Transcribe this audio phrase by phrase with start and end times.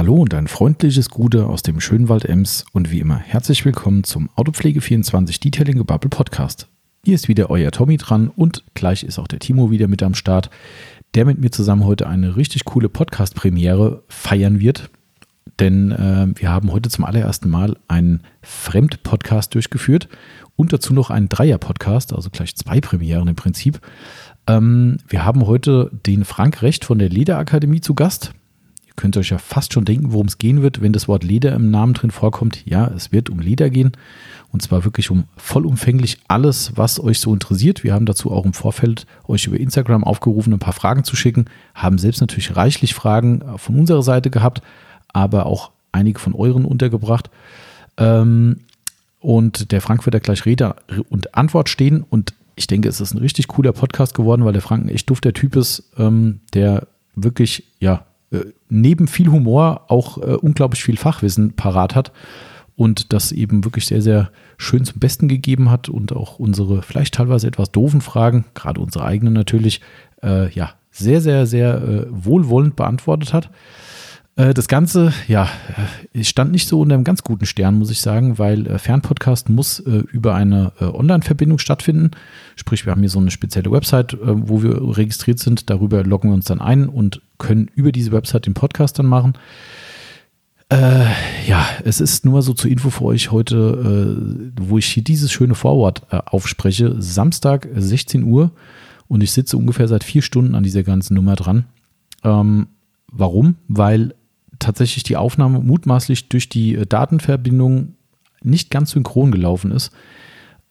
[0.00, 4.02] Hallo und ein freundliches Gute aus dem schönen Wald Ems und wie immer herzlich willkommen
[4.02, 6.68] zum Autopflege24 Detailing Gebubble Podcast.
[7.04, 10.14] Hier ist wieder euer Tommy dran und gleich ist auch der Timo wieder mit am
[10.14, 10.48] Start,
[11.14, 14.88] der mit mir zusammen heute eine richtig coole Podcast-Premiere feiern wird.
[15.58, 20.08] Denn äh, wir haben heute zum allerersten Mal einen Fremd-Podcast durchgeführt
[20.56, 23.82] und dazu noch einen Dreier-Podcast, also gleich zwei Premieren im Prinzip.
[24.46, 28.32] Ähm, wir haben heute den Frank Recht von der Lederakademie zu Gast
[29.00, 31.54] könnt ihr euch ja fast schon denken, worum es gehen wird, wenn das Wort Leder
[31.54, 32.66] im Namen drin vorkommt.
[32.66, 33.92] Ja, es wird um Leder gehen.
[34.52, 37.82] Und zwar wirklich um vollumfänglich alles, was euch so interessiert.
[37.82, 41.46] Wir haben dazu auch im Vorfeld euch über Instagram aufgerufen, ein paar Fragen zu schicken.
[41.74, 44.60] Haben selbst natürlich reichlich Fragen von unserer Seite gehabt,
[45.08, 47.30] aber auch einige von euren untergebracht.
[47.96, 48.58] Ähm,
[49.20, 50.76] und der Frank wird da gleich Rede
[51.08, 52.04] und Antwort stehen.
[52.08, 55.08] Und ich denke, es ist ein richtig cooler Podcast geworden, weil der Frank ein echt
[55.08, 58.09] dufter Typ ist, ähm, der wirklich, ja, äh,
[58.68, 62.12] neben viel Humor auch äh, unglaublich viel Fachwissen parat hat
[62.76, 67.14] und das eben wirklich sehr, sehr schön zum Besten gegeben hat und auch unsere vielleicht
[67.14, 69.80] teilweise etwas doofen Fragen, gerade unsere eigenen natürlich,
[70.22, 73.50] äh, ja, sehr, sehr, sehr äh, wohlwollend beantwortet hat.
[74.36, 75.48] Äh, das Ganze, ja,
[76.14, 79.48] äh, stand nicht so unter einem ganz guten Stern, muss ich sagen, weil äh, Fernpodcast
[79.48, 82.10] muss über eine Online-Verbindung stattfinden.
[82.56, 85.70] Sprich, wir haben hier so eine spezielle Website, wo wir registriert sind.
[85.70, 89.34] Darüber loggen wir uns dann ein und können über diese Website den Podcast dann machen.
[90.68, 91.06] Äh,
[91.46, 95.54] ja, es ist nur so zur Info für euch heute, wo ich hier dieses schöne
[95.54, 96.96] Vorwort aufspreche.
[97.00, 98.52] Samstag 16 Uhr
[99.08, 101.64] und ich sitze ungefähr seit vier Stunden an dieser ganzen Nummer dran.
[102.22, 102.68] Ähm,
[103.10, 103.56] warum?
[103.68, 104.14] Weil
[104.60, 107.94] tatsächlich die Aufnahme mutmaßlich durch die äh, Datenverbindung
[108.42, 109.92] nicht ganz synchron gelaufen ist.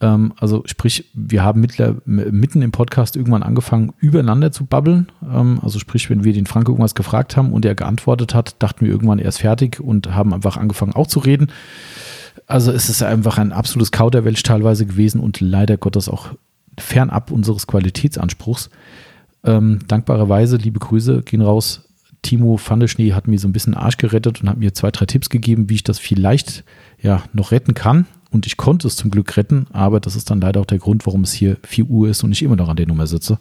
[0.01, 5.11] Ähm, also sprich, wir haben mittler, mitten im Podcast irgendwann angefangen, übereinander zu babbeln.
[5.23, 8.85] Ähm, also sprich, wenn wir den Frank irgendwas gefragt haben und er geantwortet hat, dachten
[8.85, 11.51] wir irgendwann, er ist fertig und haben einfach angefangen auch zu reden.
[12.47, 16.29] Also es ist einfach ein absolutes Kauderwelsch teilweise gewesen und leider Gottes auch
[16.77, 18.69] fernab unseres Qualitätsanspruchs.
[19.43, 21.89] Ähm, dankbarerweise, liebe Grüße gehen raus
[22.21, 25.30] Timo Pfandeschnee hat mir so ein bisschen Arsch gerettet und hat mir zwei, drei Tipps
[25.30, 26.63] gegeben, wie ich das vielleicht
[27.02, 28.05] ja noch retten kann.
[28.31, 31.05] Und ich konnte es zum Glück retten, aber das ist dann leider auch der Grund,
[31.08, 33.39] warum es hier 4 Uhr ist und ich immer noch an der Nummer sitze.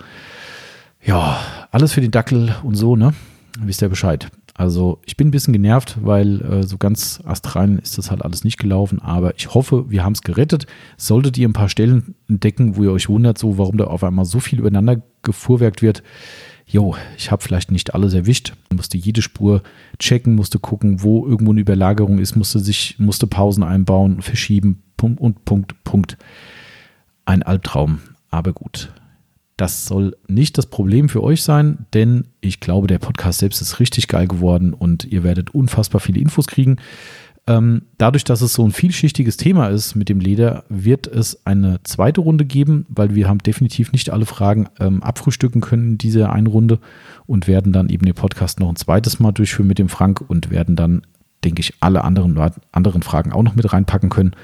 [1.04, 1.38] Ja,
[1.70, 3.14] alles für den Dackel und so, ne?
[3.60, 4.30] Wisst ihr Bescheid.
[4.54, 8.42] Also ich bin ein bisschen genervt, weil äh, so ganz astrein ist das halt alles
[8.42, 10.66] nicht gelaufen, aber ich hoffe, wir haben es gerettet.
[10.96, 14.24] Solltet ihr ein paar Stellen entdecken, wo ihr euch wundert, so warum da auf einmal
[14.24, 16.02] so viel übereinander gefuhrwerkt wird,
[16.68, 19.62] jo, ich habe vielleicht nicht alles erwischt, musste jede Spur
[19.98, 25.20] checken, musste gucken, wo irgendwo eine Überlagerung ist, musste sich, musste Pausen einbauen, verschieben, Punkt
[25.20, 26.18] und Punkt, Punkt.
[27.24, 28.92] Ein Albtraum, aber gut.
[29.56, 33.80] Das soll nicht das Problem für euch sein, denn ich glaube, der Podcast selbst ist
[33.80, 36.76] richtig geil geworden und ihr werdet unfassbar viele Infos kriegen.
[37.48, 41.82] Ähm, dadurch, dass es so ein vielschichtiges Thema ist mit dem Leder, wird es eine
[41.82, 46.30] zweite Runde geben, weil wir haben definitiv nicht alle Fragen ähm, abfrühstücken können in dieser
[46.30, 46.78] einen Runde
[47.24, 50.50] und werden dann eben den Podcast noch ein zweites Mal durchführen mit dem Frank und
[50.50, 51.06] werden dann,
[51.42, 52.38] denke ich, alle anderen,
[52.70, 54.36] anderen Fragen auch noch mit reinpacken können,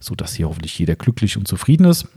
[0.00, 2.08] sodass hier hoffentlich jeder glücklich und zufrieden ist.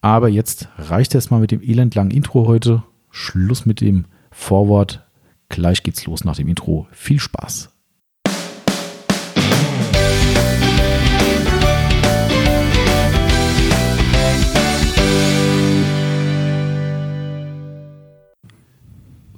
[0.00, 2.84] Aber jetzt reicht es mal mit dem elendlangen Intro heute.
[3.10, 5.04] Schluss mit dem Vorwort.
[5.48, 6.86] Gleich geht's los nach dem Intro.
[6.92, 7.71] Viel Spaß.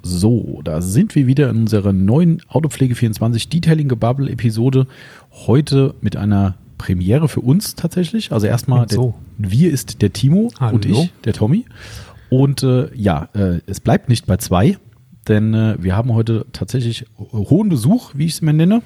[0.07, 4.85] So, da sind wir wieder in unserer neuen Autopflege 24 Detailing Gebubble Episode.
[5.31, 8.31] Heute mit einer Premiere für uns tatsächlich.
[8.31, 9.15] Also erstmal, so.
[9.39, 10.75] wir ist der Timo Hallo.
[10.75, 11.65] und ich, der Tommy.
[12.29, 14.77] Und äh, ja, äh, es bleibt nicht bei zwei,
[15.27, 18.83] denn äh, wir haben heute tatsächlich hohen Besuch, wie ich es mir nenne.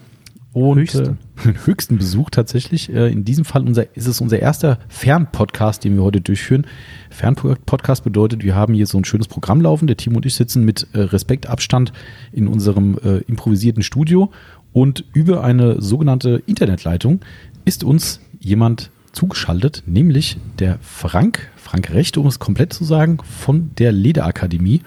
[0.52, 2.92] Und höchsten, äh, höchsten Besuch tatsächlich.
[2.92, 6.66] Äh, in diesem Fall unser, ist es unser erster Fernpodcast, den wir heute durchführen.
[7.12, 9.88] Fernpodcast bedeutet, wir haben hier so ein schönes Programm laufen.
[9.88, 11.94] Der Team und ich sitzen mit äh, Respektabstand
[12.32, 14.32] in unserem äh, improvisierten Studio
[14.74, 17.22] und über eine sogenannte Internetleitung
[17.66, 23.72] ist uns jemand zugeschaltet, nämlich der Frank, Frank Recht, um es komplett zu sagen, von
[23.78, 24.82] der Lederakademie.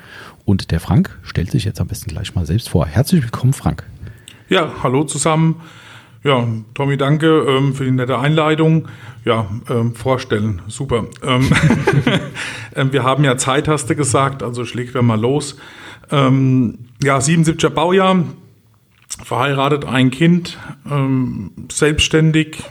[0.45, 2.87] Und der Frank stellt sich jetzt am besten gleich mal selbst vor.
[2.87, 3.85] Herzlich willkommen, Frank.
[4.53, 5.63] Ja, hallo zusammen.
[6.25, 8.87] Ja, Tommy, danke ähm, für die nette Einleitung.
[9.25, 11.07] Ja, ähm, vorstellen, super.
[11.23, 11.49] Ähm,
[12.77, 15.57] ähm wir haben ja Zeit, hast du gesagt, also schlägt wir mal los.
[16.11, 18.25] Ähm, ja, 77er Baujahr,
[19.25, 22.63] verheiratet, ein Kind, ähm, selbstständig,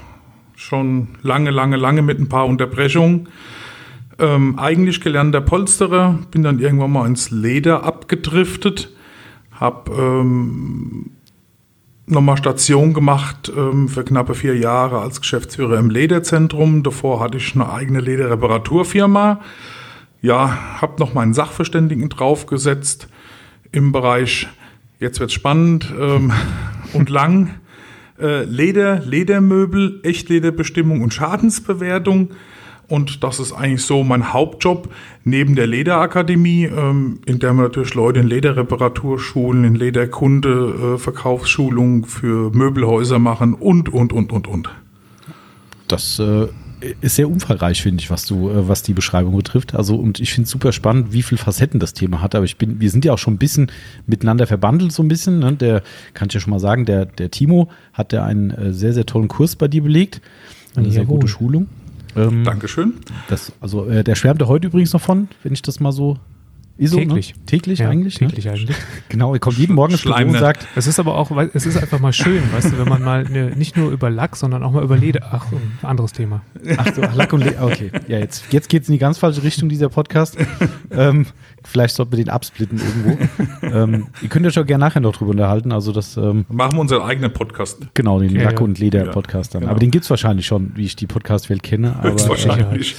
[0.55, 3.27] schon lange, lange, lange mit ein paar Unterbrechungen.
[4.19, 8.91] eigentlich gelernter Polsterer, bin dann irgendwann mal ins Leder abgedriftet,
[9.49, 9.89] habe
[12.11, 16.83] nochmal Station gemacht ähm, für knappe vier Jahre als Geschäftsführer im Lederzentrum.
[16.83, 19.41] Davor hatte ich eine eigene Lederreparaturfirma.
[20.21, 23.07] Ja, habe noch meinen Sachverständigen draufgesetzt
[23.71, 24.47] im Bereich,
[24.99, 26.31] jetzt wird's spannend ähm,
[26.93, 27.55] und lang,
[28.19, 32.29] äh, Leder, Ledermöbel, Echtlederbestimmung und Schadensbewertung.
[32.91, 34.89] Und das ist eigentlich so mein Hauptjob
[35.23, 42.03] neben der Lederakademie, ähm, in der wir natürlich Leute in Lederreparaturschulen, in Lederkunde, äh, Verkaufsschulungen
[42.03, 44.69] für Möbelhäuser machen und, und, und, und, und.
[45.87, 46.47] Das äh,
[46.99, 49.73] ist sehr umfangreich, finde ich, was du, äh, was die Beschreibung betrifft.
[49.73, 52.35] Also, und ich finde es super spannend, wie viele Facetten das Thema hat.
[52.35, 53.71] Aber ich bin, wir sind ja auch schon ein bisschen
[54.05, 55.39] miteinander verbandelt, so ein bisschen.
[55.39, 55.53] Ne?
[55.53, 55.81] Der,
[56.13, 59.05] kann ich ja schon mal sagen, der, der Timo hat ja einen äh, sehr, sehr
[59.05, 60.19] tollen Kurs bei dir belegt.
[60.75, 60.93] Eine Jawohl.
[60.93, 61.67] sehr gute Schulung.
[62.15, 62.95] Ähm, Dankeschön.
[63.29, 66.17] Das, also äh, der schwärmte heute übrigens noch von, wenn ich das mal so
[66.81, 67.35] ISO, täglich.
[67.35, 67.45] Ne?
[67.45, 68.15] Täglich ja, eigentlich?
[68.15, 68.51] Täglich ne?
[68.51, 68.75] eigentlich.
[69.09, 70.67] Genau, er kommt jeden Morgen ins Büro und sagt.
[70.75, 73.51] Es ist aber auch, es ist einfach mal schön, weißt du, wenn man mal ne,
[73.55, 75.27] nicht nur über Lack, sondern auch mal über Leder.
[75.31, 76.41] Ach, ein anderes Thema.
[76.77, 77.65] Ach so, Lack und Leder.
[77.65, 80.37] Okay, ja, jetzt, jetzt geht es in die ganz falsche Richtung, dieser Podcast.
[80.91, 81.27] ähm,
[81.63, 83.17] vielleicht sollten wir den absplitten irgendwo.
[83.65, 85.71] ähm, ihr könnt euch auch gerne nachher noch drüber unterhalten.
[85.71, 87.79] Also das, ähm, Machen wir unseren eigenen Podcast.
[87.93, 89.61] Genau, den ja, Lack- und Leder-Podcast dann.
[89.61, 89.71] Genau.
[89.71, 91.95] Aber den gibt es wahrscheinlich schon, wie ich die Podcast-Welt kenne.
[91.99, 92.95] Aber, wahrscheinlich.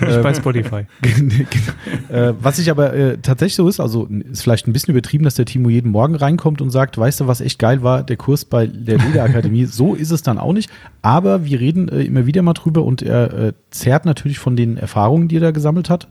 [0.00, 0.86] Äh, bei Spotify.
[2.08, 5.34] äh, was ich aber äh, tatsächlich so ist, also ist vielleicht ein bisschen übertrieben, dass
[5.34, 8.44] der Timo jeden Morgen reinkommt und sagt, weißt du, was echt geil war, der Kurs
[8.44, 9.64] bei der Lederakademie.
[9.66, 10.70] so ist es dann auch nicht.
[11.02, 14.76] Aber wir reden äh, immer wieder mal drüber und er äh, zerrt natürlich von den
[14.76, 16.08] Erfahrungen, die er da gesammelt hat.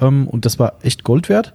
[0.00, 1.54] Ähm, und das war echt Gold wert.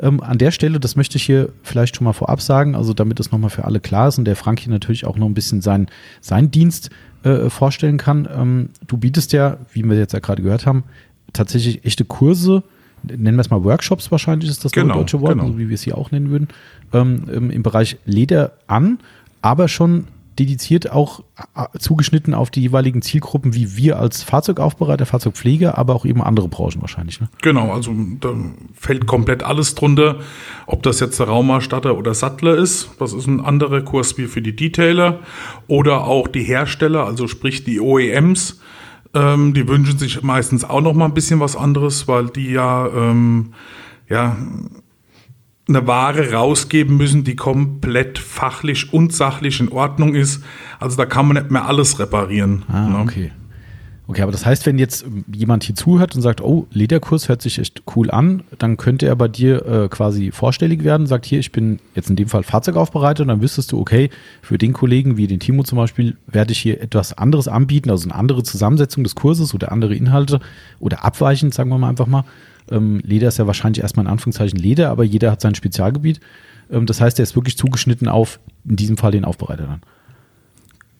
[0.00, 3.20] Ähm, an der Stelle, das möchte ich hier vielleicht schon mal vorab sagen, also damit
[3.20, 5.60] es nochmal für alle klar ist und der Frank hier natürlich auch noch ein bisschen
[5.60, 5.86] seinen
[6.20, 6.90] sein Dienst
[7.24, 8.28] äh, vorstellen kann.
[8.34, 10.84] Ähm, du bietest ja, wie wir jetzt ja gerade gehört haben,
[11.32, 12.62] tatsächlich echte Kurse,
[13.02, 15.44] nennen wir es mal Workshops wahrscheinlich, ist das genau, deutsche Wort, genau.
[15.44, 16.48] also wie wir es hier auch nennen würden,
[16.92, 18.98] ähm, im Bereich Leder an,
[19.40, 20.06] aber schon
[20.38, 21.22] dediziert auch
[21.54, 26.48] äh, zugeschnitten auf die jeweiligen Zielgruppen, wie wir als Fahrzeugaufbereiter, Fahrzeugpfleger, aber auch eben andere
[26.48, 27.20] Branchen wahrscheinlich.
[27.20, 27.28] Ne?
[27.42, 28.34] Genau, also da
[28.74, 30.20] fällt komplett alles drunter.
[30.66, 34.42] Ob das jetzt der Raumausstatter oder Sattler ist, das ist ein anderer Kurs wie für
[34.42, 35.20] die Detailer.
[35.66, 38.60] Oder auch die Hersteller, also sprich die OEMs,
[39.14, 42.86] ähm, die wünschen sich meistens auch noch mal ein bisschen was anderes, weil die ja,
[42.86, 43.52] ähm,
[44.08, 44.36] ja
[45.76, 50.42] eine Ware rausgeben müssen, die komplett fachlich und sachlich in Ordnung ist.
[50.80, 52.62] Also da kann man nicht mehr alles reparieren.
[52.68, 52.98] Ah, ne?
[52.98, 53.30] okay.
[54.08, 57.58] Okay, aber das heißt, wenn jetzt jemand hier zuhört und sagt, oh, Lederkurs hört sich
[57.58, 61.52] echt cool an, dann könnte er bei dir äh, quasi vorstellig werden, sagt hier, ich
[61.52, 64.10] bin jetzt in dem Fall Fahrzeugaufbereiter und dann wüsstest du, okay,
[64.42, 68.08] für den Kollegen wie den Timo zum Beispiel werde ich hier etwas anderes anbieten, also
[68.08, 70.40] eine andere Zusammensetzung des Kurses oder andere Inhalte
[70.80, 72.24] oder abweichend, sagen wir mal einfach mal.
[72.70, 76.20] Ähm, Leder ist ja wahrscheinlich erstmal in Anführungszeichen Leder, aber jeder hat sein Spezialgebiet.
[76.70, 79.82] Ähm, das heißt, er ist wirklich zugeschnitten auf, in diesem Fall den Aufbereiter dann.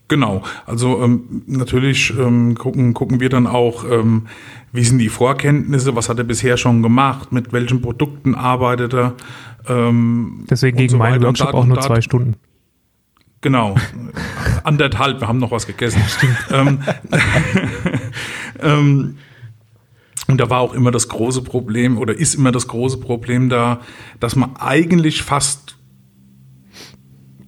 [0.09, 4.27] Genau, also ähm, natürlich ähm, gucken, gucken wir dann auch, ähm,
[4.71, 9.15] wie sind die Vorkenntnisse, was hat er bisher schon gemacht, mit welchen Produkten arbeitet er.
[9.67, 12.35] Ähm, Deswegen gegen so meinen Workshop auch nur zwei Stunden.
[13.41, 13.75] Genau,
[14.65, 16.03] anderthalb, wir haben noch was gegessen.
[16.07, 16.37] Stimmt.
[20.33, 23.81] und da war auch immer das große Problem oder ist immer das große Problem da,
[24.19, 25.77] dass man eigentlich fast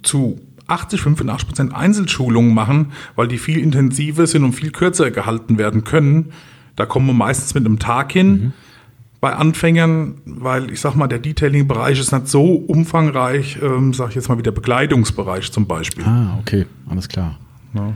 [0.02, 5.58] zu 80, 85 Prozent Einzelschulungen machen, weil die viel intensiver sind und viel kürzer gehalten
[5.58, 6.32] werden können.
[6.76, 8.32] Da kommen wir meistens mit einem Tag hin.
[8.32, 8.52] Mhm.
[9.20, 14.16] Bei Anfängern, weil ich sag mal, der Detailing-Bereich ist nicht so umfangreich, ähm, sag ich
[14.16, 16.04] jetzt mal wie der Bekleidungsbereich zum Beispiel.
[16.04, 17.38] Ah, okay, alles klar.
[17.72, 17.94] Ja.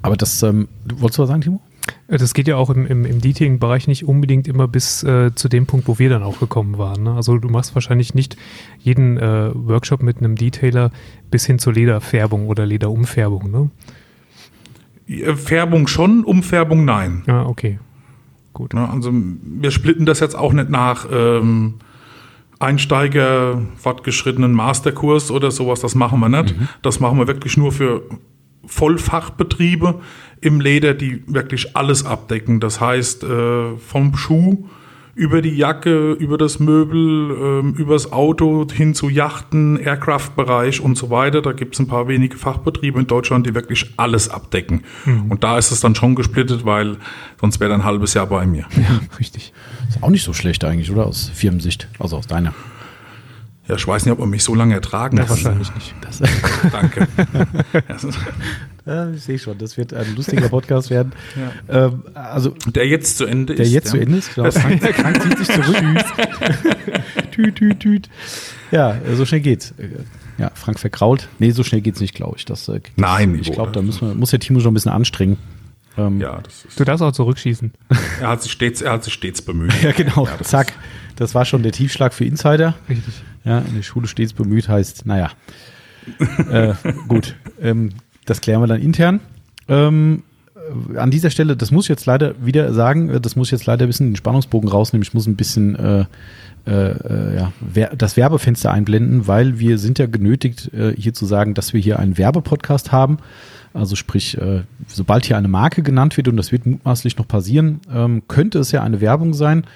[0.00, 1.60] Aber das, ähm, wolltest du was sagen, Timo?
[2.08, 5.48] Äh, das geht ja auch im, im, im Detailing-Bereich nicht unbedingt immer bis äh, zu
[5.48, 7.02] dem Punkt, wo wir dann auch gekommen waren.
[7.04, 7.14] Ne?
[7.14, 8.36] Also du machst wahrscheinlich nicht
[8.78, 10.90] jeden äh, Workshop mit einem Detailer
[11.30, 13.50] bis hin zur Lederfärbung oder Lederumfärbung.
[13.50, 13.70] Ne?
[15.36, 17.22] Färbung schon, Umfärbung nein.
[17.26, 17.78] Ah, okay.
[18.54, 18.72] Gut.
[18.72, 21.74] Ne, also wir splitten das jetzt auch nicht nach ähm,
[22.58, 26.58] Einsteiger, fortgeschrittenen Masterkurs oder sowas, das machen wir nicht.
[26.58, 26.68] Mhm.
[26.80, 28.02] Das machen wir wirklich nur für
[28.66, 30.00] Vollfachbetriebe
[30.40, 32.60] im Leder, die wirklich alles abdecken.
[32.60, 34.66] Das heißt, äh, vom Schuh
[35.14, 41.10] über die Jacke, über das Möbel, ähm, übers Auto hin zu Yachten, Aircraft-Bereich und so
[41.10, 41.40] weiter.
[41.40, 44.82] Da gibt es ein paar wenige Fachbetriebe in Deutschland, die wirklich alles abdecken.
[45.04, 45.30] Mhm.
[45.30, 46.96] Und da ist es dann schon gesplittet, weil
[47.40, 48.66] sonst wäre ein halbes Jahr bei mir.
[48.76, 49.52] Ja, richtig.
[49.88, 51.06] Ist auch nicht so schlecht eigentlich, oder?
[51.06, 52.52] Aus Firmensicht, also aus deiner.
[53.68, 55.28] Ja, ich weiß nicht, ob man mich so lange ertragen kann.
[55.28, 55.94] Wahrscheinlich nicht.
[56.00, 56.20] Das,
[56.72, 57.08] danke.
[58.86, 61.12] Ja, ich sehe schon, das wird ein lustiger Podcast werden.
[61.70, 61.86] Ja.
[61.86, 63.70] Ähm, also, der jetzt zu Ende der ist.
[63.70, 63.90] Der jetzt ja.
[63.92, 64.50] zu Ende ist, genau.
[64.50, 65.76] Frank, Frank zieht sich zurück.
[67.30, 68.10] tüt, tüt, tüt.
[68.70, 69.72] Ja, so schnell geht's.
[70.36, 71.30] Ja, Frank verkrault.
[71.38, 72.44] Nee, so schnell geht's nicht, glaube ich.
[72.44, 75.38] Das, das, Nein, ich glaube, da müssen wir, muss der Timo schon ein bisschen anstrengen.
[75.96, 77.72] Ähm, ja, das ist du darfst auch zurückschießen.
[78.20, 79.72] er, hat sich stets, er hat sich stets bemüht.
[79.82, 80.26] ja, genau.
[80.26, 80.74] Ja, das Zack.
[81.16, 82.74] Das war schon der Tiefschlag für Insider.
[82.86, 83.14] Richtig.
[83.44, 85.30] Ja, in der Schule stets bemüht heißt, naja.
[86.50, 86.74] äh,
[87.08, 87.36] gut.
[87.60, 87.90] Ähm,
[88.24, 89.20] das klären wir dann intern.
[89.68, 90.22] Ähm,
[90.54, 93.52] äh, an dieser Stelle, das muss ich jetzt leider wieder sagen, äh, das muss ich
[93.52, 95.02] jetzt leider ein bisschen den Spannungsbogen rausnehmen.
[95.02, 96.04] Ich muss ein bisschen äh,
[96.66, 97.52] äh, äh ja,
[97.94, 102.16] das Werbefenster einblenden, weil wir sind ja genötigt, hier zu sagen, dass wir hier einen
[102.16, 103.18] Werbepodcast haben.
[103.74, 104.38] Also sprich,
[104.86, 108.70] sobald hier eine Marke genannt wird, und das wird mutmaßlich noch passieren, ähm, könnte es
[108.72, 109.66] ja eine Werbung sein.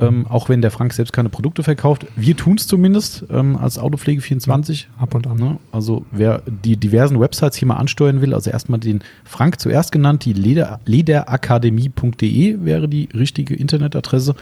[0.00, 2.06] Ähm, auch wenn der Frank selbst keine Produkte verkauft.
[2.14, 4.86] Wir tun es zumindest ähm, als Autopflege24.
[4.98, 5.36] Ab und an.
[5.36, 5.56] Ne?
[5.72, 10.24] Also wer die diversen Websites hier mal ansteuern will, also erstmal den Frank zuerst genannt,
[10.24, 14.34] die Leder, lederakademie.de wäre die richtige Internetadresse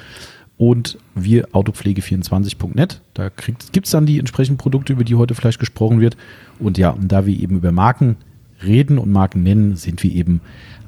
[0.58, 3.00] und wir autopflege24.net.
[3.14, 3.30] Da
[3.72, 6.16] gibt es dann die entsprechenden Produkte, über die heute vielleicht gesprochen wird.
[6.58, 8.16] Und ja, und da wir eben über Marken
[8.64, 10.40] reden und Marken nennen, sind wir eben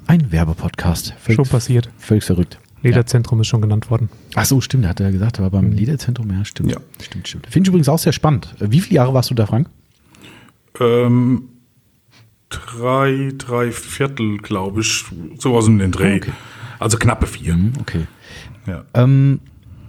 [0.07, 1.13] ein Werbepodcast.
[1.19, 1.89] Völlig, Schon passiert.
[1.97, 2.59] Völlig verrückt.
[2.81, 3.41] Lederzentrum ja.
[3.41, 4.09] ist schon genannt worden.
[4.35, 5.73] Ach so, stimmt, hat er ja gesagt, aber beim mhm.
[5.73, 6.71] Lederzentrum, ja, stimmt.
[6.71, 6.77] Ja.
[7.01, 7.47] Stimmt, stimmt.
[7.47, 8.55] Finde ich übrigens auch sehr spannend.
[8.59, 9.69] Wie viele Jahre warst du da, Frank?
[10.79, 11.49] Ähm,
[12.49, 15.05] drei, drei Viertel, glaube ich,
[15.37, 16.17] sowas um den Dreh.
[16.17, 16.31] Okay.
[16.79, 17.55] Also knappe vier.
[17.55, 18.07] Mhm, okay.
[18.65, 18.83] Ja.
[18.93, 19.41] Ähm,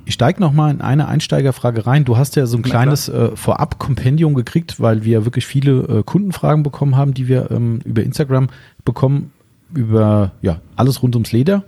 [0.04, 2.04] ich steige nochmal in eine Einsteigerfrage rein.
[2.04, 6.02] Du hast ja so ein Na kleines äh, Vorab-Kompendium gekriegt, weil wir wirklich viele äh,
[6.02, 8.49] Kundenfragen bekommen haben, die wir ähm, über Instagram
[8.85, 9.30] bekommen,
[9.73, 11.62] über ja, alles rund ums Leder.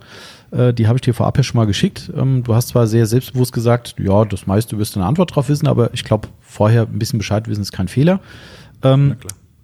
[0.53, 2.11] Äh, die habe ich dir vorab ja schon mal geschickt.
[2.15, 5.49] Ähm, du hast zwar sehr selbstbewusst gesagt, ja, das meiste wirst du eine Antwort drauf
[5.49, 8.19] wissen, aber ich glaube, vorher ein bisschen Bescheid wissen ist kein Fehler.
[8.83, 9.15] Ähm,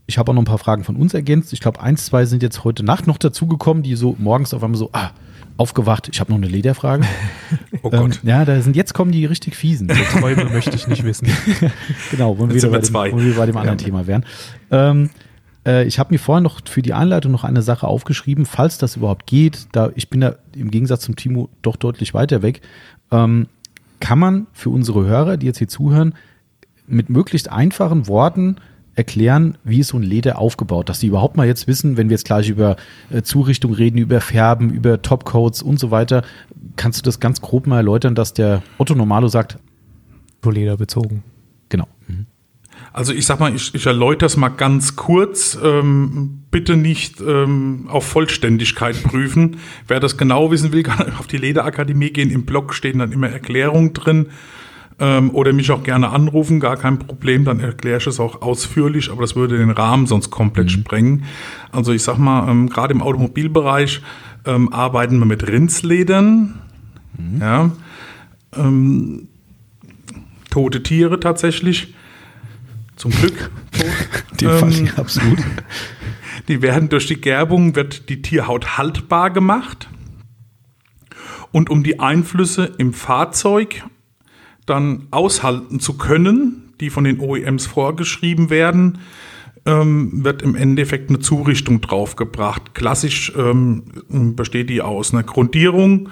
[0.08, 1.53] ich habe auch noch ein paar Fragen von uns ergänzt.
[1.53, 4.79] Ich glaube, eins, zwei sind jetzt heute Nacht noch dazugekommen, die so morgens auf einmal
[4.79, 5.12] so, ah,
[5.58, 7.03] aufgewacht, ich habe noch eine Lederfrage.
[7.84, 8.22] oh Gott.
[8.24, 9.89] Ähm, ja, da sind jetzt kommen die richtig fiesen.
[9.89, 11.27] Träume möchte ich nicht wissen.
[12.12, 13.86] genau, wollen wir, bei dem, wollen wir bei dem anderen ja.
[13.86, 14.25] Thema wären.
[14.72, 15.10] Ähm,
[15.65, 18.95] äh, ich habe mir vorher noch für die Einleitung noch eine Sache aufgeschrieben, falls das
[18.95, 19.67] überhaupt geht.
[19.71, 22.61] Da ich bin da im Gegensatz zum Timo doch deutlich weiter weg.
[23.11, 23.47] Ähm,
[23.99, 26.13] kann man für unsere Hörer, die jetzt hier zuhören,
[26.87, 28.55] mit möglichst einfachen Worten
[28.95, 32.15] erklären, wie ist so ein Leder aufgebaut, dass sie überhaupt mal jetzt wissen, wenn wir
[32.15, 32.75] jetzt gleich über
[33.09, 36.23] äh, Zurichtung reden, über Färben, über Topcoats und so weiter,
[36.75, 39.57] kannst du das ganz grob mal erläutern, dass der Otto Normalo sagt,
[40.43, 41.23] Leder bezogen.
[41.67, 41.87] Genau.
[42.07, 42.25] Mhm.
[42.91, 45.58] Also ich sag mal, ich, ich erläutere es mal ganz kurz.
[45.63, 49.58] Ähm, bitte nicht ähm, auf Vollständigkeit prüfen.
[49.88, 52.31] Wer das genau wissen will, kann auf die Lederakademie gehen.
[52.31, 54.27] Im Blog stehen dann immer Erklärungen drin.
[55.01, 57.46] Ähm, oder mich auch gerne anrufen, gar kein Problem.
[57.46, 60.72] Dann erkläre ich es auch ausführlich, aber das würde den Rahmen sonst komplett mhm.
[60.72, 61.24] sprengen.
[61.72, 64.01] Also ich sag mal, ähm, gerade im Automobilbereich
[64.46, 66.60] ähm, arbeiten wir mit Rindsledern.
[67.17, 67.41] Mhm.
[67.41, 67.72] Ja.
[68.58, 69.29] Ähm,
[70.50, 71.93] tote Tiere tatsächlich.
[73.00, 73.50] Zum Glück.
[74.39, 75.39] die ähm, absolut.
[76.48, 79.88] Die werden durch die Gerbung, wird die Tierhaut haltbar gemacht.
[81.51, 83.84] Und um die Einflüsse im Fahrzeug
[84.65, 89.00] dann aushalten zu können, die von den OEMs vorgeschrieben werden,
[89.65, 92.74] ähm, wird im Endeffekt eine Zurichtung draufgebracht.
[92.74, 93.84] Klassisch ähm,
[94.36, 96.10] besteht die aus einer Grundierung,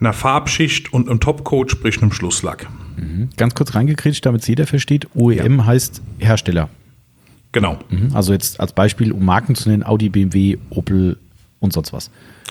[0.00, 2.68] einer Farbschicht und einem Topcoat, sprich einem Schlusslack.
[2.98, 3.28] Mhm.
[3.36, 5.08] Ganz kurz reingekretscht, damit es jeder versteht.
[5.14, 5.66] OEM ja.
[5.66, 6.68] heißt Hersteller.
[7.52, 7.78] Genau.
[7.88, 8.10] Mhm.
[8.14, 11.18] Also jetzt als Beispiel, um Marken zu nennen, Audi, BMW, Opel
[11.60, 12.10] und sonst was.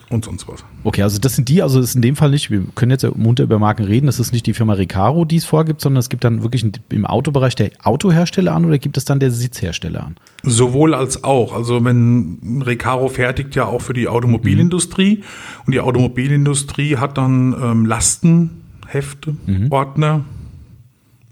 [0.09, 0.63] Und sonst was.
[0.85, 3.05] Okay, also das sind die, also das ist in dem Fall nicht, wir können jetzt
[3.17, 6.07] munter über Marken reden, das ist nicht die Firma Recaro, die es vorgibt, sondern es
[6.07, 10.15] gibt dann wirklich im Autobereich der Autohersteller an oder gibt es dann der Sitzhersteller an?
[10.43, 11.53] Sowohl als auch.
[11.53, 15.23] Also wenn Recaro fertigt ja auch für die Automobilindustrie mhm.
[15.65, 19.71] und die Automobilindustrie hat dann ähm, Lastenhefte, mhm.
[19.71, 20.23] Ordner,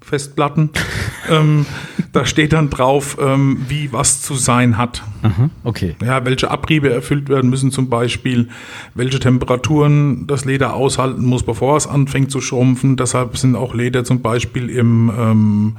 [0.05, 0.69] Festplatten.
[1.29, 1.65] ähm,
[2.11, 5.03] da steht dann drauf, ähm, wie was zu sein hat.
[5.23, 5.95] Aha, okay.
[6.03, 8.49] Ja, welche Abriebe erfüllt werden müssen zum Beispiel,
[8.93, 12.97] welche Temperaturen das Leder aushalten muss, bevor es anfängt zu schrumpfen.
[12.97, 15.77] Deshalb sind auch Leder zum Beispiel im, ähm,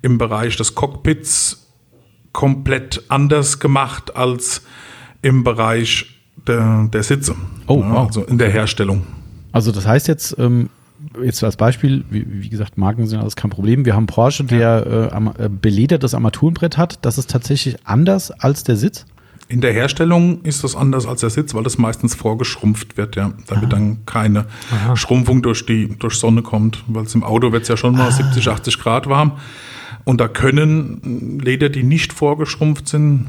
[0.00, 1.66] im Bereich des Cockpits
[2.32, 4.62] komplett anders gemacht als
[5.22, 6.06] im Bereich
[6.46, 7.34] der, der Sitze.
[7.66, 8.06] Oh, wow.
[8.06, 9.04] Also in der Herstellung.
[9.50, 10.70] Also das heißt jetzt, ähm,
[11.22, 13.84] jetzt als Beispiel, wie, wie, gesagt, Marken sind alles kein Problem.
[13.84, 16.98] Wir haben Porsche, der äh, äh, beledertes Armaturenbrett hat.
[17.02, 19.06] Das ist tatsächlich anders als der Sitz.
[19.48, 23.32] In der Herstellung ist das anders als der Sitz, weil das meistens vorgeschrumpft wird, ja.
[23.46, 23.70] Damit Aha.
[23.70, 24.96] dann keine Aha.
[24.96, 28.08] Schrumpfung durch die durch Sonne kommt, weil es im Auto wird es ja schon mal
[28.08, 28.12] ah.
[28.12, 29.32] 70, 80 Grad warm.
[30.04, 33.26] Und da können Leder, die nicht vorgeschrumpft sind,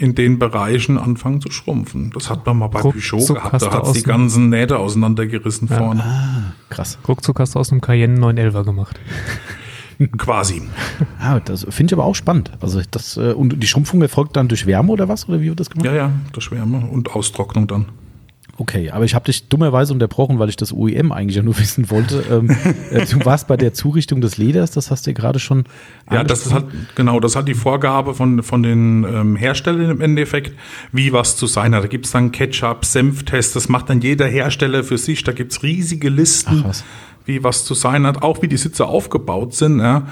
[0.00, 2.10] in den Bereichen anfangen zu schrumpfen.
[2.14, 3.52] Das hat man mal bei Ruckzuck Peugeot gehabt.
[3.52, 5.76] hast Da hat die ganzen Nähte auseinandergerissen Ja.
[5.76, 6.02] vorne.
[6.02, 6.98] Ah, krass.
[7.06, 8.98] Ruckzuck hast du aus einem Cayenne 911er gemacht.
[10.16, 10.62] Quasi.
[11.20, 12.50] Ah, das finde ich aber auch spannend.
[12.60, 15.28] Also das, äh, und die Schrumpfung erfolgt dann durch Wärme oder was?
[15.28, 15.84] Oder wie wird das gemacht?
[15.84, 17.84] Ja, ja, das Wärme und Austrocknung dann.
[18.60, 21.88] Okay, aber ich habe dich dummerweise unterbrochen, weil ich das OEM eigentlich ja nur wissen
[21.88, 22.22] wollte.
[22.30, 22.50] Ähm,
[22.90, 25.64] äh, du warst bei der Zurichtung des Leders, das hast du ja gerade schon.
[26.12, 26.88] Ja, das ist halt, angesprochen.
[26.94, 30.52] genau, das halt die Vorgabe von, von den ähm, Herstellern im Endeffekt,
[30.92, 31.84] wie was zu sein hat.
[31.84, 35.24] Da gibt's dann Ketchup, Senftest, das macht dann jeder Hersteller für sich.
[35.24, 36.84] Da gibt's riesige Listen, Ach, was.
[37.24, 39.78] wie was zu sein hat, auch wie die Sitze aufgebaut sind.
[39.80, 40.06] Ja.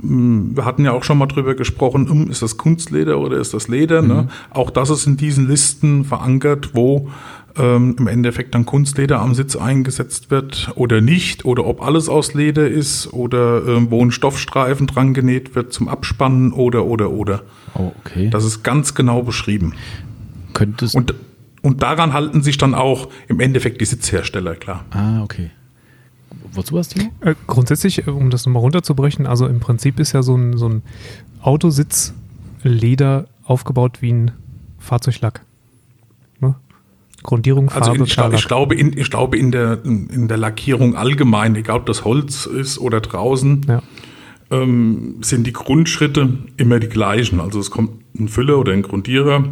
[0.00, 3.66] Mm, Wir hatten ja auch schon mal drüber gesprochen, ist das Kunstleder oder ist das
[3.66, 4.02] Leder?
[4.02, 4.28] Ne?
[4.50, 7.10] Auch das ist in diesen Listen verankert, wo
[7.58, 12.34] ähm, im Endeffekt dann Kunstleder am Sitz eingesetzt wird oder nicht, oder ob alles aus
[12.34, 17.42] Leder ist oder ähm, wo ein Stoffstreifen dran genäht wird zum Abspannen oder oder oder.
[17.74, 18.30] Oh, okay.
[18.30, 19.74] Das ist ganz genau beschrieben.
[20.54, 20.94] Könntest.
[20.94, 21.14] Und,
[21.62, 24.84] und daran halten sich dann auch im Endeffekt die Sitzhersteller, klar.
[24.90, 25.50] ah, okay.
[26.52, 27.10] Wozu was, Timo?
[27.20, 30.68] Äh, grundsätzlich, äh, um das nochmal runterzubrechen, also im Prinzip ist ja so ein, so
[30.68, 30.82] ein
[31.40, 32.14] Autositz
[32.62, 34.32] Leder aufgebaut wie ein
[34.78, 35.42] Fahrzeuglack.
[37.22, 40.36] Grundierung, Also Farbe, in, ich, glaub- ich glaube, in, ich glaube in, der, in der
[40.36, 43.82] Lackierung allgemein, egal ob das Holz ist oder draußen, Ja.
[44.50, 47.40] ähm, sind die Grundschritte immer die gleichen.
[47.40, 49.44] Also es kommt ein Füller oder ein Grundierer,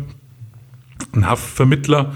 [1.12, 2.12] ein Haftvermittler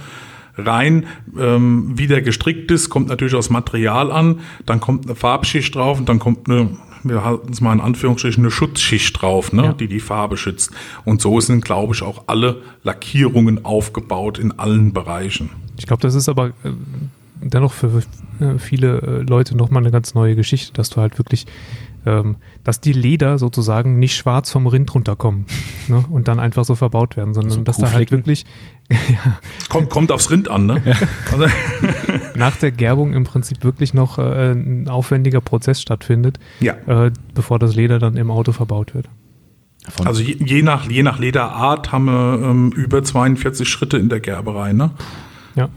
[0.57, 1.07] rein,
[1.38, 5.99] ähm, wie der gestrickt ist, kommt natürlich aus Material an, dann kommt eine Farbschicht drauf
[5.99, 6.71] und dann kommt eine,
[7.02, 9.73] wir halten es mal in Anführungsstrichen, eine Schutzschicht drauf, ne, Ja.
[9.73, 10.71] die die Farbe schützt.
[11.04, 15.50] Und so sind, glaube ich, auch alle Lackierungen aufgebaut in allen Bereichen.
[15.78, 16.73] Ich glaube, das ist aber äh,
[17.42, 18.02] dennoch für
[18.40, 21.47] äh, viele äh, Leute nochmal eine ganz neue Geschichte, dass du halt wirklich,
[22.07, 25.47] ähm, dass die Leder sozusagen nicht schwarz vom Rind runterkommen
[25.88, 26.04] ne?
[26.11, 28.45] und dann einfach so verbaut werden, sondern So dass da halt wirklich
[28.90, 30.82] ja, Kommt, kommt aufs Rind an, ne?
[31.30, 31.47] Also,
[32.35, 36.75] nach der Gerbung im Prinzip wirklich noch äh, ein aufwendiger Prozess stattfindet, ja.
[36.87, 39.09] äh, bevor das Leder dann im Auto verbaut wird.
[39.88, 44.09] Von, Also je, je, nach, je nach Lederart haben wir ähm, über 42 Schritte in
[44.09, 44.90] der Gerberei, ne?
[45.54, 45.68] Ja.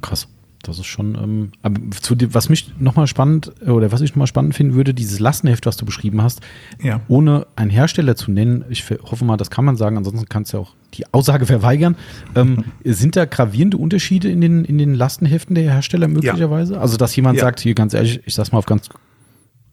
[0.00, 0.28] krass.
[0.68, 1.14] Das ist schon.
[1.16, 4.74] Ähm, aber zu dem, was mich nochmal spannend äh, oder was ich nochmal spannend finden
[4.74, 6.40] würde, dieses Lastenheft, was du beschrieben hast,
[6.82, 7.00] Ja.
[7.08, 10.58] ohne einen Hersteller zu nennen, ich hoffe mal, das kann man sagen, ansonsten kannst du
[10.58, 11.96] ja auch die Aussage verweigern.
[12.36, 16.78] Ähm, sind da gravierende Unterschiede in den, in den Lastenheften der Hersteller möglicherweise?
[16.80, 17.44] Also, dass jemand Ja.
[17.44, 18.88] sagt, hier ganz ehrlich, ich sag's mal auf ganz,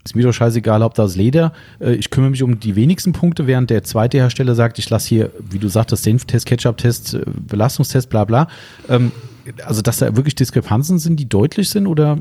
[0.06, 3.48] ist mir doch scheißegal, ob das Leder, äh, ich kümmere mich um die wenigsten Punkte,
[3.48, 8.10] während der zweite Hersteller sagt, ich lasse hier, wie du sagtest, Senftest, Ketchup-Test, äh, Belastungstest,
[8.10, 8.48] bla bla.
[9.66, 12.18] Also, dass da wirklich Diskrepanzen sind, die deutlich sind oder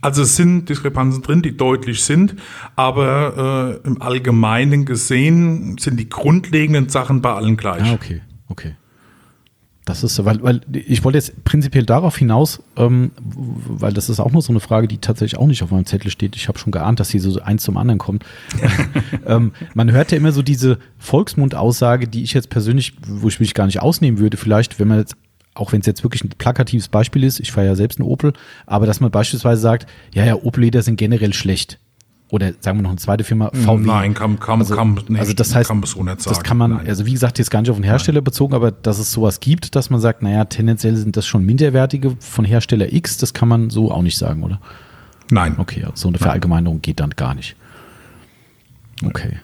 [0.00, 2.36] Also es sind Diskrepanzen drin, die deutlich sind,
[2.76, 7.82] aber äh, im Allgemeinen gesehen sind die grundlegenden Sachen bei allen gleich.
[7.82, 8.74] Ah, okay, okay.
[9.88, 14.30] Das ist, weil, weil ich wollte jetzt prinzipiell darauf hinaus, ähm, weil das ist auch
[14.32, 16.36] nur so eine Frage, die tatsächlich auch nicht auf meinem Zettel steht.
[16.36, 18.22] Ich habe schon geahnt, dass sie so eins zum anderen kommt.
[19.26, 23.54] ähm, man hört ja immer so diese Volksmund-Aussage, die ich jetzt persönlich, wo ich mich
[23.54, 25.16] gar nicht ausnehmen würde, vielleicht, wenn man jetzt,
[25.58, 28.32] auch wenn es jetzt wirklich ein plakatives Beispiel ist, ich fahre ja selbst einen Opel,
[28.66, 31.78] aber dass man beispielsweise sagt, ja, ja, Opel-Leder sind generell schlecht.
[32.30, 33.86] Oder sagen wir noch eine zweite Firma, VW.
[33.86, 36.34] Nein, kann, kann, Also, kann, nee, also das heißt, kann man so nicht sagen.
[36.36, 36.86] das kann man, Nein.
[36.86, 39.74] also wie gesagt, jetzt gar nicht auf den Hersteller bezogen, aber dass es sowas gibt,
[39.74, 43.70] dass man sagt, naja, tendenziell sind das schon minderwertige von Hersteller X, das kann man
[43.70, 44.60] so auch nicht sagen, oder?
[45.30, 45.54] Nein.
[45.58, 47.56] Okay, so eine Verallgemeinerung geht dann gar nicht.
[49.04, 49.38] Okay.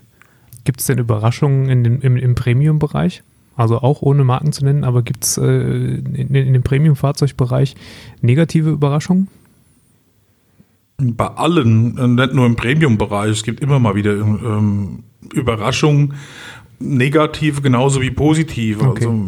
[0.64, 3.22] Gibt es denn Überraschungen in den, im, im Premium-Bereich?
[3.57, 7.77] Also auch ohne Marken zu nennen, aber gibt es äh, in, in dem Premium-Fahrzeugbereich
[8.21, 9.29] negative Überraschungen?
[10.97, 16.14] Bei allen, äh, nicht nur im Premium-Bereich, es gibt immer mal wieder ähm, Überraschungen,
[16.79, 18.85] negative genauso wie positive.
[18.85, 19.07] Okay.
[19.07, 19.25] Also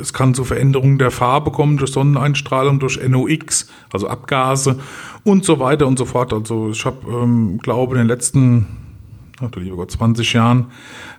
[0.00, 4.78] es kann zu Veränderungen der Farbe kommen durch Sonneneinstrahlung, durch NOx, also Abgase
[5.24, 6.32] und so weiter und so fort.
[6.32, 8.66] Also ich habe, ähm, glaube in den letzten,
[9.40, 10.66] ach du lieber Gott, 20 Jahren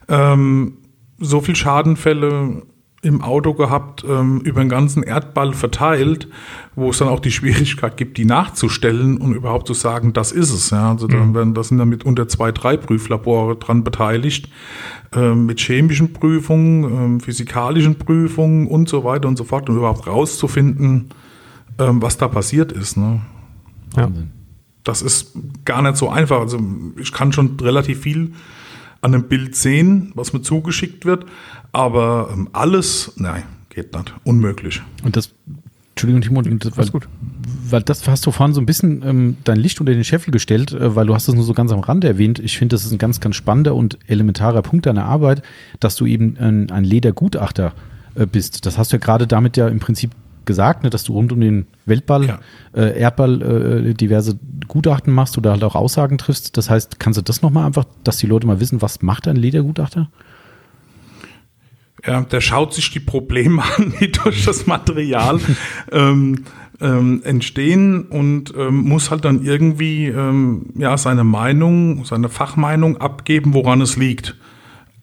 [0.09, 0.73] ähm,
[1.19, 2.63] so viel Schadenfälle
[3.03, 6.27] im Auto gehabt, ähm, über den ganzen Erdball verteilt,
[6.75, 10.51] wo es dann auch die Schwierigkeit gibt, die nachzustellen und überhaupt zu sagen, das ist
[10.51, 10.71] es.
[10.71, 10.91] Ja.
[10.91, 14.49] Also dann werden, da sind damit unter zwei, drei Prüflabore dran beteiligt,
[15.13, 20.07] ähm, mit chemischen Prüfungen, ähm, physikalischen Prüfungen und so weiter und so fort, um überhaupt
[20.07, 21.09] rauszufinden,
[21.77, 22.97] ähm, was da passiert ist.
[22.97, 23.21] Ne.
[23.95, 24.09] Ja.
[24.83, 25.33] Das ist
[25.65, 26.39] gar nicht so einfach.
[26.39, 26.59] Also
[26.99, 28.33] ich kann schon relativ viel
[29.01, 31.25] an einem Bild sehen, was mir zugeschickt wird,
[31.71, 34.13] aber ähm, alles, nein, geht nicht.
[34.23, 34.81] Unmöglich.
[35.03, 35.33] Und das
[35.97, 37.07] Entschuldigung, Timo, das, weil, gut.
[37.69, 40.71] weil das hast du vorhin so ein bisschen ähm, dein Licht unter den Scheffel gestellt,
[40.71, 42.37] äh, weil du hast es nur so ganz am Rande erwähnt.
[42.37, 45.41] Ich finde, das ist ein ganz, ganz spannender und elementarer Punkt deiner Arbeit,
[45.79, 47.73] dass du eben ein, ein Ledergutachter
[48.13, 48.67] äh, bist.
[48.67, 50.11] Das hast du ja gerade damit ja im Prinzip
[50.47, 52.39] gesagt, ne, dass du rund um den Weltball, ja.
[52.73, 53.41] äh, Erdball
[53.89, 56.57] äh, diverse Gutachten machst oder halt auch Aussagen triffst.
[56.57, 59.35] Das heißt, kannst du das nochmal einfach, dass die Leute mal wissen, was macht ein
[59.35, 60.09] Ledergutachter?
[62.05, 65.39] Ja, der schaut sich die Probleme an, die durch das Material
[65.91, 66.45] ähm,
[66.79, 73.53] ähm, entstehen und ähm, muss halt dann irgendwie ähm, ja seine Meinung, seine Fachmeinung abgeben,
[73.53, 74.35] woran es liegt.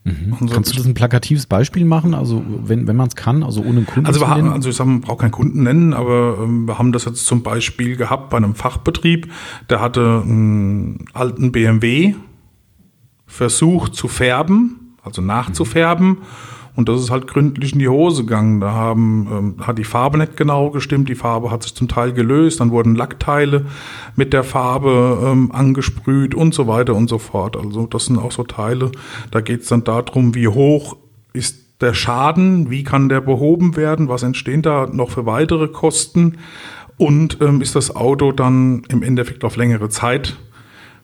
[0.05, 0.37] Mhm.
[0.51, 2.15] Kannst du das ein plakatives Beispiel machen?
[2.15, 4.91] Also wenn, wenn man es kann, also ohne Kunden also wir haben, Also ich sage,
[4.91, 8.37] man braucht keinen Kunden nennen, aber ähm, wir haben das jetzt zum Beispiel gehabt bei
[8.37, 9.33] einem Fachbetrieb,
[9.71, 12.15] der hatte einen alten BMW
[13.27, 16.09] versucht zu färben, also nachzufärben.
[16.09, 16.17] Mhm
[16.77, 18.61] und das ist halt gründlich in die Hose gegangen.
[18.61, 22.13] Da haben, ähm, hat die Farbe nicht genau gestimmt, die Farbe hat sich zum Teil
[22.13, 23.67] gelöst, dann wurden Lackteile
[24.17, 27.57] mit der Farbe ähm, angesprüht und so weiter und so fort.
[27.57, 28.91] Also das sind auch so Teile,
[29.31, 30.97] da geht es dann darum, wie hoch
[31.33, 36.39] ist der Schaden, wie kann der behoben werden, was entstehen da noch für weitere Kosten
[36.97, 40.37] und ähm, ist das Auto dann im Endeffekt auf längere Zeit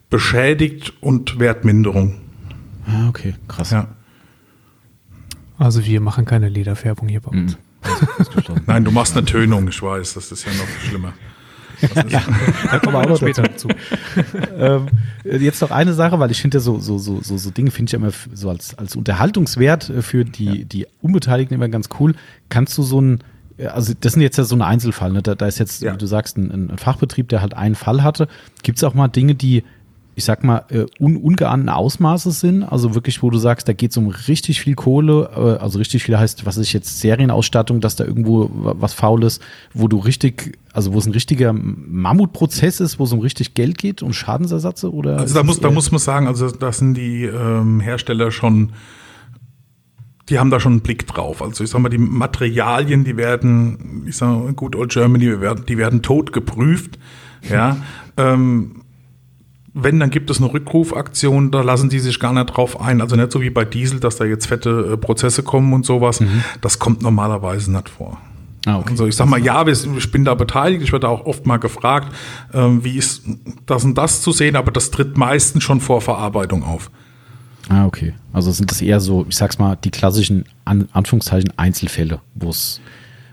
[0.09, 2.17] beschädigt und Wertminderung.
[2.87, 3.71] Ah, okay, krass.
[3.71, 3.89] Ja.
[5.61, 7.57] Also wir machen keine Lederfärbung hier bei uns.
[7.83, 8.61] Mhm.
[8.67, 11.15] Nein, du machst eine Tönung, ich weiß, das ist ja noch schlimmer.
[12.11, 12.23] ja,
[12.71, 13.69] da kommen wir auch noch später dazu.
[14.59, 14.89] ähm,
[15.25, 17.95] jetzt noch eine Sache, weil ich finde so, so, so, so, so Dinge finde ich
[17.95, 20.65] immer so als, als Unterhaltungswert für die, ja.
[20.65, 22.15] die Unbeteiligten immer ganz cool.
[22.51, 23.25] Kannst du so ein,
[23.73, 25.23] also das sind jetzt ja so ein Einzelfall, ne?
[25.23, 25.95] da, da ist jetzt, ja.
[25.95, 28.29] wie du sagst, ein, ein Fachbetrieb, der halt einen Fall hatte.
[28.63, 29.65] Gibt es auch mal Dinge, die
[30.21, 32.63] ich sag mal, äh, un ungeahnten Ausmaßes sind.
[32.63, 36.05] Also wirklich, wo du sagst, da geht es um richtig viel Kohle, äh, also richtig
[36.05, 40.59] viel heißt, was ist jetzt Serienausstattung, dass da irgendwo was faul ist, wo du richtig,
[40.75, 44.93] also wo es ein richtiger Mammutprozess ist, wo es um richtig Geld geht und Schadensersätze
[44.93, 45.17] oder?
[45.17, 48.73] Also da muss, da muss man sagen, also das sind die ähm, Hersteller schon
[50.29, 51.43] die haben da schon einen Blick drauf.
[51.43, 55.67] Also ich sag mal, die Materialien, die werden, ich sag gut, Old Germany, die werden,
[55.67, 57.01] die werden tot geprüft.
[57.51, 57.79] Ja,
[58.17, 58.83] ähm,
[59.73, 63.01] wenn, dann gibt es eine Rückrufaktion, da lassen die sich gar nicht drauf ein.
[63.01, 66.21] Also nicht so wie bei Diesel, dass da jetzt fette äh, Prozesse kommen und sowas.
[66.21, 66.43] Mhm.
[66.61, 68.19] Das kommt normalerweise nicht vor.
[68.67, 68.91] Ah, okay.
[68.91, 72.15] Also ich sag mal, ja, ich bin da beteiligt, ich werde auch oft mal gefragt,
[72.53, 73.23] ähm, wie ist
[73.65, 76.91] das und das zu sehen, aber das tritt meistens schon vor Verarbeitung auf.
[77.71, 78.15] Ah, okay.
[78.33, 82.81] Also sind das eher so, ich sag's mal, die klassischen An Anführungszeichen Einzelfälle, wo es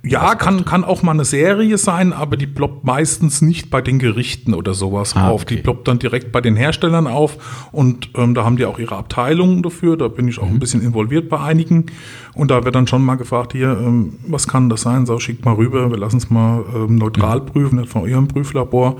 [0.04, 4.00] ja, kann, kann auch mal eine Serie sein, aber die ploppt meistens nicht bei den
[4.00, 5.44] Gerichten oder sowas ah, auf.
[5.44, 5.56] Okay.
[5.56, 8.96] Die ploppt dann direkt bei den Herstellern auf und ähm, da haben die auch ihre
[8.96, 9.98] Abteilungen dafür.
[9.98, 10.56] Da bin ich auch mhm.
[10.56, 11.88] ein bisschen involviert bei einigen.
[12.34, 15.06] Und da wird dann schon mal gefragt, hier, ähm, was kann das sein?
[15.06, 17.46] So, schickt mal rüber, wir lassen es mal ähm, neutral mhm.
[17.46, 18.98] prüfen, nicht von eurem Prüflabor.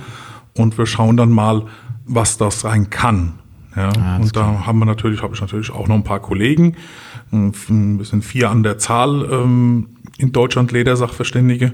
[0.56, 1.64] Und wir schauen dann mal,
[2.06, 3.34] was das sein kann.
[3.76, 6.76] Ja, ah, und da haben wir natürlich, habe ich natürlich auch noch ein paar Kollegen.
[7.32, 9.88] Wir sind vier an der Zahl, ähm,
[10.18, 11.74] in Deutschland Ledersachverständige.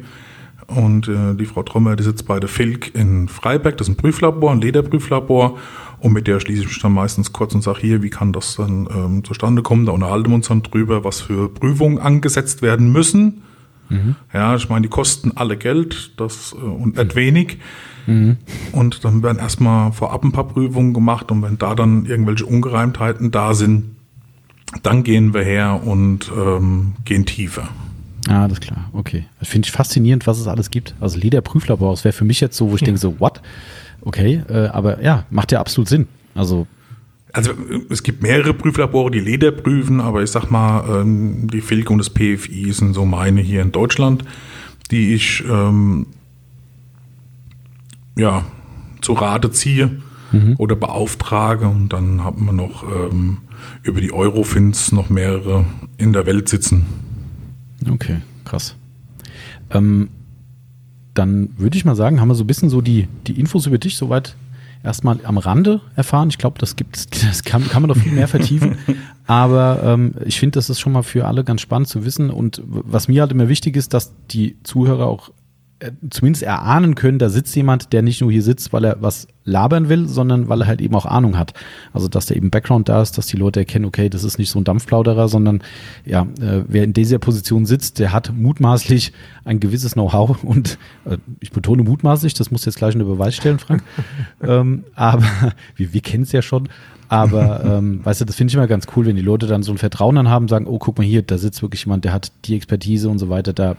[0.67, 3.97] Und äh, die Frau Trommer, die sitzt bei der FILK in Freiberg, das ist ein
[3.97, 5.57] Prüflabor, ein Lederprüflabor.
[5.99, 8.55] Und mit der schließe ich mich dann meistens kurz und sage, hier, wie kann das
[8.55, 9.85] dann ähm, zustande kommen?
[9.85, 13.43] Da unterhalten wir uns dann drüber, was für Prüfungen angesetzt werden müssen.
[13.89, 14.15] Mhm.
[14.33, 17.57] Ja, ich meine, die kosten alle Geld das, äh, und nicht wenig.
[18.05, 18.37] Mhm.
[18.71, 23.31] Und dann werden erstmal vorab ein paar Prüfungen gemacht und wenn da dann irgendwelche Ungereimtheiten
[23.31, 23.95] da sind,
[24.81, 27.69] dann gehen wir her und ähm, gehen tiefer.
[28.27, 28.89] Ah, das ist klar.
[28.93, 29.25] Okay.
[29.39, 30.95] Das finde ich faszinierend, was es alles gibt.
[30.99, 32.85] Also Lederprüflabor, das wäre für mich jetzt so, wo ich ja.
[32.85, 33.41] denke so, what?
[34.01, 36.07] Okay, äh, aber ja, macht ja absolut Sinn.
[36.35, 36.67] Also
[37.33, 37.51] also
[37.89, 41.97] es gibt mehrere Prüflabore, die Leder prüfen, aber ich sag mal, ähm, die Filke und
[41.97, 44.23] das PFI sind so meine hier in Deutschland,
[44.91, 46.05] die ich ähm,
[48.15, 48.45] ja
[49.01, 49.99] zu Rate ziehe
[50.31, 50.55] mhm.
[50.59, 51.67] oder beauftrage.
[51.67, 53.39] Und dann haben wir noch ähm,
[53.83, 55.65] über die Eurofins noch mehrere
[55.97, 56.85] in der Welt sitzen.
[57.89, 58.75] Okay, krass.
[59.71, 60.09] Ähm,
[61.13, 63.77] dann würde ich mal sagen, haben wir so ein bisschen so die, die Infos über
[63.77, 64.35] dich soweit
[64.83, 66.29] erstmal am Rande erfahren.
[66.29, 68.77] Ich glaube, das gibt das kann, kann man noch viel mehr vertiefen.
[69.25, 72.29] Aber ähm, ich finde, das ist schon mal für alle ganz spannend zu wissen.
[72.29, 75.31] Und was mir halt immer wichtig ist, dass die Zuhörer auch
[76.09, 79.89] zumindest erahnen können, da sitzt jemand, der nicht nur hier sitzt, weil er was labern
[79.89, 81.53] will, sondern weil er halt eben auch Ahnung hat.
[81.91, 84.49] Also dass da eben Background da ist, dass die Leute erkennen, okay, das ist nicht
[84.49, 85.61] so ein Dampfplauderer, sondern
[86.05, 89.11] ja, äh, wer in dieser Position sitzt, der hat mutmaßlich
[89.43, 93.59] ein gewisses Know-how und äh, ich betone mutmaßlich, das muss jetzt gleich unter Beweis stellen,
[93.59, 93.83] Frank.
[94.41, 95.23] ähm, aber
[95.75, 96.69] wir, wir kennen es ja schon.
[97.09, 99.71] Aber ähm, weißt du, das finde ich immer ganz cool, wenn die Leute dann so
[99.71, 102.31] ein Vertrauen dann haben, sagen, oh, guck mal hier, da sitzt wirklich jemand, der hat
[102.45, 103.75] die Expertise und so weiter, da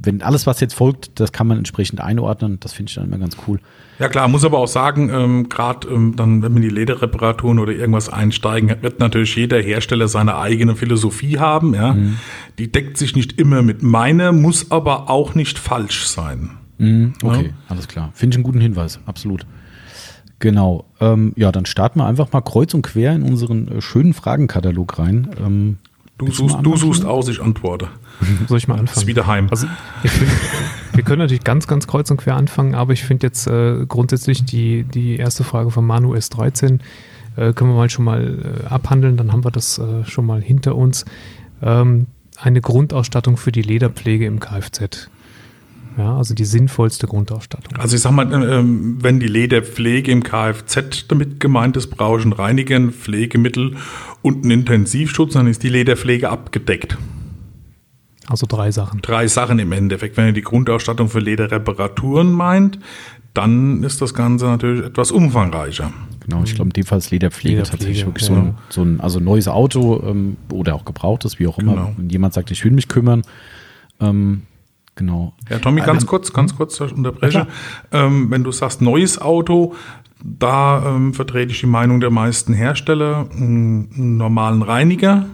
[0.00, 2.58] wenn alles, was jetzt folgt, das kann man entsprechend einordnen.
[2.60, 3.60] Das finde ich dann immer ganz cool.
[3.98, 7.58] Ja klar, muss aber auch sagen, ähm, gerade ähm, dann, wenn wir in die Lederreparaturen
[7.58, 11.74] oder irgendwas einsteigen, wird natürlich jeder Hersteller seine eigene Philosophie haben.
[11.74, 11.94] Ja?
[11.94, 12.18] Mhm.
[12.58, 16.50] Die deckt sich nicht immer mit meiner, muss aber auch nicht falsch sein.
[16.78, 17.52] Mhm, okay, ja?
[17.68, 18.10] alles klar.
[18.14, 19.46] Finde ich einen guten Hinweis, absolut.
[20.38, 20.84] Genau.
[21.00, 24.98] Ähm, ja, dann starten wir einfach mal kreuz und quer in unseren äh, schönen Fragenkatalog
[24.98, 25.30] rein.
[25.44, 25.78] Ähm,
[26.18, 27.88] du suchst, du suchst aus, ich antworte.
[28.48, 28.88] Soll ich mal anfangen?
[28.88, 29.46] Das ist wieder heim.
[29.50, 29.66] Also,
[30.04, 30.30] find,
[30.92, 34.44] wir können natürlich ganz, ganz kreuz und quer anfangen, aber ich finde jetzt äh, grundsätzlich
[34.44, 36.80] die, die erste Frage von Manu S13
[37.36, 40.42] äh, können wir mal schon mal äh, abhandeln, dann haben wir das äh, schon mal
[40.42, 41.04] hinter uns.
[41.62, 45.08] Ähm, eine Grundausstattung für die Lederpflege im Kfz.
[45.98, 47.76] Ja, also die sinnvollste Grundausstattung.
[47.76, 52.24] Also ich sag mal, ähm, wenn die Lederpflege im Kfz damit gemeint ist, brauche ich
[52.24, 53.76] ein Reinigen, Pflegemittel
[54.22, 56.96] und einen Intensivschutz, dann ist die Lederpflege abgedeckt.
[58.28, 59.02] Also drei Sachen.
[59.02, 60.16] Drei Sachen im Endeffekt.
[60.16, 62.78] Wenn ihr die Grundausstattung für Lederreparaturen meint,
[63.34, 65.92] dann ist das Ganze natürlich etwas umfangreicher.
[66.20, 68.34] Genau, ich glaube, in dem Fall ist Lederpflege, Lederpflege tatsächlich wirklich ja.
[68.34, 71.72] so, ein, so ein, also neues Auto ähm, oder auch gebrauchtes, wie auch immer.
[71.72, 71.92] Genau.
[71.96, 73.22] Wenn jemand sagt, ich will mich kümmern,
[74.00, 74.42] ähm,
[74.98, 75.32] genau.
[75.48, 77.46] Ja, Tommy, ganz ähm, kurz, ganz kurz unterbreche.
[77.90, 79.74] Ähm, wenn du sagst neues Auto,
[80.22, 85.26] da ähm, vertrete ich die Meinung der meisten Hersteller, einen normalen Reiniger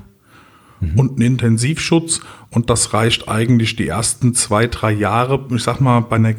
[0.81, 0.99] mhm.
[0.99, 6.01] und einen Intensivschutz und das reicht eigentlich die ersten zwei, drei Jahre, ich sag mal,
[6.01, 6.35] bei einer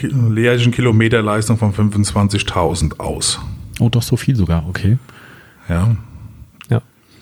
[0.00, 3.40] jährlichen Kilometerleistung von 25.000 aus.
[3.80, 4.98] Oh, doch so viel sogar, okay.
[5.68, 5.96] Ja.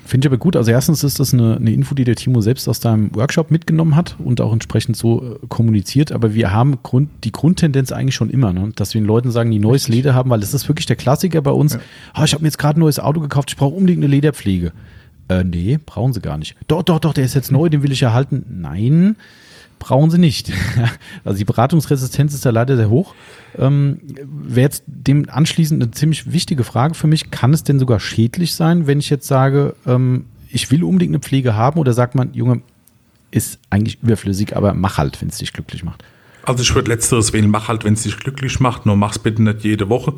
[0.05, 0.57] Finde ich aber gut.
[0.57, 3.95] Also erstens ist das eine, eine, Info, die der Timo selbst aus deinem Workshop mitgenommen
[3.95, 6.13] hat und auch entsprechend so äh, kommuniziert.
[6.13, 8.73] Aber wir haben Grund, die Grundtendenz eigentlich schon immer, ne?
[8.75, 11.41] dass wir den Leuten sagen, die neues Leder haben, weil das ist wirklich der Klassiker
[11.41, 11.75] bei uns.
[11.75, 11.81] Ja.
[12.19, 14.73] Oh, ich habe mir jetzt gerade ein neues Auto gekauft, ich brauche unbedingt eine Lederpflege.
[15.29, 16.57] Äh, nee, brauchen sie gar nicht.
[16.67, 18.45] Doch, doch, doch, der ist jetzt neu, den will ich erhalten.
[18.51, 19.17] Nein,
[19.83, 20.53] brauchen sie nicht.
[21.25, 23.15] also die Beratungsresistenz ist da leider sehr hoch.
[23.59, 27.31] Ähm, Wäre jetzt dem anschließend eine ziemlich wichtige Frage für mich.
[27.33, 31.21] Kann es denn sogar schädlich sein, wenn ich jetzt sage, ähm, ich will unbedingt eine
[31.21, 32.63] Pflege haben oder sagt man, Junge,
[33.33, 36.05] ist eigentlich überflüssig, aber mach halt, wenn es dich glücklich macht.
[36.45, 39.43] Also ich würde letzteres wählen, mach halt, wenn es dich glücklich macht, nur mach's bitte
[39.43, 40.15] nicht jede Woche.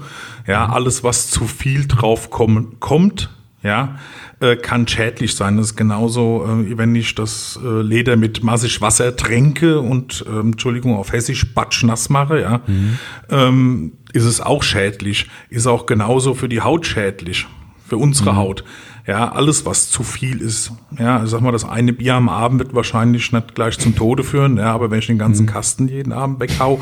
[0.46, 0.74] Ja, mhm.
[0.74, 3.30] alles, was zu viel drauf kommen, kommt,
[3.64, 3.98] ja,
[4.40, 5.56] äh, kann schädlich sein.
[5.56, 10.52] Das ist genauso, äh, wenn ich das äh, Leder mit massig Wasser tränke und, ähm,
[10.52, 11.46] Entschuldigung, auf Hessisch
[11.82, 12.98] nass mache, ja, mhm.
[13.30, 15.28] ähm, ist es auch schädlich.
[15.48, 17.46] Ist auch genauso für die Haut schädlich,
[17.88, 18.36] für unsere mhm.
[18.36, 18.64] Haut.
[19.06, 20.72] Ja, alles, was zu viel ist.
[20.98, 24.24] Ja, ich sag mal, das eine Bier am Abend wird wahrscheinlich nicht gleich zum Tode
[24.24, 25.50] führen, ja, aber wenn ich den ganzen mhm.
[25.50, 26.80] Kasten jeden Abend weghau,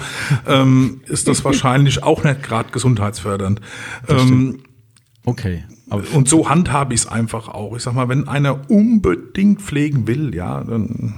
[0.49, 3.61] ähm, ist das wahrscheinlich auch nicht gerade gesundheitsfördernd.
[4.09, 4.63] Ähm,
[5.25, 5.65] okay.
[5.93, 7.77] Aber und so handhabe ich es einfach auch.
[7.77, 11.15] Ich sag mal, wenn einer unbedingt pflegen will, ja, dann,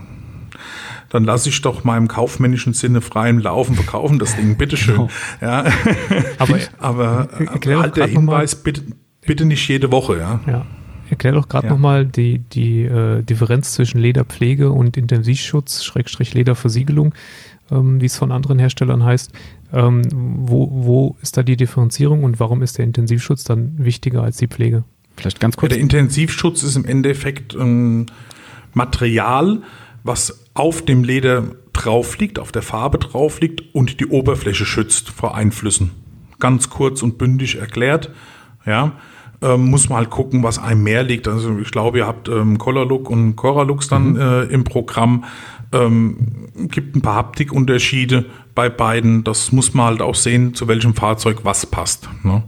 [1.10, 4.96] dann lasse ich doch meinem kaufmännischen Sinne freien Laufen verkaufen, das Ding, bitteschön.
[4.96, 5.10] Genau.
[5.40, 5.64] Ja.
[6.38, 7.28] Aber, aber
[7.82, 8.82] halt der Hinweis, bitte,
[9.20, 10.40] bitte nicht jede Woche, ja.
[10.48, 10.66] ja.
[11.08, 11.72] Erklär doch gerade ja.
[11.72, 17.14] nochmal die, die äh, Differenz zwischen Lederpflege und Intensivschutz, Schrägstrich Lederversiegelung,
[17.70, 19.32] ähm, wie es von anderen Herstellern heißt.
[19.72, 24.36] Ähm, wo, wo ist da die Differenzierung und warum ist der Intensivschutz dann wichtiger als
[24.36, 24.84] die Pflege?
[25.16, 25.70] Vielleicht ganz kurz.
[25.70, 28.06] Der Intensivschutz ist im Endeffekt ein
[28.72, 29.62] Material,
[30.02, 35.10] was auf dem Leder drauf liegt, auf der Farbe drauf liegt und die Oberfläche schützt
[35.10, 35.90] vor Einflüssen.
[36.40, 38.10] Ganz kurz und bündig erklärt.
[38.66, 38.92] Ja,
[39.42, 41.28] ähm, muss man halt gucken, was einem mehr liegt.
[41.28, 44.20] Also ich glaube, ihr habt ähm, Colorlook und Coralux dann mhm.
[44.20, 45.24] äh, im Programm.
[45.74, 46.16] Ähm,
[46.68, 49.24] gibt ein paar Haptikunterschiede bei beiden.
[49.24, 52.08] Das muss man halt auch sehen, zu welchem Fahrzeug was passt.
[52.22, 52.42] Ne?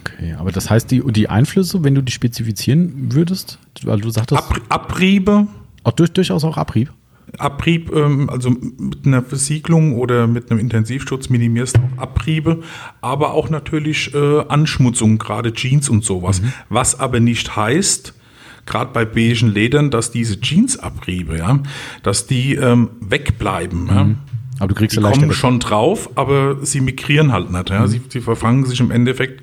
[0.00, 4.40] Okay, aber das heißt, die, die Einflüsse, wenn du die spezifizieren würdest, weil du sagtest.
[4.40, 5.46] Ab, Abriebe.
[5.82, 6.92] Auch durch, durchaus auch Abrieb.
[7.38, 12.62] Abrieb, ähm, also mit einer Versiegelung oder mit einem Intensivschutz minimierst du auch Abriebe,
[13.00, 16.40] aber auch natürlich äh, Anschmutzung, gerade Jeans und sowas.
[16.40, 16.52] Mhm.
[16.68, 18.14] Was aber nicht heißt,
[18.66, 21.60] gerade bei beigen Ledern, dass diese Jeansabriebe, ja,
[22.02, 23.84] dass die ähm, wegbleiben.
[23.84, 23.88] Mhm.
[23.88, 24.14] Ja.
[24.60, 27.70] Aber du kriegst die kommen schon drauf, aber sie migrieren halt nicht.
[27.70, 27.80] Ja.
[27.80, 27.88] Mhm.
[27.88, 29.42] Sie, sie verfangen sich im Endeffekt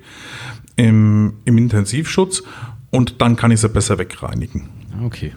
[0.76, 2.42] im, im Intensivschutz
[2.90, 4.68] und dann kann ich sie besser wegreinigen.
[5.04, 5.32] Okay.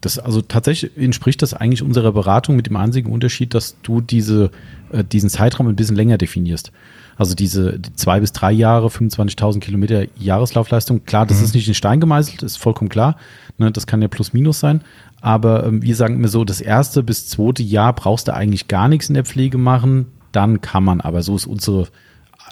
[0.00, 4.50] Das, also tatsächlich entspricht das eigentlich unserer Beratung mit dem einzigen Unterschied, dass du diese,
[4.92, 6.72] äh, diesen Zeitraum ein bisschen länger definierst.
[7.18, 11.44] Also diese die zwei bis drei Jahre, 25.000 Kilometer Jahreslaufleistung, klar, das mhm.
[11.44, 13.16] ist nicht in Stein gemeißelt, ist vollkommen klar.
[13.58, 14.82] Ne, das kann ja plus minus sein.
[15.20, 18.86] Aber ähm, wir sagen mir so, das erste bis zweite Jahr brauchst du eigentlich gar
[18.86, 20.06] nichts in der Pflege machen.
[20.30, 21.88] Dann kann man, aber so ist unsere.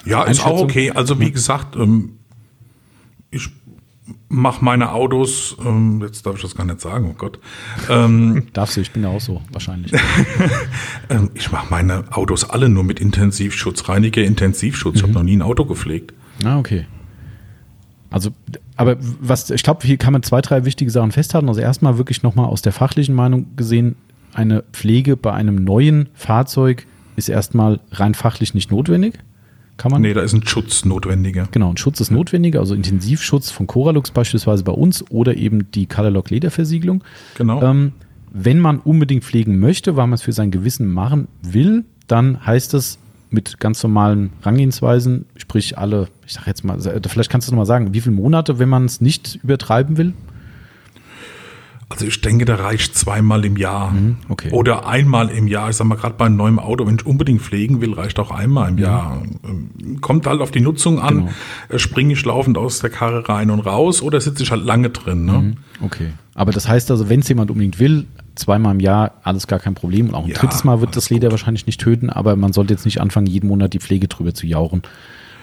[0.05, 0.91] Ja, ist auch okay.
[0.91, 2.17] Also wie gesagt, ähm,
[4.29, 7.39] mache meine Autos, ähm, jetzt darf ich das gar nicht sagen, oh Gott.
[7.89, 9.93] Ähm, Darfst du, ich bin ja auch so, wahrscheinlich.
[11.09, 14.97] ähm, ich mache meine Autos alle nur mit Intensivschutz, Reiniger Intensivschutz.
[14.97, 16.13] Ich habe noch nie ein Auto gepflegt.
[16.43, 16.85] Ah, okay.
[18.09, 18.31] Also,
[18.75, 21.49] aber was, ich glaube, hier kann man zwei, drei wichtige Sachen festhalten.
[21.49, 23.95] Also erstmal wirklich nochmal aus der fachlichen Meinung gesehen,
[24.33, 29.15] eine Pflege bei einem neuen Fahrzeug ist erstmal rein fachlich nicht notwendig.
[29.77, 30.01] Kann man?
[30.01, 31.47] Nee, da ist ein Schutz notwendiger.
[31.51, 35.85] Genau, ein Schutz ist notwendiger, also Intensivschutz von Coralux beispielsweise bei uns oder eben die
[35.85, 37.03] Colorlock Lederversiegelung.
[37.35, 37.61] Genau.
[37.61, 37.93] Ähm,
[38.31, 42.73] wenn man unbedingt pflegen möchte, weil man es für sein Gewissen machen will, dann heißt
[42.73, 47.57] es mit ganz normalen Rangehensweisen, sprich alle, ich sag jetzt mal, vielleicht kannst du noch
[47.57, 50.13] mal sagen, wie viele Monate, wenn man es nicht übertreiben will?
[51.89, 53.91] Also ich denke, da reicht zweimal im Jahr.
[53.91, 54.49] Mhm, okay.
[54.51, 55.69] Oder einmal im Jahr.
[55.69, 58.29] Ich sag mal, gerade bei einem neuen Auto, wenn ich unbedingt pflegen will, reicht auch
[58.29, 59.21] einmal im Jahr.
[59.45, 61.15] Ähm, Kommt halt auf die Nutzung an.
[61.19, 61.29] Genau.
[61.69, 64.89] Äh, Springe ich laufend aus der Karre rein und raus oder sitze ich halt lange
[64.89, 65.23] drin.
[65.25, 65.31] Ne?
[65.31, 66.11] Mhm, Okay.
[66.35, 69.73] Aber das heißt also, wenn es jemand unbedingt will, zweimal im Jahr, alles gar kein
[69.73, 70.09] Problem.
[70.09, 72.73] Und auch ein Ja, drittes Mal wird das Leder wahrscheinlich nicht töten, aber man sollte
[72.73, 74.81] jetzt nicht anfangen, jeden Monat die Pflege drüber zu jauchen.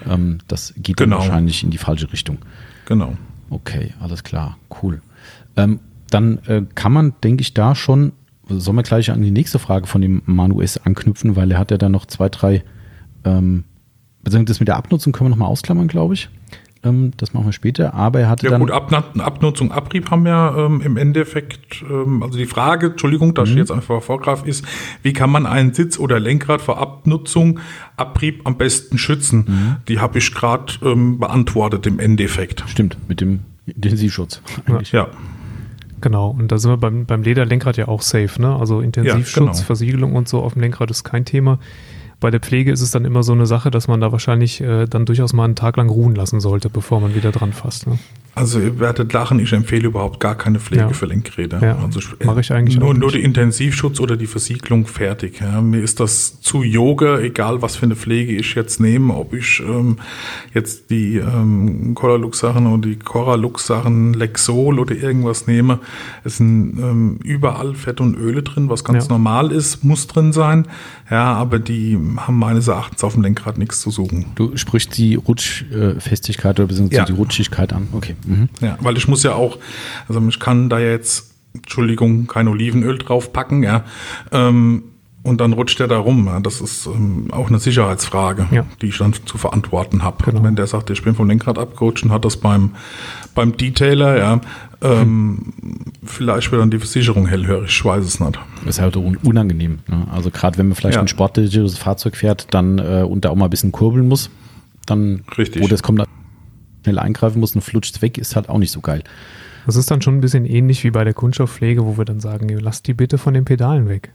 [0.07, 1.19] Ähm, das geht dann Genau.
[1.21, 2.37] wahrscheinlich in die falsche Richtung.
[2.85, 3.17] Genau.
[3.49, 5.01] Okay, alles klar, cool.
[5.57, 5.79] Ähm,
[6.15, 8.13] dann äh, kann man, denke ich, da schon,
[8.47, 10.77] sollen wir gleich an die nächste Frage von dem Manu S.
[10.85, 12.63] anknüpfen, weil er hat ja da noch zwei, drei,
[13.23, 13.63] ähm,
[14.23, 16.29] beziehungsweise das mit der Abnutzung können wir nochmal ausklammern, glaube ich.
[16.83, 18.61] Ähm, das machen wir später, aber er hatte Ja dann.
[18.61, 23.49] gut, Abna- Abnutzung, Abrieb haben wir ähm, im Endeffekt, ähm, also die Frage, Entschuldigung, dass
[23.49, 23.53] Mhm.
[23.55, 24.63] ich jetzt einfach vorgreife, ist,
[25.01, 27.59] wie kann man einen Sitz oder Lenkrad vor Abnutzung,
[27.97, 29.45] Abrieb am besten schützen?
[29.47, 29.75] Mhm.
[29.87, 32.63] Die habe ich gerade ähm, beantwortet im Endeffekt.
[32.67, 34.41] Stimmt, mit dem Intensivschutz.
[34.67, 34.91] eigentlich.
[34.91, 35.07] Ja,
[36.01, 38.55] Genau, und da sind wir beim, beim Lederlenkrad ja auch safe, ne?
[38.55, 39.53] Also Intensivschutz, genau.
[39.53, 41.59] Versiegelung und so auf dem Lenkrad ist kein Thema.
[42.25, 44.87] Bei der Pflege ist es dann immer so eine Sache, dass man da wahrscheinlich äh,
[44.87, 47.85] dann durchaus mal einen Tag lang ruhen lassen sollte, bevor man wieder dran fasst.
[47.85, 47.99] Ne?
[48.35, 50.89] also ihr werdet lachen, ich empfehle überhaupt gar keine Pflege Ja.
[50.89, 51.61] für Lenkräder.
[51.61, 55.39] Ja, also mache ich eigentlich nur, nur die Intensivschutz oder die Versiegelung fertig.
[55.39, 55.61] Ja.
[55.61, 59.61] Mir ist das zu Yoga, egal was für eine Pflege ich jetzt nehme, ob ich
[59.61, 59.97] ähm,
[60.53, 65.79] jetzt die ähm, Coralux-Sachen oder die Coralux-Sachen Lexol oder irgendwas nehme.
[66.25, 70.67] Es sind ähm, überall Fett und Öle drin, was ganz normal ist, muss drin sein.
[71.09, 74.27] Ja, aber die haben meines Erachtens auf dem Lenkrad nichts zu suchen.
[74.35, 77.05] Du sprichst die Rutschfestigkeit oder beziehungsweise Ja.
[77.05, 77.87] die Rutschigkeit an.
[77.91, 78.15] Okay.
[78.25, 78.49] Mhm.
[78.61, 79.57] Ja, weil ich muss ja auch,
[80.07, 83.85] also ich kann da jetzt, Entschuldigung, kein Olivenöl draufpacken, ja.
[84.31, 84.83] Ähm,
[85.25, 86.29] und dann rutscht der da rum.
[86.43, 88.65] Das ist ähm, auch eine Sicherheitsfrage, Ja.
[88.81, 90.23] die ich dann zu verantworten habe.
[90.23, 90.43] Genau.
[90.43, 92.71] Wenn der sagt, ich bin vom Lenkrad abgerutscht und hat das beim,
[93.33, 94.41] beim Detailer, ja,
[94.81, 95.53] ähm,
[96.03, 98.39] vielleicht wird dann die Versicherung hellhörig, ich weiß es nicht.
[98.65, 99.79] Das ist halt un- unangenehm.
[99.87, 100.07] Ne?
[100.11, 101.01] Also gerade wenn man vielleicht Ja.
[101.01, 104.29] ein sportliches Fahrzeug fährt, dann äh, und da auch mal ein bisschen kurbeln muss,
[104.85, 105.63] dann Richtig.
[105.63, 106.03] oder es kommt
[106.83, 109.03] schnell eingreifen muss und flutscht weg, ist halt auch nicht so geil.
[109.65, 112.47] Das ist dann schon ein bisschen ähnlich wie bei der Kunststoffpflege, wo wir dann sagen,
[112.59, 114.11] lass die bitte von den Pedalen weg.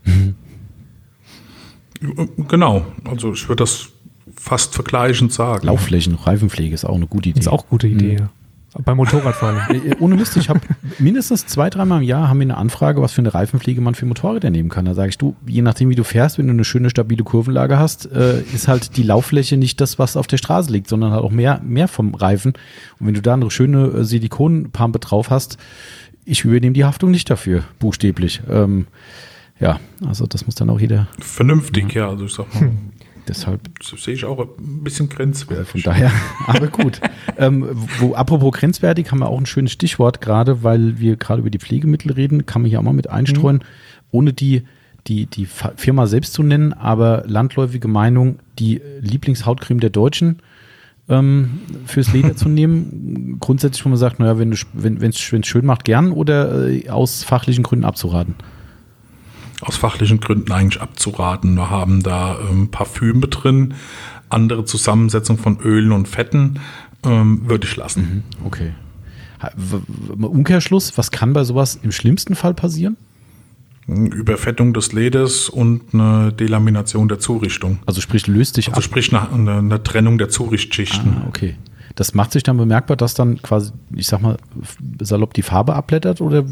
[2.49, 3.89] Genau, also ich würde das
[4.37, 5.67] fast vergleichend sagen.
[5.67, 7.41] Laufflächen, Reifenpflege ist auch eine gute Idee.
[7.41, 8.19] Ist auch eine gute Idee, Mhm.
[8.19, 8.31] ja.
[8.85, 9.59] Beim Motorradfahren.
[9.85, 10.61] Äh, Ohne Mist, ich habe
[11.01, 14.07] mindestens zwei, dreimal im Jahr haben wir eine Anfrage, was für eine Reifenpflege man für
[14.07, 14.85] Motorräder nehmen kann.
[14.85, 17.79] Da sage ich, du, je nachdem wie du fährst, wenn du eine schöne, stabile Kurvenlage
[17.81, 21.25] hast, äh, ist halt die Lauffläche nicht das, was auf der Straße liegt, sondern halt
[21.25, 22.53] auch mehr, mehr vom Reifen.
[23.01, 25.59] Und wenn du da eine schöne äh, Silikonpampe drauf hast,
[26.25, 28.41] ich übernehme die Haftung nicht dafür, buchstäblich.
[28.49, 28.87] Ähm,
[29.61, 32.71] ja, also das muss dann auch jeder, Vernünftig, ja, also ich sag mal,
[33.29, 35.69] deshalb das sehe ich auch ein bisschen grenzwertig.
[35.69, 36.11] Von daher,
[36.47, 37.01] aber gut.
[37.39, 37.67] ähm,
[37.99, 41.59] wo, apropos grenzwertig, haben wir auch ein schönes Stichwort, gerade weil wir gerade über die
[41.59, 43.63] Pflegemittel reden, kann man hier auch mal mit einstreuen,
[44.11, 44.65] ohne die,
[45.07, 50.41] die, die Firma selbst zu nennen, aber landläufige Meinung, die Lieblingshautcreme der Deutschen
[51.11, 53.37] ähm, fürs Leder zu nehmen.
[53.41, 57.25] Grundsätzlich, wo man sagt, naja, wenn es wenn, wenn's schön macht, gern oder äh, aus
[57.25, 58.35] fachlichen Gründen abzuraten.
[59.61, 61.55] Aus fachlichen Gründen eigentlich abzuraten.
[61.55, 63.75] Wir haben da ähm, Parfüme drin,
[64.29, 66.61] andere Zusammensetzung von Ölen und Fetten
[67.05, 68.25] ähm, würde ich lassen.
[68.45, 68.73] Okay.
[69.57, 72.97] W- w- Umkehrschluss, was kann bei sowas im schlimmsten Fall passieren?
[73.87, 77.79] Überfettung des Leders und eine Delamination der Zurichtung.
[77.87, 78.85] Also sprich, löst sich Also ab.
[78.85, 81.17] sprich eine, eine, Trennung der Zurichtschichten.
[81.23, 81.57] Ah, okay.
[81.97, 84.37] Das macht sich dann bemerkbar, dass dann quasi, ich sag mal,
[85.03, 86.45] salopp die Farbe abblättert oder?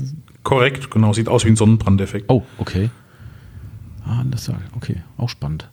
[0.42, 2.26] Korrekt, genau, sieht aus wie ein Sonnenbrandeffekt.
[2.28, 2.90] Oh, okay.
[4.04, 5.68] Ah, das okay, auch spannend.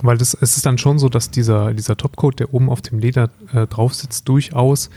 [0.00, 2.98] Weil das, es ist dann schon so, dass dieser, dieser Topcoat, der oben auf dem
[2.98, 4.90] Leder äh, drauf sitzt, durchaus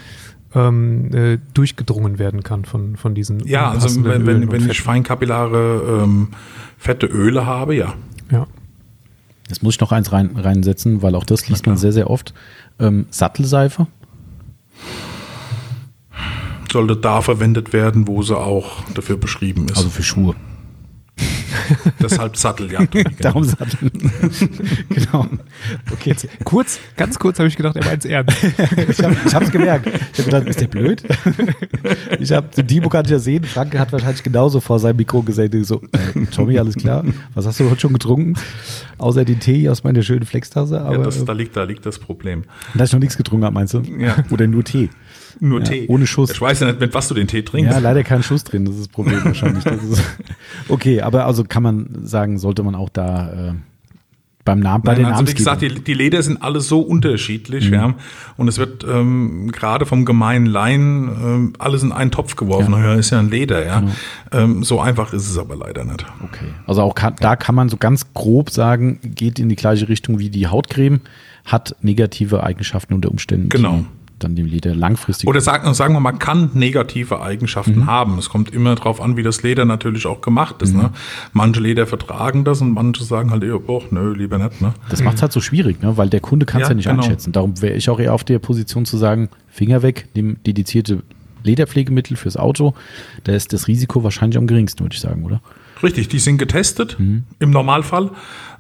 [0.56, 4.82] ähm, äh, durchgedrungen werden kann von, von diesen Ja, also passenden wenn, wenn, wenn ich
[4.82, 6.30] feinkapillare ähm,
[6.78, 7.94] fette Öle habe, ja.
[8.32, 8.48] Ja.
[9.48, 12.34] Jetzt muss ich noch eins rein, reinsetzen, weil auch das liest man sehr, sehr oft.
[12.80, 13.86] Ähm, Sattelseife.
[16.76, 19.78] Sollte da verwendet werden, wo sie auch dafür beschrieben ist.
[19.78, 20.36] Also für Schuhe.
[22.02, 22.94] Deshalb Satteljagd.
[22.96, 23.16] Genau.
[23.22, 23.90] Darum Sattel.
[24.90, 25.28] genau.
[25.90, 28.38] Okay, jetzt kurz, ganz kurz habe ich gedacht, er meint es ernst.
[28.90, 29.88] ich habe es gemerkt.
[29.88, 31.02] Ich habe gedacht, ist der blöd?
[32.20, 33.46] ich habe, den Dimo kann ich ja sehen.
[33.46, 37.06] Franke hat wahrscheinlich genauso vor seinem Mikro gesagt, so, äh, Tommy, alles klar?
[37.36, 38.34] Was hast du heute schon getrunken?
[38.98, 40.82] Außer den Tee aus meiner schönen Flextasse.
[40.82, 42.44] Aber, ja, das, da, liegt, da liegt das Problem.
[42.74, 43.82] Dass ich noch nichts getrunken habe, meinst du?
[43.98, 44.18] Ja.
[44.30, 44.90] Oder nur Tee?
[45.40, 45.86] Nur Ja, Tee.
[45.88, 46.32] ohne Schuss.
[46.32, 47.72] Ich weiß ja nicht, mit was du den Tee trinkst.
[47.72, 49.64] Ja, leider kein Schuss drin, das ist das Problem wahrscheinlich.
[49.64, 50.04] Das ist,
[50.70, 53.54] okay, aber also kann man sagen, sollte man auch da äh,
[54.46, 57.68] beim Namen, bei Nein, den also wie gesagt, die, die Leder sind alle so unterschiedlich,
[57.70, 57.74] Mhm.
[57.74, 57.94] ja.
[58.38, 62.74] Und es wird ähm, gerade vom gemeinen Laien ähm, alles in einen Topf geworfen.
[62.74, 62.80] Ja.
[62.80, 62.94] Ja.
[62.94, 63.80] ist ja ein Leder, ja.
[63.80, 63.92] Genau.
[64.32, 66.06] Ähm, so einfach ist es aber leider nicht.
[66.24, 66.46] Okay.
[66.68, 70.20] Also auch kann, da kann man so ganz grob sagen, geht in die gleiche Richtung
[70.20, 71.02] wie die Hautcreme,
[71.46, 73.84] hat negative Eigenschaften unter Umständen, Genau.
[74.20, 75.28] Dann dem Leder langfristig.
[75.28, 77.86] Oder sagen, sagen wir mal, kann negative Eigenschaften Mhm.
[77.88, 78.18] haben.
[78.18, 80.74] Es kommt immer darauf an, wie das Leder natürlich auch gemacht ist.
[80.74, 80.82] Mhm.
[80.84, 80.90] Ne?
[81.34, 84.62] Manche Leder vertragen das und manche sagen halt, eher, boah, nö, lieber nicht.
[84.62, 84.74] Ne?
[84.90, 85.98] das macht es halt so schwierig, ne?
[85.98, 87.04] weil der Kunde kann es ja, Ja, nicht genau.
[87.04, 87.32] einschätzen.
[87.34, 91.04] Darum wäre ich auch eher auf der Position zu sagen, Finger weg, nimm dedizierte
[91.44, 92.74] Lederpflegemittel fürs Auto.
[93.24, 95.42] Da ist das Risiko wahrscheinlich am geringsten, würde ich sagen, oder?
[95.84, 97.24] Richtig, die sind getestet Mhm.
[97.40, 98.12] im Normalfall.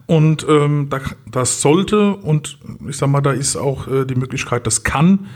[0.08, 1.01] Und ähm, da,
[1.32, 5.28] das sollte und ich sag mal, da ist auch äh, die Möglichkeit, das kann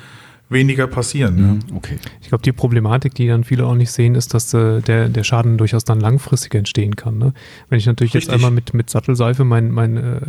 [0.49, 1.61] weniger passieren.
[1.69, 1.75] Mhm.
[1.75, 1.97] Okay.
[2.21, 5.23] Ich glaube, die Problematik, die dann viele auch nicht sehen, ist, dass äh, der, der
[5.23, 7.19] Schaden durchaus dann langfristig entstehen kann.
[7.19, 7.33] Ne?
[7.69, 8.35] Wenn ich natürlich jetzt Richtig.
[8.35, 10.21] einmal mit, mit Sattelseife mein, mein äh, äh,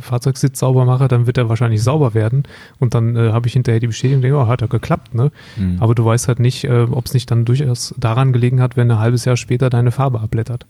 [0.00, 2.44] Fahrzeugsitz sauber mache, dann wird er wahrscheinlich sauber werden
[2.78, 5.14] und dann äh, habe ich hinterher die Bestätigung, denke, oh, hat er geklappt.
[5.14, 5.32] Ne?
[5.56, 5.78] Mhm.
[5.80, 8.90] Aber du weißt halt nicht, äh, ob es nicht dann durchaus daran gelegen hat, wenn
[8.90, 10.66] ein halbes Jahr später deine Farbe abblättert.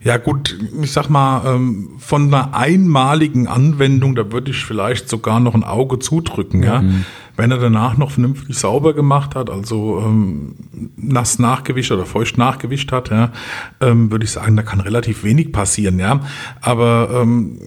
[0.00, 5.40] Ja gut, ich sag mal, ähm, von einer einmaligen Anwendung, da würde ich vielleicht sogar
[5.40, 6.82] noch ein Auge zudrücken, ja.
[7.36, 10.56] Wenn er danach noch vernünftig sauber gemacht hat, also ähm,
[10.96, 13.30] nass nachgewischt oder feucht nachgewischt hat, ja,
[13.80, 16.20] ähm, würde ich sagen, da kann relativ wenig passieren, ja.
[16.60, 17.60] Aber ähm,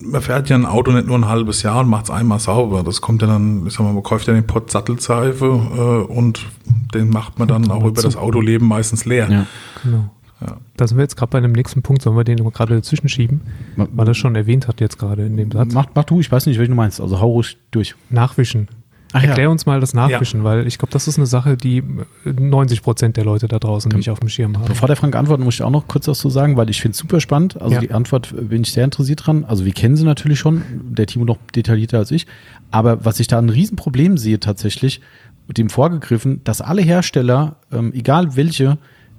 [0.00, 2.82] man fährt ja ein Auto nicht nur ein halbes Jahr und macht es einmal sauber.
[2.84, 6.46] Das kommt ja dann, ich sag mal, man kauft ja den Pott Sattelseife äh, und
[6.94, 9.28] den macht man dann auch über das Autoleben meistens leer.
[9.30, 9.46] Ja.
[9.82, 10.10] Genau.
[10.40, 10.58] Ja.
[10.76, 13.40] Da sind wir jetzt gerade bei dem nächsten Punkt, sollen wir den gerade dazwischen schieben,
[13.76, 15.72] weil er schon erwähnt hat jetzt gerade in dem Satz.
[15.74, 17.00] Mach, mach du, ich weiß nicht, welchen du meinst.
[17.00, 17.96] Also hau ruhig durch.
[18.10, 18.68] Nachwischen.
[19.14, 19.30] Ach ja.
[19.30, 21.82] Erklär uns mal das Nachwischen, weil ich glaube, das ist eine Sache, die
[22.24, 24.66] 90 Prozent der Leute da draußen nicht auf dem Schirm haben.
[24.66, 26.92] Bevor der Frank antwortet, muss ich auch noch kurz was zu sagen, weil ich finde
[26.92, 27.60] es super spannend.
[27.60, 27.80] Also Ja.
[27.80, 29.44] die Antwort äh, bin ich sehr interessiert dran.
[29.46, 32.26] Also wir kennen sie natürlich schon, der Timo noch detaillierter als ich.
[32.70, 35.00] Aber was ich da ein Riesenproblem sehe tatsächlich,
[35.46, 38.76] mit dem vorgegriffen, dass alle Hersteller, ähm, egal welche,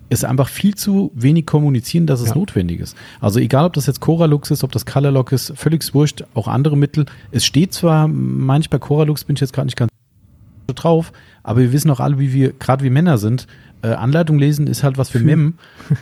[0.10, 2.36] es einfach viel zu wenig kommunizieren, dass es Ja.
[2.36, 2.98] notwendig ist.
[3.22, 6.76] Also egal, ob das jetzt Coralux ist, ob das Colorlock ist, völlig wurscht, auch andere
[6.76, 7.06] Mittel.
[7.32, 9.90] Es steht zwar, manchmal bei Coralux bin ich jetzt gerade nicht ganz
[10.76, 11.12] drauf,
[11.44, 13.48] aber wir wissen auch alle, wie wir, gerade wie Männer sind,
[13.82, 15.54] äh, Anleitung lesen ist halt was für Mem.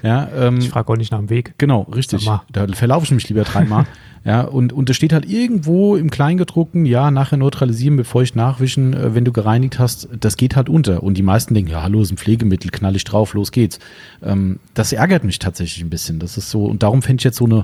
[0.03, 1.53] Ja, ähm, Ich frage auch nicht nach dem Weg.
[1.57, 2.25] genau, richtig.
[2.51, 3.85] Da verlaufe ich mich lieber dreimal.
[4.27, 8.93] ja, und, und es steht halt irgendwo im Kleingedruckten, ja, nachher neutralisieren, bevor ich nachwischen,
[8.93, 11.01] äh, wenn du gereinigt hast, das geht halt unter.
[11.01, 13.79] Und die meisten denken, ja, hallo, ist ein Pflegemittel, knall ich drauf, los geht's.
[14.21, 16.19] Ähm, das ärgert mich tatsächlich ein bisschen.
[16.19, 17.63] Das ist so, und darum fände ich jetzt so eine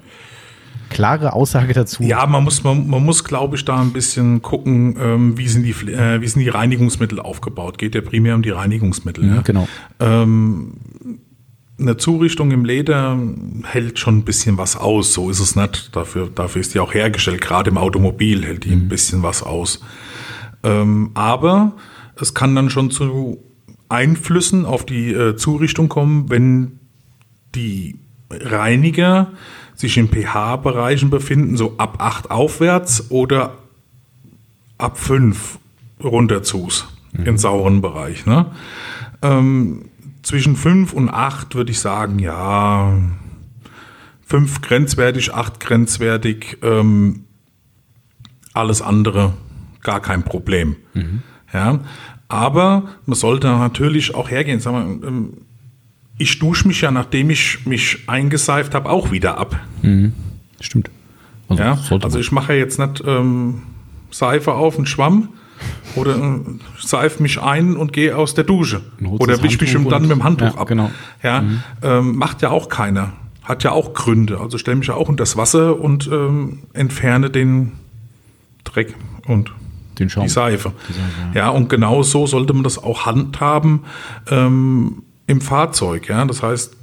[0.90, 2.02] klare Aussage dazu.
[2.02, 5.64] Ja, man muss, man, man muss, glaube ich, da ein bisschen gucken, ähm, wie, sind
[5.64, 7.78] die, äh, wie sind die Reinigungsmittel aufgebaut.
[7.78, 9.26] Geht ja primär um die Reinigungsmittel.
[9.26, 9.42] Ja, ja.
[9.42, 9.68] genau.
[10.00, 10.78] Ähm,
[11.80, 13.18] eine Zurichtung im Leder
[13.64, 15.14] hält schon ein bisschen was aus.
[15.14, 15.96] So ist es nicht.
[15.96, 17.42] Dafür, dafür ist die auch hergestellt.
[17.42, 19.82] Gerade im Automobil hält die ein bisschen was aus.
[20.64, 21.74] Ähm, aber
[22.16, 23.44] es kann dann schon zu
[23.90, 26.80] Einflüssen auf die äh, Zurichtung kommen, wenn
[27.56, 28.00] die
[28.30, 29.32] Reiniger
[29.76, 33.58] sich in pH-Bereichen befinden, so ab 8 aufwärts oder
[34.78, 35.60] ab 5
[36.04, 36.88] runter zus,
[37.26, 38.26] im sauren Bereich.
[38.26, 38.48] Ne?
[39.22, 39.86] Ähm,
[40.24, 42.98] zwischen 5 und 8 würde ich sagen, ja,
[44.26, 47.26] 5 grenzwertig, 8 grenzwertig, ähm,
[48.54, 49.34] alles andere
[49.82, 50.78] gar kein Problem.
[51.54, 51.82] Ja,
[52.30, 54.60] aber man sollte natürlich auch hergehen.
[54.60, 55.34] Sag mal, ähm,
[56.18, 59.60] ich dusche mich ja, nachdem ich mich eingeseift habe, auch wieder ab.
[60.62, 60.90] Stimmt.
[61.50, 61.78] Also, Ja?
[62.06, 63.64] Also ich mache jetzt nicht ähm,
[64.10, 65.30] Seife auf einen Schwamm
[65.96, 66.40] oder äh,
[66.80, 68.82] seife mich ein und gehe aus der Dusche.
[69.20, 70.68] Oder wisch mich dann mit dem Handtuch Ja, ab.
[70.68, 70.92] genau.
[71.22, 71.44] Ja?
[71.82, 73.14] Ähm, macht ja auch keiner.
[73.44, 74.40] Hat ja auch Gründe.
[74.40, 77.74] Also stelle mich ja auch unter das Wasser und ähm, entferne den
[78.64, 78.96] Dreck
[79.28, 79.52] und
[80.00, 80.24] Den Schaum.
[80.24, 80.72] die Seife.
[80.90, 81.50] Die Seife, ja.
[81.50, 83.82] und genau so sollte man das auch handhaben
[84.32, 86.08] ähm, im Fahrzeug.
[86.08, 86.24] Ja?
[86.26, 86.76] Das heißt,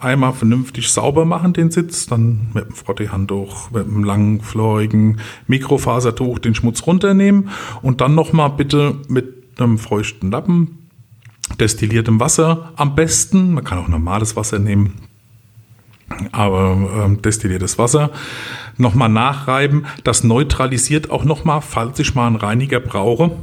[0.00, 6.38] einmal vernünftig sauber machen den Sitz, dann mit dem Frotteehandtuch, mit einem langen, florigen Mikrofasertuch
[6.38, 7.50] den Schmutz runternehmen
[7.82, 10.86] und dann nochmal bitte mit einem feuchten Lappen
[11.60, 13.54] destilliertem Wasser am besten.
[13.54, 14.94] Man kann auch normales Wasser nehmen,
[16.32, 18.10] aber ähm, destilliertes Wasser
[18.76, 19.86] nochmal nachreiben.
[20.04, 23.36] Das neutralisiert auch nochmal, falls ich mal einen Reiniger brauche,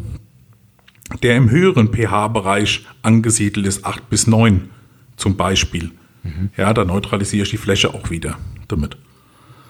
[1.21, 4.69] der im höheren pH-Bereich angesiedelt ist, 8 bis 9
[5.15, 5.91] zum Beispiel.
[6.23, 6.49] Mhm.
[6.57, 8.97] Ja, da neutralisiere ich die Fläche auch wieder damit.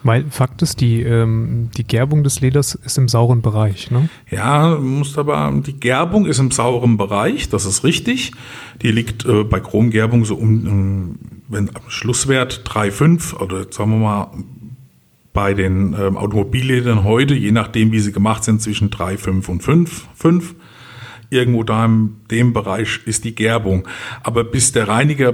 [0.04, 4.10] Weil Fakt ist, die, ähm, die Gerbung des Leders ist im sauren Bereich, ne?
[4.30, 8.34] Ja, musst aber, die Gerbung ist im sauren Bereich, das ist richtig.
[8.82, 14.32] Die liegt äh, bei Chromgerbung so um, um wenn Schlusswert 3,5 oder sagen wir mal
[15.32, 20.08] bei den ähm, Automobilledern heute, je nachdem wie sie gemacht sind, zwischen 3,5 und 5,
[20.16, 20.56] 5.
[21.30, 23.88] Irgendwo da in dem Bereich ist die Gerbung.
[24.22, 25.34] Aber bis der Reiniger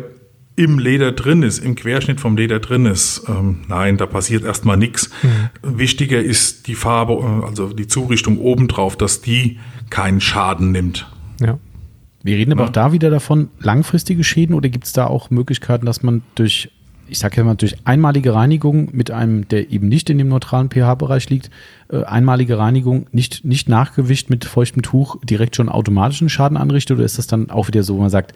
[0.60, 4.76] im Leder drin ist, im Querschnitt vom Leder drin ist, ähm, nein, da passiert erstmal
[4.76, 5.10] nichts.
[5.24, 5.80] Mhm.
[5.80, 9.57] Wichtiger ist die Farbe, äh, also die Zurichtung obendrauf, dass die
[9.89, 11.10] keinen Schaden nimmt.
[11.39, 11.57] Ja.
[12.24, 12.68] Wir reden aber ja.
[12.68, 16.70] auch da wieder davon, langfristige Schäden oder gibt es da auch Möglichkeiten, dass man durch,
[17.07, 20.70] ich sage ja mal, durch einmalige Reinigung mit einem, der eben nicht in dem neutralen
[20.70, 21.51] pH-Bereich liegt,
[21.89, 27.05] äh, einmalige Reinigung, nicht, nicht nachgewischt mit feuchtem Tuch direkt schon automatischen Schaden anrichtet oder
[27.05, 28.34] ist das dann auch wieder so, wo man sagt,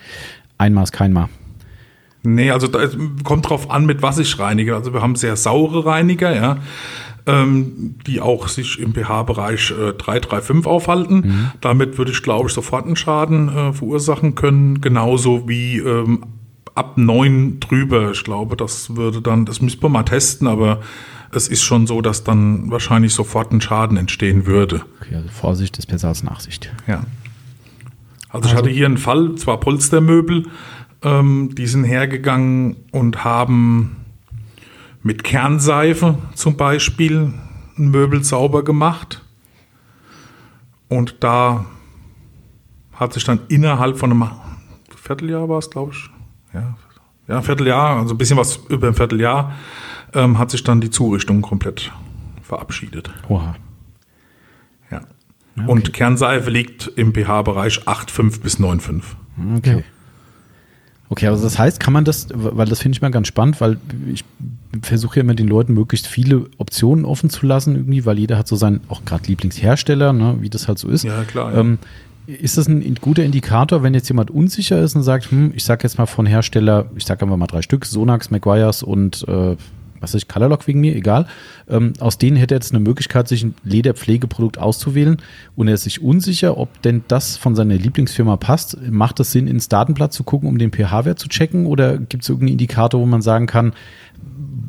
[0.58, 1.28] einmal ist kein Mal?
[2.24, 2.80] Nee, also da
[3.24, 4.76] kommt drauf an, mit was ich reinige.
[4.76, 6.58] Also wir haben sehr saure Reiniger, ja,
[7.26, 11.16] ähm, die auch sich im pH-Bereich äh, 3, 3, 5 aufhalten.
[11.16, 11.52] Mhm.
[11.60, 14.80] Damit würde ich, glaube ich, sofort einen Schaden äh, verursachen können.
[14.80, 16.24] Genauso wie ähm,
[16.76, 18.12] ab 9 drüber.
[18.12, 20.80] Ich glaube, das würde dann, das müsste man mal testen, aber
[21.32, 24.84] es ist schon so, dass dann wahrscheinlich sofort ein Schaden entstehen würde.
[25.02, 26.72] Okay, also Vorsicht ist besser als Nachsicht.
[26.88, 27.04] Ja.
[28.30, 30.46] Also, also ich hatte hier einen Fall, zwar Polstermöbel,
[31.04, 33.98] ähm, die sind hergegangen und haben
[35.02, 37.34] mit Kernseife zum Beispiel
[37.78, 39.22] ein Möbel sauber gemacht.
[40.88, 41.66] Und da
[42.94, 44.30] hat sich dann innerhalb von einem
[44.96, 46.10] Vierteljahr war es, glaube ich,
[46.54, 46.76] ja,
[47.28, 49.54] ja, ein Vierteljahr, also ein bisschen was über ein Vierteljahr,
[50.14, 51.92] ähm, hat sich dann die Zurichtung komplett
[52.42, 53.10] verabschiedet.
[53.28, 53.56] Oha.
[54.92, 55.02] Ja.
[55.58, 55.68] Okay.
[55.68, 59.04] Und Kernseife liegt im pH-Bereich 8,5 bis 9,5.
[59.58, 59.84] Okay.
[61.14, 63.78] Okay, also das heißt, kann man das, weil das finde ich mal ganz spannend, weil
[64.12, 64.26] ich
[64.82, 68.48] versuche ja immer den Leuten möglichst viele Optionen offen zu lassen, irgendwie, weil jeder hat
[68.48, 71.04] so seinen, auch gerade Lieblingshersteller, ne, wie das halt so ist.
[71.04, 71.54] Ja, klar.
[71.54, 71.60] Ja.
[71.60, 71.78] Ähm,
[72.26, 75.84] ist das ein guter Indikator, wenn jetzt jemand unsicher ist und sagt, hm, ich sage
[75.84, 79.56] jetzt mal von Hersteller, ich sage einfach mal drei Stück, Sonax, Maguires und äh,
[80.04, 81.26] was weiß ich, Colorlock wegen mir, egal.
[81.68, 85.18] Ähm, aus denen hätte er jetzt eine Möglichkeit, sich ein Lederpflegeprodukt auszuwählen
[85.56, 88.78] und er ist sich unsicher, ob denn das von seiner Lieblingsfirma passt.
[88.90, 92.30] Macht es Sinn, ins Datenblatt zu gucken, um den pH-Wert zu checken oder gibt es
[92.30, 93.74] irgendeinen Indikator, wo man sagen kann,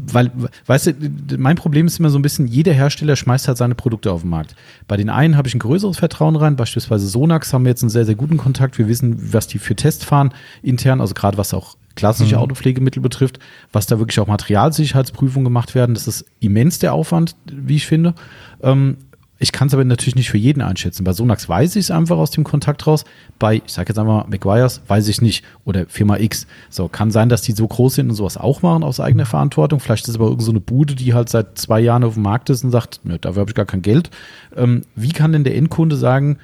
[0.06, 0.30] weil,
[0.66, 4.12] weißt du, mein Problem ist immer so ein bisschen, jeder Hersteller schmeißt halt seine Produkte
[4.12, 4.54] auf den Markt.
[4.86, 7.90] Bei den einen habe ich ein größeres Vertrauen rein, beispielsweise Sonax haben wir jetzt einen
[7.90, 8.78] sehr, sehr guten Kontakt.
[8.78, 10.32] Wir wissen, was die für Tests fahren
[10.62, 12.42] intern, also gerade was auch klassische mhm.
[12.42, 13.38] Autopflegemittel betrifft,
[13.72, 15.94] was da wirklich auch Materialsicherheitsprüfungen gemacht werden.
[15.94, 18.14] Das ist immens der Aufwand, wie ich finde.
[18.62, 18.96] Ähm,
[19.44, 21.02] ich kann es aber natürlich nicht für jeden einschätzen.
[21.02, 23.04] Bei Sonax weiß ich es einfach aus dem Kontakt raus.
[23.38, 25.44] Bei, ich sage jetzt einfach McGuire's, weiß ich nicht.
[25.64, 26.46] Oder Firma X.
[26.70, 29.80] So, kann sein, dass die so groß sind und sowas auch machen aus eigener Verantwortung.
[29.80, 32.22] Vielleicht ist es aber irgendeine so eine Bude, die halt seit zwei Jahren auf dem
[32.22, 34.08] Markt ist und sagt, nö, dafür habe ich gar kein Geld.
[34.56, 36.38] Ähm, wie kann denn der Endkunde sagen,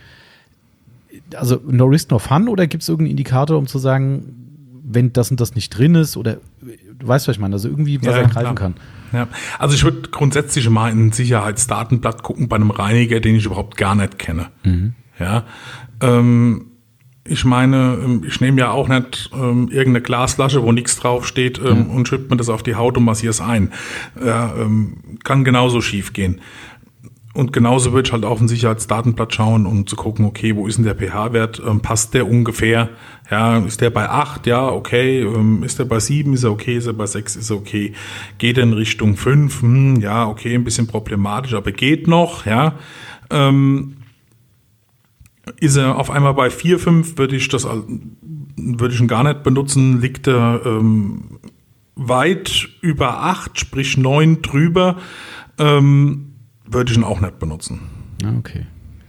[1.37, 2.49] also no risk, no fun?
[2.49, 4.50] Oder gibt es irgendeinen Indikator, um zu sagen,
[4.95, 6.39] wenn das und das nicht drin ist oder
[6.99, 8.75] du weißt, was ich meine, also irgendwie was ja, er greifen kann.
[9.13, 9.29] Ja,
[9.59, 13.77] also ich würde grundsätzlich mal in ein Sicherheitsdatenblatt gucken bei einem Reiniger, den ich überhaupt
[13.77, 14.49] gar nicht kenne.
[14.65, 14.95] Mhm.
[15.19, 15.45] Ja,
[16.01, 16.67] ähm,
[17.25, 21.85] ich meine, ähm, ich nehme ja auch nicht ähm, irgendeine Glasflasche, wo nichts draufsteht ähm,
[21.85, 21.91] mhm.
[21.91, 23.73] und schütte mir das auf die Haut und massiere es ein.
[24.25, 26.41] Ja, ähm, kann genauso schief gehen.
[27.33, 30.79] Und genauso würde ich halt auf ein Sicherheitsdatenblatt schauen, um zu gucken, okay, wo ist
[30.79, 31.63] denn der pH-Wert?
[31.65, 32.89] Ähm, passt der ungefähr?
[33.31, 34.49] Ja, ist der bei 8?
[34.49, 35.21] Ja, okay.
[35.21, 36.33] Ähm, ist der bei 7?
[36.35, 36.77] Ist er okay?
[36.77, 37.37] Ist er bei 6?
[37.37, 37.93] Ist er okay?
[38.39, 39.63] Geht er in Richtung 5?
[39.63, 42.75] Hm, ja, okay, ein bisschen problematisch, aber geht noch, ja.
[43.31, 43.99] Ähm,
[45.61, 49.45] ist er auf einmal bei 4, 5, würde ich das, würde ich ihn gar nicht
[49.45, 50.01] benutzen.
[50.01, 51.39] Liegt er ähm,
[51.95, 54.97] weit über 8, sprich 9 drüber,
[55.59, 56.30] ähm,
[56.71, 57.81] würde ich ihn auch nicht benutzen.
[58.25, 58.67] Ah, okay.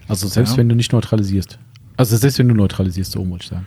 [0.07, 0.57] Also selbst ja.
[0.57, 1.59] wenn du nicht neutralisierst.
[1.97, 3.65] Also selbst wenn du neutralisierst, so muss ich sagen.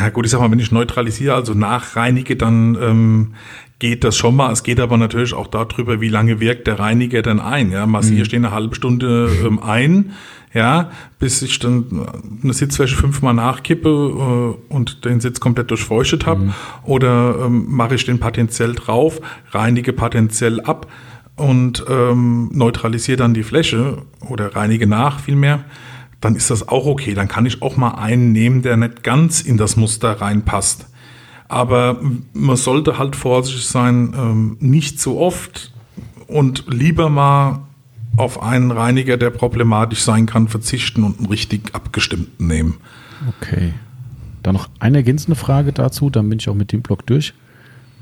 [0.00, 3.34] Ja, gut, ich sag mal, wenn ich neutralisiere, also nachreinige, dann ähm,
[3.78, 4.52] geht das schon mal.
[4.52, 7.70] Es geht aber natürlich auch darüber, wie lange wirkt der Reiniger denn ein.
[7.70, 8.22] Ja, massiere mhm.
[8.22, 10.12] ich eine halbe Stunde ähm, ein,
[10.52, 12.06] ja, bis ich dann
[12.42, 16.46] eine Sitzfläche fünfmal nachkippe äh, und den Sitz komplett durchfeuchtet habe.
[16.46, 16.54] Mhm.
[16.84, 19.20] Oder ähm, mache ich den partiell drauf,
[19.52, 20.86] reinige partiell ab
[21.38, 25.64] und ähm, neutralisiere dann die Fläche oder reinige nach vielmehr,
[26.20, 27.14] dann ist das auch okay.
[27.14, 30.86] Dann kann ich auch mal einen nehmen, der nicht ganz in das Muster reinpasst.
[31.46, 32.00] Aber
[32.34, 35.72] man sollte halt vorsichtig sein, ähm, nicht zu oft
[36.26, 37.60] und lieber mal
[38.16, 42.74] auf einen Reiniger, der problematisch sein kann, verzichten und einen richtig abgestimmten nehmen.
[43.40, 43.72] Okay.
[44.42, 47.32] Dann noch eine ergänzende Frage dazu, dann bin ich auch mit dem Block durch.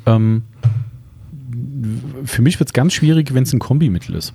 [0.06, 0.42] Ähm,
[2.24, 4.34] für mich wird es ganz schwierig, wenn es ein Kombimittel ist.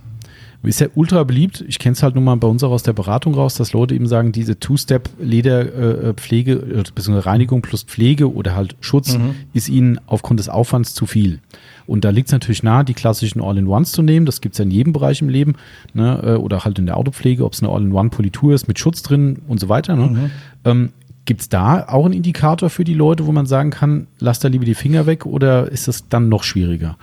[0.64, 1.66] Ist ja ultra beliebt.
[1.68, 3.96] Ich kenne es halt nun mal bei uns auch aus der Beratung raus, dass Leute
[3.96, 7.18] eben sagen, diese Two-Step-Lederpflege, äh, äh bzw.
[7.18, 9.34] Reinigung plus Pflege oder halt Schutz mhm.
[9.54, 11.40] ist ihnen aufgrund des Aufwands zu viel.
[11.88, 14.28] Und da liegt es natürlich nahe, die klassischen All-in-Ones zu nehmen.
[14.28, 15.56] Das gibt es ja in jedem Bereich im Leben.
[15.96, 16.22] Ne?
[16.24, 19.60] Äh, oder halt in der Autopflege, ob es eine All-in-One-Politur ist mit Schutz drin und
[19.60, 19.96] so weiter.
[19.96, 20.08] Ne?
[20.08, 20.32] Mhm.
[20.64, 20.90] Ähm,
[21.26, 24.48] Gibt es da auch einen Indikator für die Leute, wo man sagen kann, lass da
[24.48, 26.98] lieber die Finger weg oder ist das dann noch schwieriger?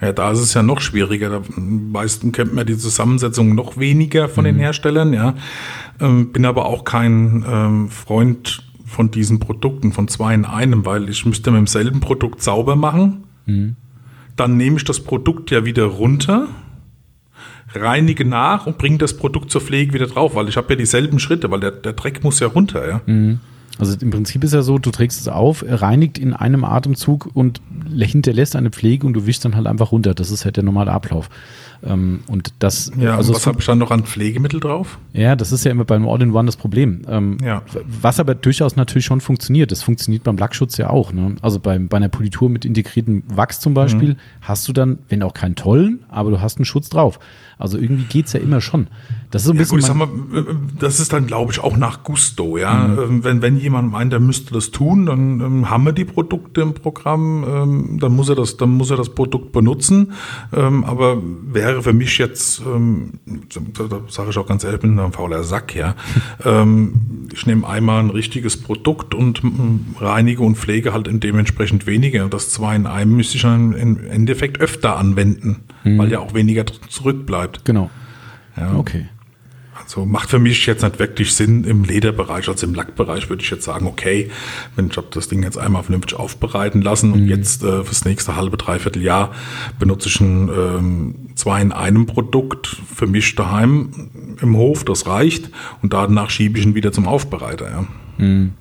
[0.00, 1.30] Ja, da ist es ja noch schwieriger.
[1.30, 4.48] Da meisten kennt man die Zusammensetzung noch weniger von mhm.
[4.48, 5.12] den Herstellern.
[5.12, 5.34] Ja,
[6.00, 11.08] ähm, bin aber auch kein ähm, Freund von diesen Produkten, von zwei in einem, weil
[11.08, 13.24] ich müsste mit demselben Produkt sauber machen.
[13.46, 13.76] Mhm.
[14.36, 16.48] Dann nehme ich das Produkt ja wieder runter,
[17.74, 21.18] reinige nach und bringe das Produkt zur Pflege wieder drauf, weil ich habe ja dieselben
[21.18, 22.88] Schritte, weil der, der Dreck muss ja runter.
[22.88, 23.00] Ja.
[23.06, 23.40] Mhm.
[23.78, 27.60] Also im Prinzip ist ja so, du trägst es auf, reinigt in einem Atemzug und
[27.96, 30.14] hinterlässt eine Pflege und du wischst dann halt einfach runter.
[30.14, 31.30] Das ist halt der normale Ablauf.
[31.82, 34.98] Ähm, und das, ja, also was habe ich dann noch an Pflegemittel drauf?
[35.12, 37.02] Ja, das ist ja immer beim All-in-One das Problem.
[37.08, 37.62] Ähm, ja.
[38.00, 39.70] Was aber durchaus natürlich schon funktioniert.
[39.70, 41.12] Das funktioniert beim Lackschutz ja auch.
[41.12, 41.36] Ne?
[41.40, 44.18] Also bei, bei einer Politur mit integriertem Wachs zum Beispiel mhm.
[44.40, 47.18] hast du dann, wenn auch keinen tollen, aber du hast einen Schutz drauf.
[47.58, 48.86] Also irgendwie geht es ja immer schon.
[49.30, 49.78] Das ist so ein ja, bisschen.
[49.78, 50.08] Gut, sag mal,
[50.78, 52.86] das ist dann, glaube ich, auch nach Gusto, ja.
[52.86, 52.98] Mhm.
[52.98, 56.60] Ähm, wenn, wenn jemand meint, er müsste das tun, dann ähm, haben wir die Produkte
[56.60, 60.12] im Programm, ähm, dann muss er das, dann muss er das Produkt benutzen.
[60.52, 61.20] Ähm, aber
[61.68, 63.20] wäre für mich jetzt, ähm,
[63.88, 65.94] da sage ich auch ganz ehrlich, bin ein fauler Sack, ja.
[66.44, 69.42] ähm, ich nehme einmal ein richtiges Produkt und
[70.00, 72.28] reinige und pflege halt dementsprechend weniger.
[72.28, 75.98] Das zwei in einem müsste ich dann im Endeffekt öfter anwenden, mhm.
[75.98, 77.64] weil ja auch weniger zurückbleibt.
[77.64, 77.90] Genau.
[78.56, 78.74] Ja.
[78.74, 79.06] Okay.
[79.88, 83.48] Also macht für mich jetzt nicht wirklich Sinn im Lederbereich, also im Lackbereich würde ich
[83.48, 84.30] jetzt sagen, okay,
[84.76, 87.28] wenn ich habe das Ding jetzt einmal vernünftig aufbereiten lassen und mhm.
[87.28, 89.32] jetzt äh, fürs nächste halbe, dreiviertel Jahr
[89.78, 95.50] benutze ich ein ähm, zwei in einem Produkt für mich daheim im Hof, das reicht
[95.80, 97.70] und danach schiebe ich ihn wieder zum Aufbereiter.
[97.70, 97.86] Ja.
[98.18, 98.52] Mhm.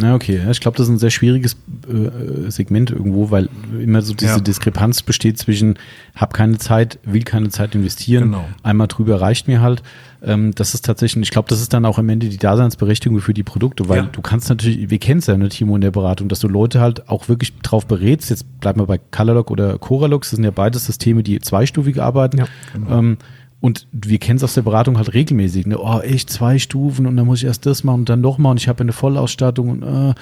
[0.00, 0.40] Ja, okay.
[0.50, 1.56] Ich glaube, das ist ein sehr schwieriges
[1.88, 3.48] äh, Segment irgendwo, weil
[3.80, 4.40] immer so diese ja.
[4.40, 5.78] Diskrepanz besteht zwischen,
[6.14, 8.44] hab keine Zeit, will keine Zeit investieren, genau.
[8.62, 9.82] einmal drüber reicht mir halt.
[10.22, 13.34] Ähm, das ist tatsächlich, ich glaube, das ist dann auch am Ende die Daseinsberechtigung für
[13.34, 14.08] die Produkte, weil ja.
[14.10, 16.80] du kannst natürlich, wir kennen es ja, ne, Timo, in der Beratung, dass du Leute
[16.80, 18.30] halt auch wirklich drauf berätst.
[18.30, 22.38] Jetzt bleiben wir bei Colorlock oder Coralox, das sind ja beides Systeme, die zweistufig arbeiten.
[22.38, 22.98] Ja, genau.
[22.98, 23.18] ähm,
[23.60, 25.66] und wir kennen es aus der Beratung halt regelmäßig.
[25.66, 25.78] Ne?
[25.78, 28.60] Oh, echt zwei Stufen und dann muss ich erst das machen und dann nochmal und
[28.60, 30.14] ich habe eine Vollausstattung und äh,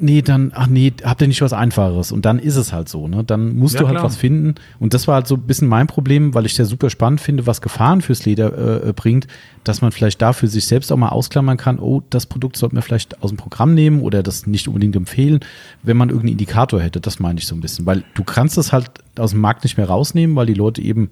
[0.00, 2.12] nee, dann, ach nee, habt ihr nicht was Einfaches?
[2.12, 3.24] Und dann ist es halt so, ne?
[3.24, 4.04] Dann musst ja, du halt klar.
[4.04, 4.54] was finden.
[4.78, 7.46] Und das war halt so ein bisschen mein Problem, weil ich sehr super spannend finde,
[7.46, 9.26] was Gefahren fürs Leder äh, bringt,
[9.64, 12.82] dass man vielleicht dafür sich selbst auch mal ausklammern kann, oh, das Produkt sollte man
[12.82, 15.40] vielleicht aus dem Programm nehmen oder das nicht unbedingt empfehlen,
[15.82, 17.00] wenn man irgendeinen Indikator hätte.
[17.00, 17.86] Das meine ich so ein bisschen.
[17.86, 21.10] Weil du kannst es halt aus dem Markt nicht mehr rausnehmen, weil die Leute eben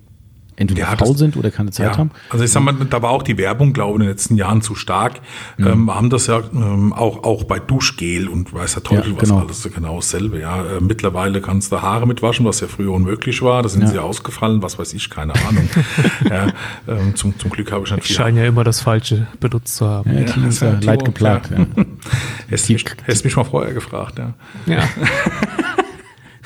[0.56, 1.98] entweder ja, faul sind oder keine Zeit ja.
[1.98, 2.10] haben.
[2.30, 4.62] Also ich sag mal, da war auch die Werbung, glaube ich, in den letzten Jahren
[4.62, 5.20] zu stark.
[5.56, 5.66] Mhm.
[5.66, 9.28] Ähm, haben das ja ähm, auch, auch bei Duschgel und weiß der Teufel ja, was
[9.28, 9.40] genau.
[9.40, 10.40] alles genau dasselbe.
[10.40, 13.62] Ja, äh, mittlerweile kannst du Haare mitwaschen, was ja früher unmöglich war.
[13.62, 15.68] Da sind sie ausgefallen, was weiß ich, keine Ahnung.
[16.30, 16.48] ja,
[16.88, 18.10] ähm, zum, zum Glück habe ich nicht.
[18.10, 20.12] Ich scheine ja immer das Falsche benutzt zu haben.
[20.12, 21.50] Ja, ja, ist ja leid geplagt.
[21.50, 21.66] Ja.
[22.48, 24.34] Hättest, mich, mich mal vorher gefragt, ja.
[24.66, 24.82] Ja.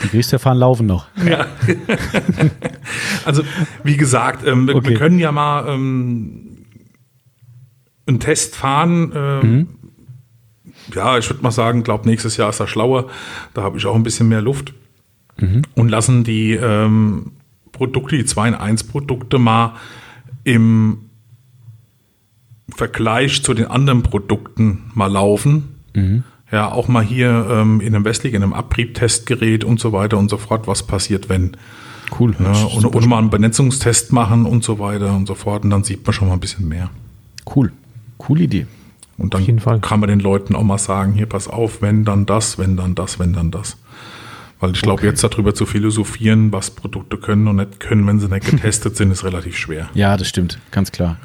[0.03, 1.07] Die Gerichtsverfahren laufen noch.
[1.27, 1.47] Ja.
[3.25, 3.43] also,
[3.83, 4.91] wie gesagt, ähm, okay.
[4.91, 6.67] wir können ja mal ähm,
[8.07, 9.13] einen Test fahren.
[9.15, 9.69] Ähm, mhm.
[10.95, 13.09] Ja, ich würde mal sagen, glaube nächstes Jahr ist er schlauer.
[13.55, 14.75] Da habe ich auch ein bisschen mehr Luft.
[15.39, 15.63] Mhm.
[15.75, 17.33] Und lassen die ähm,
[17.73, 19.75] Produkte, die 2 in 1 Produkte mal
[20.45, 21.11] im
[22.69, 25.81] Vergleich zu den anderen Produkten mal laufen.
[25.95, 26.25] Mhm
[26.57, 30.31] ja auch mal hier ähm, in einem Westlich, in einem Abriebtestgerät und so weiter und
[30.31, 31.57] so fort, was passiert, wenn.
[32.19, 32.35] Cool.
[32.39, 35.65] Ja, und, und mal einen Benetzungstest machen und so weiter und so fort.
[35.65, 36.89] Und dann sieht man schon mal ein bisschen mehr.
[37.55, 37.73] Cool.
[38.19, 38.67] Coole Idee.
[39.19, 42.59] Und dann kann man den Leuten auch mal sagen, hier pass auf, wenn dann das,
[42.59, 43.77] wenn dann das, wenn dann das.
[44.61, 45.09] Weil ich glaube, okay.
[45.09, 49.11] jetzt darüber zu philosophieren, was Produkte können und nicht können, wenn sie nicht getestet sind,
[49.11, 49.89] ist relativ schwer.
[49.95, 51.19] Ja, das stimmt, ganz klar.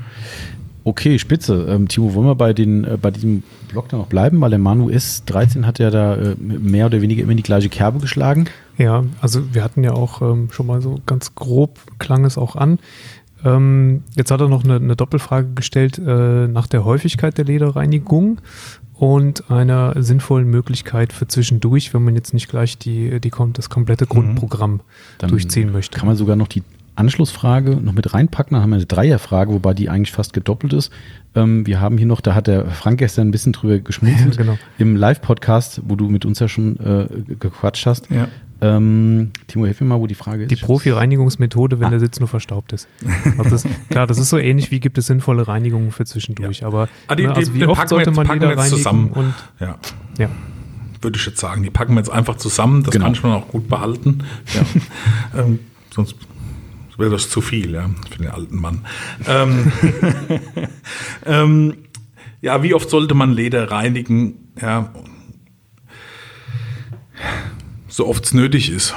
[0.84, 1.68] Okay, spitze.
[1.70, 4.42] Ähm, Timo, wollen wir bei, den, äh, bei diesem Block da noch bleiben?
[4.42, 7.70] Weil der Manu S13 hat ja da äh, mehr oder weniger immer in die gleiche
[7.70, 8.46] Kerbe geschlagen.
[8.78, 12.56] Ja, also wir hatten ja auch ähm, schon mal so ganz grob, klang es auch
[12.56, 12.80] an.
[13.44, 18.40] Ähm, jetzt hat er noch eine, eine Doppelfrage gestellt äh, nach der Häufigkeit der Lederreinigung
[18.94, 24.06] und einer sinnvollen Möglichkeit für zwischendurch, wenn man jetzt nicht gleich die, die, das komplette
[24.06, 24.82] Grundprogramm
[25.18, 25.98] Dann durchziehen möchte.
[25.98, 26.62] Kann man sogar noch die
[26.96, 28.56] Anschlussfrage noch mit reinpacken.
[28.56, 30.92] Dann haben wir eine Dreierfrage, wobei die eigentlich fast gedoppelt ist.
[31.36, 34.42] Ähm, wir haben hier noch, da hat der Frank gestern ein bisschen drüber geschmunzelt, Ja,
[34.44, 34.58] genau.
[34.78, 37.08] im Live-Podcast, wo du mit uns ja schon äh,
[37.40, 38.10] gequatscht hast.
[38.10, 38.28] Ja.
[38.64, 40.52] Ähm, Timo, hilf mir mal, wo die Frage ist.
[40.52, 42.88] Die Profi-Reinigungsmethode, wenn der Sitz nur verstaubt ist.
[43.40, 46.64] Also das, klar, das ist so ähnlich wie gibt es sinnvolle Reinigungen für zwischendurch.
[46.64, 48.68] Aber Ah, die- ne, also die- wie oft packen wir sollte man jetzt reinigen?
[48.78, 49.10] zusammen.
[49.14, 49.78] Und Ja,
[50.20, 50.30] ja,
[51.02, 51.64] würde ich jetzt sagen.
[51.64, 52.84] Die packen wir jetzt einfach zusammen.
[52.84, 53.06] Das Genau.
[53.06, 54.20] kann ich man auch gut behalten.
[54.54, 55.40] Ja.
[55.44, 55.58] ähm,
[55.90, 56.16] sonst
[56.98, 58.86] wäre das zu viel, ja, für den alten Mann.
[59.28, 59.72] Ähm,
[61.26, 61.78] ähm,
[62.42, 64.52] ja, wie oft sollte man Leder reinigen?
[64.60, 64.92] Ja,
[67.88, 68.96] so oft es nötig ist.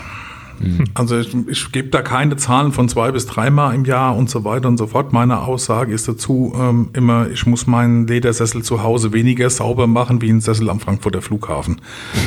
[0.95, 4.45] Also ich, ich gebe da keine Zahlen von zwei bis dreimal im Jahr und so
[4.45, 5.13] weiter und so fort.
[5.13, 10.23] Meine Aussage ist dazu ähm, immer, ich muss meinen Ledersessel zu Hause weniger sauber machen
[10.23, 11.81] wie ein Sessel am Frankfurter Flughafen.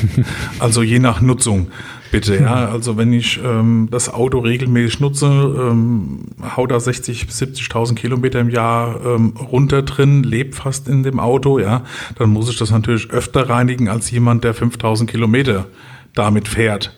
[0.59, 1.67] also je nach Nutzung
[2.11, 2.35] bitte.
[2.35, 6.19] Ja, also wenn ich ähm, das Auto regelmäßig nutze, ähm,
[6.55, 11.19] hau da 60 bis 70.000 Kilometer im Jahr ähm, runter drin, lebe fast in dem
[11.19, 11.83] Auto, ja,
[12.17, 15.65] dann muss ich das natürlich öfter reinigen als jemand, der 5.000 Kilometer
[16.13, 16.95] damit fährt.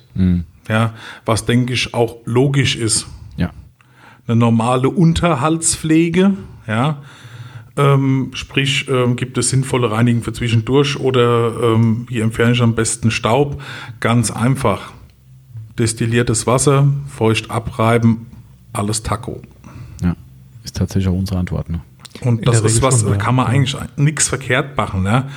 [0.70, 0.94] Ja,
[1.26, 3.08] was denke ich auch logisch ist.
[3.38, 3.50] Ja.
[4.28, 6.34] Eine normale Unterhaltspflege,
[6.68, 7.02] ja,
[7.76, 12.76] ähm, sprich, ähm, gibt es sinnvolle Reinigen für zwischendurch oder ähm, wie entferne ich am
[12.76, 13.62] besten Staub?
[14.00, 14.92] Ganz einfach.
[15.78, 18.28] Destilliertes Wasser, feucht abreiben,
[18.74, 19.42] alles Taco.
[20.04, 20.16] ja.
[20.64, 21.70] Ist tatsächlich auch unsere Antwort.
[21.70, 21.80] Ne?
[22.22, 23.52] Und In das ist was, da kann man Ja.
[23.54, 25.06] eigentlich nichts verkehrt machen.
[25.06, 25.30] Ja?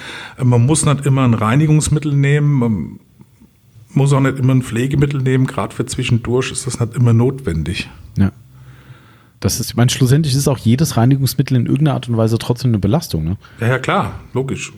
[0.42, 3.00] Man muss nicht immer ein Reinigungsmittel nehmen, man
[3.94, 7.90] muss auch nicht immer ein Pflegemittel nehmen, gerade für zwischendurch ist das nicht immer notwendig.
[8.16, 8.32] Ja.
[9.40, 12.70] Das ist, ich meine, schlussendlich ist auch jedes Reinigungsmittel in irgendeiner Art und Weise trotzdem
[12.70, 13.24] eine Belastung.
[13.24, 13.36] Ne?
[13.60, 14.72] Ja, ja klar, logisch.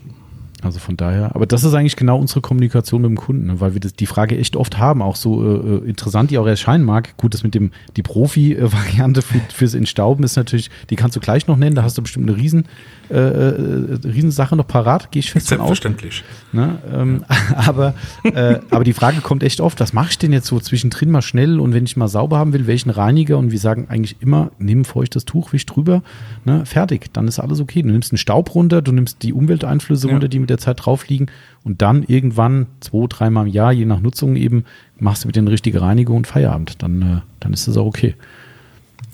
[0.65, 3.61] Also von daher, aber das ist eigentlich genau unsere Kommunikation mit dem Kunden, ne?
[3.61, 6.47] weil wir das, die Frage echt oft haben, auch so äh, äh, interessant, die auch
[6.47, 7.17] erscheinen mag.
[7.19, 11.47] Gut, das mit dem, die Profi-Variante für, fürs Entstauben ist natürlich, die kannst du gleich
[11.47, 12.65] noch nennen, da hast du bestimmt eine riesen,
[13.11, 15.49] äh, äh, Riesensache noch parat, gehe ich fest.
[15.49, 16.25] Selbstverständlich.
[16.53, 16.79] Ne?
[16.91, 20.59] Ähm, aber, äh, aber die Frage kommt echt oft, was mache ich denn jetzt so
[20.61, 23.37] zwischendrin mal schnell und wenn ich mal sauber haben will, welchen Reiniger?
[23.37, 26.03] Und wir sagen eigentlich immer, nimm feuchtes Tuch, wisch drüber,
[26.47, 26.65] ne?
[26.65, 27.83] fertig, dann ist alles okay.
[27.83, 30.15] Du nimmst den Staub runter, du nimmst die Umwelteinflüsse Ja.
[30.15, 31.27] runter, die mit der Zeit drauf liegen
[31.63, 34.65] und dann irgendwann, zwei, dreimal im Jahr, je nach Nutzung eben,
[34.99, 36.83] machst du mit den richtige Reinigung und Feierabend.
[36.83, 38.15] Dann, äh, dann ist das auch okay.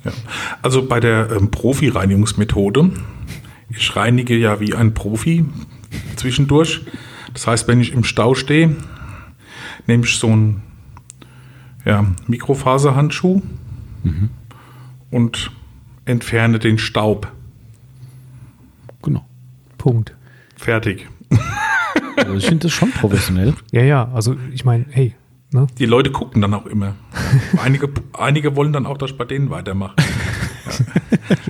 [0.04, 0.12] Ja.
[0.62, 2.90] Also bei der ähm, Profi-Reinigungsmethode,
[3.70, 5.44] ich reinige ja wie ein Profi
[6.16, 6.80] zwischendurch.
[7.34, 8.74] Das heißt, wenn ich im Stau stehe,
[9.86, 10.62] nehme ich so einen
[11.84, 13.42] ja, Mikrofaserhandschuh
[15.10, 15.50] und
[16.04, 17.32] entferne den Staub.
[19.02, 19.24] Genau.
[19.78, 20.14] Punkt.
[20.56, 21.08] Fertig.
[22.16, 23.54] Also ich finde das schon professionell.
[23.72, 25.14] Ja, ja, also ich meine, hey,
[25.52, 25.66] ne?
[25.78, 26.94] Die Leute gucken dann auch immer.
[27.62, 29.96] Einige, einige wollen dann auch, dass ich bei denen weitermache.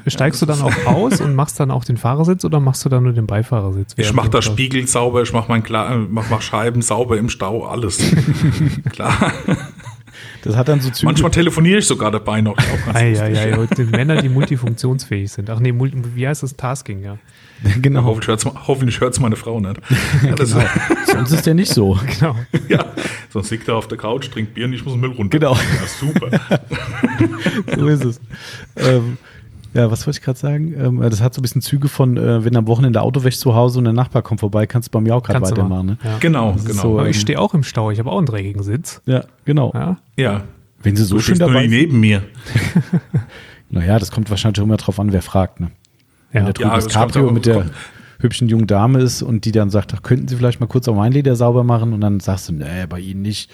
[0.06, 3.02] Steigst du dann auch aus und machst dann auch den Fahrersitz oder machst du dann
[3.02, 3.94] nur den Beifahrersitz?
[3.96, 4.44] Ich mache das?
[4.44, 5.52] Spiegel sauber, ich mache
[6.10, 7.98] mach, mach Scheiben sauber im Stau, alles.
[8.90, 9.32] Klar.
[10.42, 11.06] Das hat dann so Züge.
[11.06, 12.56] Manchmal telefoniere ich sogar dabei noch.
[12.94, 15.50] Ei, ei, ei, heute sind Männer, die multifunktionsfähig sind.
[15.50, 16.56] Ach nee, multi, wie heißt das?
[16.56, 17.18] Tasking, ja.
[17.82, 18.04] genau.
[18.04, 19.80] Hoffentlich hört es hoffentlich hört's meine Frau nicht.
[20.22, 20.60] Ja, genau.
[21.06, 21.98] Sonst ist der nicht so.
[22.18, 22.36] Genau.
[22.68, 22.84] ja,
[23.30, 25.38] sonst liegt er auf der Couch, trinkt Bier und ich muss den Müll runter.
[25.38, 25.54] Genau.
[25.54, 26.40] Ja, super.
[27.76, 28.20] so ist es.
[28.76, 29.18] Ähm,
[29.72, 30.74] ja, was wollte ich gerade sagen?
[30.78, 33.54] Ähm, das hat so ein bisschen Züge von, äh, wenn am Wochenende Auto wäschst zu
[33.54, 35.86] Hause und der Nachbar kommt vorbei, kannst du bei mir auch gerade weitermachen.
[35.86, 35.98] Ne?
[36.02, 36.18] Ja.
[36.18, 36.82] Genau, genau.
[36.82, 39.00] so, Aber ähm, ich stehe auch im Stau, ich habe auch einen dreckigen Sitz.
[39.06, 39.72] Ja, genau.
[39.74, 39.96] Ja.
[40.16, 40.42] ja.
[40.82, 41.70] Wenn sie so Du schön nur dabei sind.
[41.70, 42.22] neben mir.
[43.68, 45.60] Naja, das kommt wahrscheinlich auch immer drauf an, wer fragt.
[45.60, 45.70] Ne?
[46.32, 46.44] Wenn Ja.
[46.46, 47.66] der drüben Ja, das das Cabrio mit der
[48.20, 50.94] hübschen jungen Dame ist und die dann sagt, ach, könnten Sie vielleicht mal kurz auch
[50.94, 51.92] mein Leder sauber machen?
[51.92, 53.50] Und dann sagst du, nee, bei Ihnen nicht.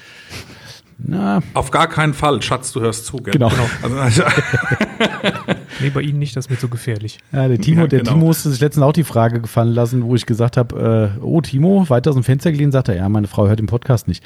[0.99, 3.33] Na, Auf gar keinen Fall, Schatz, du hörst zu, gell?
[3.33, 3.51] Genau.
[3.83, 4.23] Also, also,
[5.81, 7.19] Nee, bei Ihnen nicht, das ist mir zu gefährlich.
[7.33, 8.13] Ja, der Timo, Ja, der genau.
[8.13, 11.41] Timo musste sich letztens auch die Frage gefallen lassen, wo ich gesagt habe, äh, oh
[11.43, 14.25] Timo, weiter aus dem Fenster gelehnt, sagt er, ja, meine Frau hört den Podcast nicht.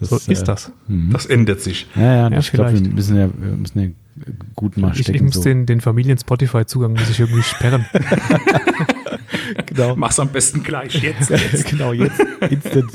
[0.00, 0.72] Das, So ist äh, das.
[0.88, 1.86] das ändert sich.
[1.94, 3.88] Ja, ja, Ja, ich glaube, wir müssen ja, wir müssen ja
[4.54, 5.26] gut mal Ich, ich stecken.
[5.26, 5.42] muss so.
[5.42, 7.84] den, den Familien-Spotify-Zugang muss ich irgendwie sperren.
[9.66, 9.96] genau.
[9.96, 11.30] Mach's am besten gleich jetzt.
[11.30, 11.66] jetzt.
[11.70, 12.92] genau, jetzt instant.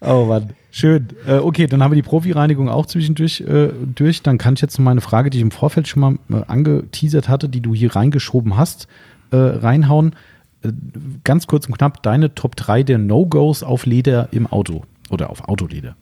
[0.00, 1.08] Oh Mann, schön.
[1.26, 4.22] Äh, okay, dann haben wir die Profi-Reinigung auch zwischendurch äh, durch.
[4.22, 7.28] Dann kann ich jetzt noch meine Frage, die ich im Vorfeld schon mal äh, angeteasert
[7.28, 8.88] hatte, die du hier reingeschoben hast,
[9.30, 10.16] äh, reinhauen.
[10.64, 10.72] Äh,
[11.22, 15.48] ganz kurz und knapp, deine Top 3 der No-Gos auf Leder im Auto oder auf
[15.48, 15.94] Autoleder.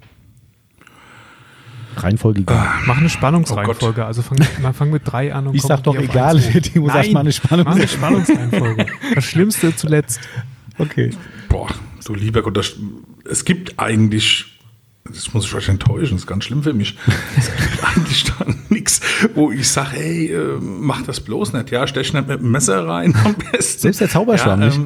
[1.97, 2.67] Reihenfolge egal.
[2.87, 4.05] Mach eine Spannungsreihenfolge.
[4.05, 6.61] also fang, mal fang mit drei an und Ich sag doch egal, eins hoch.
[6.61, 8.87] Timo, sag mal eine Spannung- Mach eine Spannungsreihenfolge.
[9.15, 10.21] Das Schlimmste zuletzt.
[10.79, 11.11] Okay.
[11.49, 11.69] Boah,
[12.05, 12.75] du lieber Gott, das,
[13.29, 14.59] es gibt eigentlich,
[15.05, 16.97] das muss ich euch enttäuschen, das ist ganz schlimm für mich.
[17.37, 19.01] Es gibt eigentlich dann nichts,
[19.35, 21.71] wo ich sage, hey, äh, mach das bloß nicht.
[21.71, 23.81] Ja, stech nicht mit dem Messer rein am besten.
[23.83, 24.81] Selbst der Zauberschwamm ja, nicht?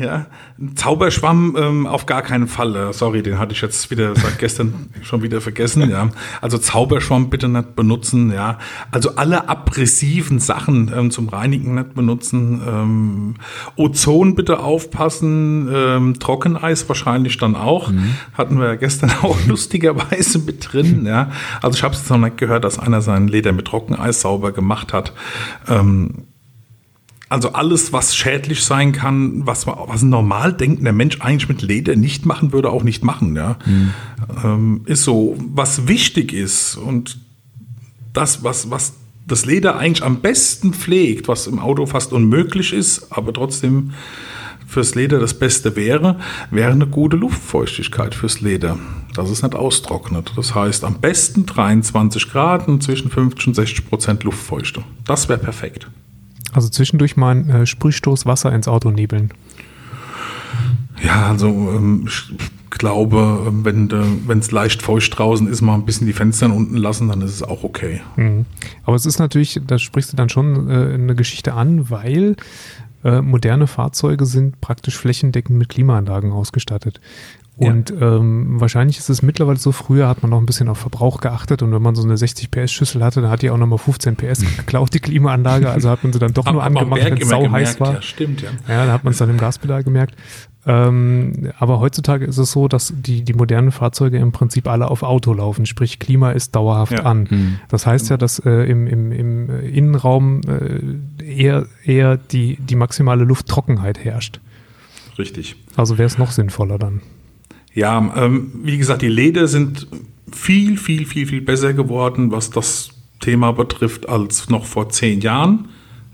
[0.00, 0.26] Ja,
[0.58, 2.74] ein Zauberschwamm ähm, auf gar keinen Fall.
[2.74, 5.88] Äh, sorry, den hatte ich jetzt wieder seit gestern schon wieder vergessen.
[5.90, 6.08] Ja,
[6.40, 8.32] also Zauberschwamm bitte nicht benutzen.
[8.32, 8.58] Ja,
[8.90, 12.62] also alle aggressiven Sachen ähm, zum Reinigen nicht benutzen.
[12.66, 13.34] Ähm,
[13.76, 15.68] Ozon bitte aufpassen.
[15.72, 17.92] Ähm, Trockeneis wahrscheinlich dann auch.
[18.32, 21.04] Hatten wir ja gestern auch lustigerweise mit drin.
[21.04, 21.30] Ja,
[21.60, 24.94] also ich habe es noch nicht gehört, dass einer sein Leder mit Trockeneis sauber gemacht
[24.94, 25.12] hat.
[25.68, 26.24] Ähm,
[27.30, 31.94] also alles, was schädlich sein kann, was, was ein normal denkender Mensch eigentlich mit Leder
[31.94, 33.36] nicht machen würde, auch nicht machen.
[33.36, 33.56] Ja?
[34.44, 37.18] Ähm, ist so, was wichtig ist und
[38.12, 38.94] das, was, was
[39.28, 43.92] das Leder eigentlich am besten pflegt, was im Auto fast unmöglich ist, aber trotzdem
[44.66, 46.18] fürs Leder das Beste wäre,
[46.50, 48.76] wäre eine gute Luftfeuchtigkeit fürs Leder,
[49.14, 50.32] dass es nicht austrocknet.
[50.34, 54.82] Das heißt, am besten 23 Grad und zwischen 50 und 60 Prozent Luftfeuchte.
[55.04, 55.88] Das wäre perfekt.
[56.52, 59.30] Also zwischendurch mal ein äh, Sprühstoß Wasser ins Auto nebeln.
[61.02, 62.32] Ja, also ähm, ich
[62.70, 63.64] glaube, ähm,
[64.26, 67.34] wenn es leicht feucht draußen ist, mal ein bisschen die Fenster unten lassen, dann ist
[67.34, 68.00] es auch okay.
[68.16, 68.46] Mhm.
[68.84, 72.36] Aber es ist natürlich, da sprichst du dann schon äh, eine Geschichte an, weil
[73.02, 77.00] äh, moderne Fahrzeuge sind praktisch flächendeckend mit Klimaanlagen ausgestattet.
[77.60, 77.70] Ja.
[77.70, 81.20] Und ähm, wahrscheinlich ist es mittlerweile so, früher hat man noch ein bisschen auf Verbrauch
[81.20, 83.78] geachtet und wenn man so eine 60 PS Schüssel hatte, dann hat die auch nochmal
[83.78, 85.68] 15 PS geklaut, die Klimaanlage.
[85.70, 87.94] Also hat man sie dann doch nur angemacht, wenn es sau heiß war.
[87.94, 88.48] Ja, stimmt, ja.
[88.66, 90.14] Ja, da hat man es dann im Gaspedal gemerkt.
[90.66, 95.02] Ähm, aber heutzutage ist es so, dass die, die modernen Fahrzeuge im Prinzip alle auf
[95.02, 97.04] Auto laufen, sprich Klima ist dauerhaft Ja.
[97.04, 97.58] an.
[97.68, 102.76] Das heißt ja, dass äh, im, im, im äh, Innenraum äh, eher, eher die, die
[102.76, 104.40] maximale Lufttrockenheit herrscht.
[105.18, 105.56] Richtig.
[105.76, 107.00] Also wäre es noch sinnvoller dann.
[107.74, 109.86] Ja, ähm, wie gesagt, die Leder sind
[110.32, 112.90] viel, viel, viel, viel besser geworden, was das
[113.20, 115.68] Thema betrifft, als noch vor zehn Jahren.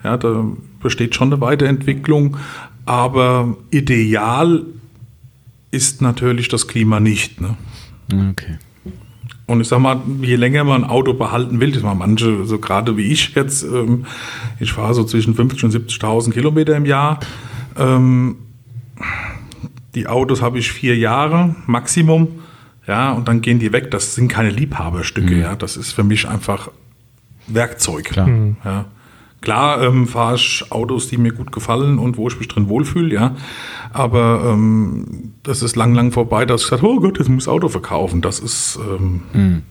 [0.05, 0.45] Ja, da
[0.83, 2.37] besteht schon eine Weiterentwicklung,
[2.85, 4.65] aber ideal
[5.71, 7.41] ist natürlich das Klima nicht.
[7.41, 7.57] Ne?
[8.31, 8.59] Okay.
[9.47, 12.59] Und ich sag mal, je länger man ein Auto behalten will, das mal manche, so
[12.59, 14.07] gerade wie ich jetzt, ähm,
[14.59, 17.21] ich fahre so zwischen 50.000 und 70.000 Kilometer im Jahr.
[17.79, 18.37] Ähm,
[19.97, 22.29] die Autos habe ich vier Jahre Maximum,
[22.87, 23.91] ja, und dann gehen die weg.
[23.91, 25.57] Das sind keine Liebhaberstücke, ja.
[25.57, 26.71] Das ist für mich einfach
[27.49, 28.05] Werkzeug.
[28.05, 28.29] Klar.
[28.65, 28.85] Ja.
[29.41, 33.13] Klar ähm, fahre ich Autos, die mir gut gefallen und wo ich mich drin wohlfühle,
[33.13, 33.35] ja.
[33.93, 37.45] Aber ähm, das ist lang, lang vorbei, dass ich sage, oh Gott, jetzt muss ich
[37.47, 38.21] das Auto verkaufen.
[38.21, 39.63] Das ist ähm,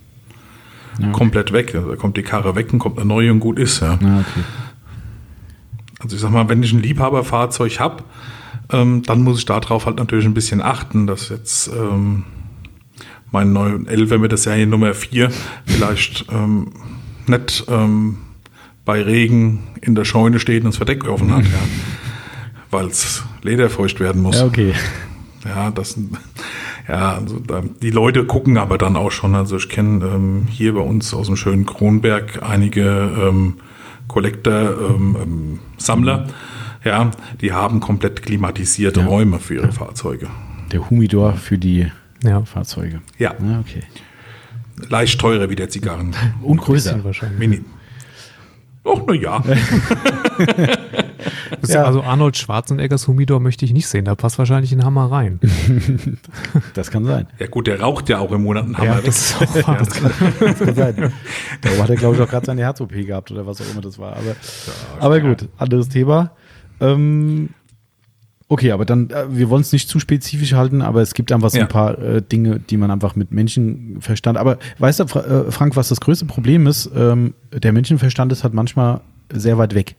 [1.13, 1.71] komplett weg.
[1.73, 3.99] Da kommt die Karre weg und kommt eine neue und gut ist, ja.
[4.01, 4.43] Ja, okay.
[5.99, 8.03] Also ich sag mal, wenn ich ein Liebhaberfahrzeug habe,
[8.71, 12.23] ähm, dann muss ich darauf halt natürlich ein bisschen achten, dass jetzt ähm,
[13.31, 15.31] mein neuen 11 mit der Serie Nummer 4
[15.65, 16.71] vielleicht ähm,
[17.27, 18.17] nicht ähm,
[18.85, 21.59] bei Regen in der Scheune steht und das Verdeck offen hat, ja.
[22.71, 24.37] weil es lederfeucht werden muss.
[24.37, 24.73] Ja, okay.
[25.43, 25.97] Ja, das
[26.87, 29.35] ja, also da, die Leute gucken aber dann auch schon.
[29.35, 33.55] Also ich kenne ähm, hier bei uns aus dem schönen Kronberg einige ähm,
[34.07, 36.27] Collector, ähm, ähm, Sammler,
[36.85, 37.11] ja,
[37.41, 39.05] die haben komplett klimatisierte Ja.
[39.07, 40.27] Räume für ihre Fahrzeuge.
[40.71, 41.91] Der Humidor für die
[42.23, 42.43] Ja.
[42.45, 43.01] Fahrzeuge.
[43.17, 43.83] Ja, Ja, okay.
[44.89, 46.15] leicht teurer wie der Zigarren.
[46.41, 47.03] Und größer.
[47.03, 47.39] wahrscheinlich.
[47.39, 47.61] Mini.
[48.85, 49.43] Och, na ja.
[51.67, 51.83] Ja.
[51.85, 54.05] Also Arnold Schwarzeneggers Humidor möchte ich nicht sehen.
[54.05, 55.39] Da passt wahrscheinlich ein Hammer rein.
[56.75, 57.27] Das kann sein.
[57.39, 59.05] Ja gut, der raucht ja auch im Monat einen Hammer Ja, weg.
[59.05, 59.77] das ist auch wahr.
[59.79, 59.89] Das
[60.59, 61.11] kann sein.
[61.61, 63.97] Darum hat er, glaube ich, auch gerade seine Herz-OP gehabt oder was auch immer das
[63.97, 64.15] war.
[64.17, 64.35] Aber,
[64.99, 66.31] aber gut, anderes Thema.
[66.79, 67.49] Ähm,
[68.47, 71.49] okay, aber dann, äh, wir wollen es nicht zu spezifisch halten, aber es gibt einfach
[71.49, 71.63] so Ja.
[71.63, 74.37] ein paar äh, Dinge, die man einfach mit Menschenverstand.
[74.37, 76.89] Aber weißt du, Fra äh, Frank, was das größte Problem ist?
[76.95, 79.01] Ähm, der Menschenverstand ist halt manchmal
[79.33, 79.95] sehr weit weg.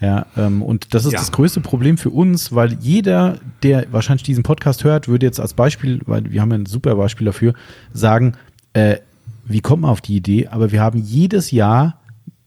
[0.00, 1.18] Ja, ähm, und das ist Ja.
[1.18, 5.54] das größte Problem für uns, weil jeder, der wahrscheinlich diesen Podcast hört, würde jetzt als
[5.54, 7.52] Beispiel, weil wir haben ja ein super Beispiel dafür,
[7.92, 8.34] sagen,
[8.74, 8.98] äh,
[9.44, 10.46] wie kommt man auf die Idee?
[10.48, 12.00] Aber wir haben jedes Jahr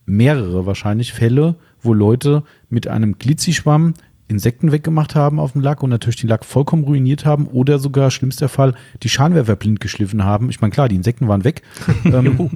[0.05, 3.93] mehrere wahrscheinlich Fälle, wo Leute mit einem Glitzischwamm
[4.31, 8.09] Insekten weggemacht haben auf dem Lack und natürlich den Lack vollkommen ruiniert haben oder sogar,
[8.11, 10.49] schlimmster Fall, die Scheinwerfer blind geschliffen haben.
[10.49, 11.61] Ich meine, klar, die Insekten waren weg.
[12.05, 12.49] ähm,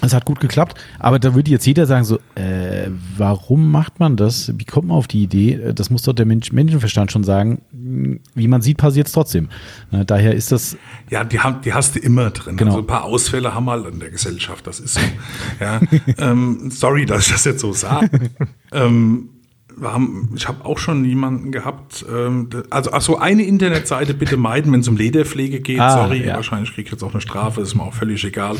[0.00, 3.98] es hat gut geklappt, aber da würde jetzt jeder sagen so, äh, äh, warum macht
[3.98, 4.52] man das?
[4.56, 5.72] Wie kommt man auf die Idee?
[5.74, 7.60] Das muss doch der Mensch, Menschenverstand schon sagen.
[8.34, 9.48] Wie man sieht, passiert es trotzdem.
[9.90, 10.76] Na, daher ist das.
[11.10, 12.56] Ja, die, haben, die hast du immer drin.
[12.56, 12.70] Genau.
[12.70, 15.00] Also ein paar Ausfälle haben wir halt in der Gesellschaft, das ist so.
[15.60, 15.80] ja,
[16.18, 18.30] ähm, sorry, dass ich das jetzt so sage.
[18.72, 19.30] ähm,
[19.82, 24.72] haben, ich habe auch schon jemanden gehabt, ähm, also ach so eine Internetseite bitte meiden,
[24.72, 25.80] wenn es um Lederpflege geht.
[25.80, 26.36] Ah, Sorry, ja.
[26.36, 28.56] wahrscheinlich kriege ich jetzt auch eine Strafe, ist mir auch völlig egal.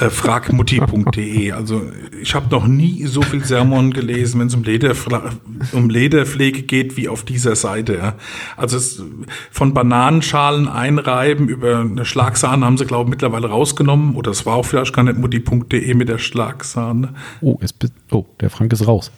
[0.00, 1.52] Äh, fragmutti.de.
[1.52, 1.82] Also
[2.20, 5.30] ich habe noch nie so viel Sermon gelesen, wenn es um, Lederfla-
[5.72, 7.96] um Lederpflege geht, wie auf dieser Seite.
[7.96, 8.14] Ja.
[8.56, 9.02] Also es,
[9.50, 14.14] von Bananenschalen einreiben über eine Schlagsahne haben sie, glaube ich, mittlerweile rausgenommen.
[14.14, 17.14] Oder es war auch vielleicht gar nicht mutti.de mit der Schlagsahne.
[17.40, 19.10] Oh, bi- oh, der Frank ist raus.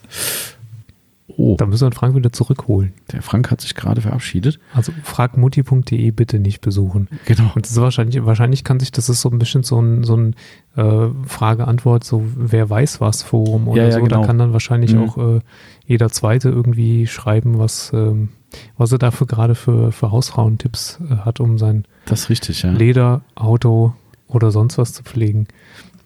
[1.29, 2.93] Oh, Da müssen wir den Frank wieder zurückholen.
[3.12, 4.61] der Frank hat sich gerade verabschiedet.
[4.74, 7.09] Also fragmutti.de bitte nicht besuchen.
[7.27, 7.51] Genau.
[7.55, 10.16] Und das ist wahrscheinlich, wahrscheinlich kann sich, das ist so ein bisschen so ein, so
[10.16, 10.35] ein
[10.77, 14.03] äh, Frage-Antwort, so wer weiß was Forum oder Ja, ja, so.
[14.03, 14.20] genau.
[14.20, 15.01] Da kann dann wahrscheinlich Mhm.
[15.03, 15.41] auch äh,
[15.87, 18.29] jeder Zweite irgendwie schreiben, was, ähm,
[18.77, 21.87] was er dafür gerade für, für Hausfrauentipps äh, hat, um sein
[22.29, 22.70] richtig, ja.
[22.70, 23.95] Leder, Auto
[24.29, 25.49] oder sonst was zu pflegen.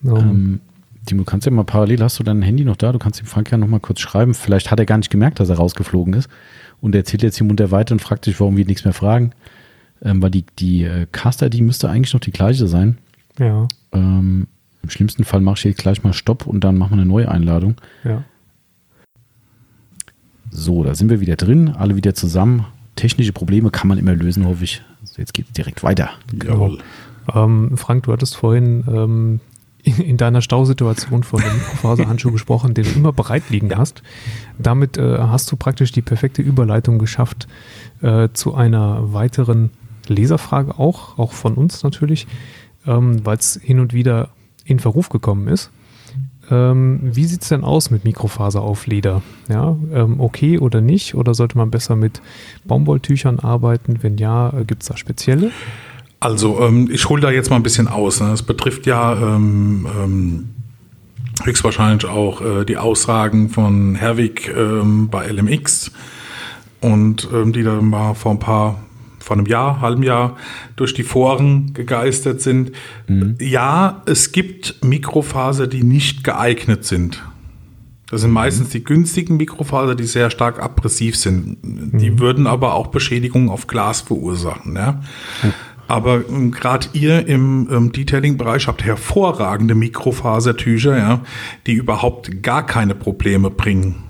[0.04, 0.60] Ähm, Ähm,
[1.06, 2.92] Timo, du kannst ja mal parallel, hast du dein Handy noch da?
[2.92, 4.34] Du kannst dem Frank ja noch mal kurz schreiben.
[4.34, 6.28] Vielleicht hat er gar nicht gemerkt, dass er rausgeflogen ist.
[6.80, 9.32] Und er erzählt jetzt hier munter weiter und fragt sich, warum wir nichts mehr fragen.
[10.02, 12.98] Ähm, weil die, die äh, Cast-ID müsste eigentlich noch die gleiche sein.
[13.38, 14.46] ja, Ähm,
[14.82, 17.30] Im schlimmsten Fall mache ich jetzt gleich mal Stopp und dann machen wir eine neue
[17.30, 17.76] Einladung.
[18.04, 18.24] ja.
[20.52, 22.66] So, da sind wir wieder drin, alle wieder zusammen.
[22.96, 24.82] Technische Probleme kann man immer lösen, hoffe ich.
[25.04, 26.10] So, jetzt geht es direkt weiter.
[26.44, 26.78] Jawohl.
[27.32, 29.40] Ähm, Frank, du hattest vorhin ähm,
[29.82, 34.02] in, in deiner Stausituation von dem Mikrofaserhandschuh gesprochen, den du immer bereit liegen hast.
[34.58, 37.48] Damit äh, hast du praktisch die perfekte Überleitung geschafft
[38.02, 39.70] äh, zu einer weiteren
[40.06, 42.26] Leserfrage auch, auch von uns natürlich,
[42.86, 44.30] ähm, weil es hin und wieder
[44.64, 45.70] in Verruf gekommen ist.
[46.50, 49.22] Ähm, wie sieht es denn aus mit Mikrofaser auf Leder?
[49.48, 51.14] Ja, ähm, okay oder nicht?
[51.14, 52.20] Oder sollte man besser mit
[52.64, 54.02] Baumwolltüchern arbeiten?
[54.02, 55.52] Wenn ja, gibt es da spezielle?
[56.20, 58.20] Also ähm, ich hole da jetzt mal ein bisschen aus.
[58.20, 58.28] Ne?
[58.28, 60.50] Das betrifft ja ähm, ähm,
[61.42, 65.90] höchstwahrscheinlich auch äh, die Aussagen von Herwig ähm, bei LMX
[66.82, 68.80] und ähm, die da mal vor ein paar,
[69.18, 70.36] vor einem Jahr, halben Jahr
[70.76, 72.72] durch die Foren gegeistert sind.
[73.38, 77.22] Ja, es gibt Mikrofaser, die nicht geeignet sind.
[78.10, 81.58] Das sind meistens die günstigen Mikrofaser, die sehr stark abrasiv sind.
[81.62, 84.74] Die würden aber auch Beschädigungen auf Glas verursachen.
[84.74, 85.00] Ja?
[85.90, 91.22] Aber ähm, gerade ihr im ähm, Detailing-Bereich habt hervorragende Mikrofasertücher, ja,
[91.66, 94.04] die überhaupt gar keine Probleme bringen.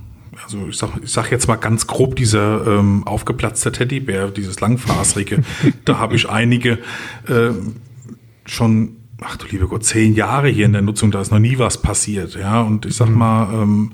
[0.45, 5.43] Also ich sag, ich sag jetzt mal ganz grob, dieser ähm, aufgeplatzte Teddybär, dieses langfaserige,
[5.87, 6.73] da habe ich einige
[7.27, 7.53] äh,
[8.45, 11.59] schon, ach du liebe Gott, zehn Jahre hier in der Nutzung, da ist noch nie
[11.59, 12.35] was passiert.
[12.35, 13.93] Ja, und ich sag mal, ähm,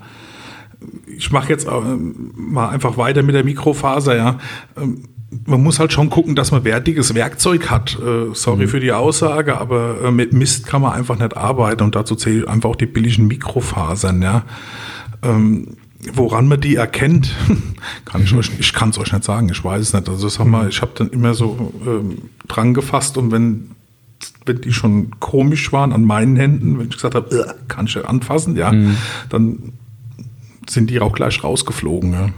[1.05, 4.39] ich mache jetzt ähm, mal einfach weiter mit der Mikrofaser, ja.
[4.75, 5.03] Ähm,
[5.45, 7.97] man muss halt schon gucken, dass man wertiges Werkzeug hat.
[7.99, 11.95] Äh, sorry für die Aussage, aber äh, mit Mist kann man einfach nicht arbeiten und
[11.95, 14.43] dazu zählen einfach auch die billigen Mikrofasern, ja.
[15.23, 15.75] Ähm,
[16.13, 17.35] woran man die erkennt,
[18.05, 20.07] kann ich euch, ich kann es euch nicht sagen, ich weiß es nicht.
[20.07, 23.71] Also sag mal, ich habe dann immer so ähm, dran gefasst und wenn
[24.45, 28.03] wenn die schon komisch waren an meinen Händen, wenn ich gesagt habe, "Ugh, kann ich
[28.03, 28.73] anfassen, ja,
[29.29, 29.73] dann
[30.67, 32.13] sind die auch gleich rausgeflogen.
[32.13, 32.29] Ja.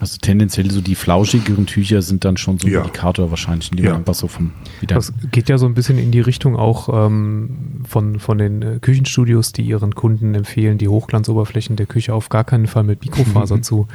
[0.00, 2.80] Also tendenziell so die flauschigeren Tücher sind dann schon so ein Ja.
[2.80, 3.90] Indikator wahrscheinlich, die Ja.
[3.90, 4.94] man einfach so vom wieder.
[4.96, 7.50] Das geht ja so ein bisschen in die Richtung auch ähm,
[7.86, 12.44] von, von den äh, Küchenstudios, die ihren Kunden empfehlen, die Hochglanzoberflächen der Küche auf gar
[12.44, 13.88] keinen Fall mit Mikrofaser zu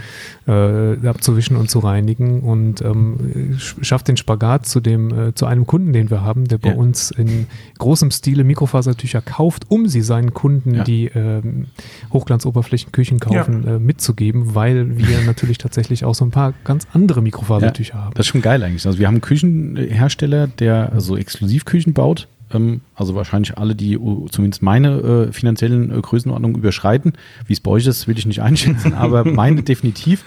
[0.47, 5.45] äh, abzuwischen und zu reinigen und ähm, sch- schafft den Spagat zu dem äh, zu
[5.47, 6.75] einem Kunden, den wir haben, der bei Ja.
[6.75, 7.47] uns in
[7.79, 10.83] großem Stile Mikrofasertücher kauft, um sie seinen Kunden, Ja.
[10.83, 11.65] die ähm,
[12.13, 17.21] Hochglanzoberflächen Küchen kaufen, äh, mitzugeben, weil wir natürlich tatsächlich auch so ein paar ganz andere
[17.21, 18.13] Mikrofasertücher haben.
[18.15, 18.85] Das ist schon geil eigentlich.
[18.85, 22.27] Also wir haben einen Küchenhersteller, der so Exklusivküchen baut.
[22.53, 23.97] Ähm, also wahrscheinlich alle, die
[24.29, 27.13] zumindest meine äh, finanziellen äh, Größenordnungen überschreiten.
[27.47, 30.23] Wie es bei euch ist, will ich nicht einschätzen, aber meine definitiv.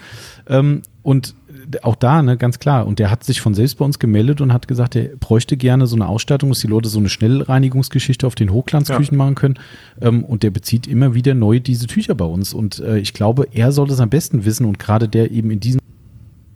[0.49, 1.35] Ähm, und
[1.83, 2.87] auch da, ne, ganz klar.
[2.87, 5.87] Und der hat sich von selbst bei uns gemeldet und hat gesagt, er bräuchte gerne
[5.87, 9.59] so eine Ausstattung, dass die Leute so eine Schnellreinigungsgeschichte auf den Hochglanzküchen machen können.
[10.01, 12.53] Ähm, und der bezieht immer wieder neu diese Tücher bei uns.
[12.53, 14.65] Und äh, ich glaube, er soll das am besten wissen.
[14.65, 15.79] Und gerade der eben in diesem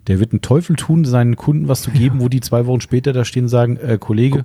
[0.06, 3.14] der wird einen Teufel tun, seinen Kunden was zu geben, wo die zwei Wochen später
[3.14, 4.44] da stehen und sagen, äh, Kollege,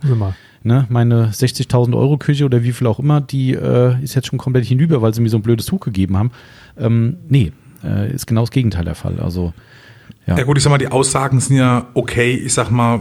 [0.64, 4.40] ne, meine 60.000 Euro Küche oder wie viel auch immer, die äh, ist jetzt schon
[4.40, 6.32] komplett hinüber, weil sie mir so ein blödes Tuch gegeben haben.
[6.78, 7.52] Ähm, nee,
[7.84, 9.20] äh, ist genau das Gegenteil der Fall.
[9.20, 9.54] Also,
[10.28, 10.38] ja.
[10.38, 13.00] Ja gut, ich sag mal, die Aussagen sind ja okay, ich sag mal,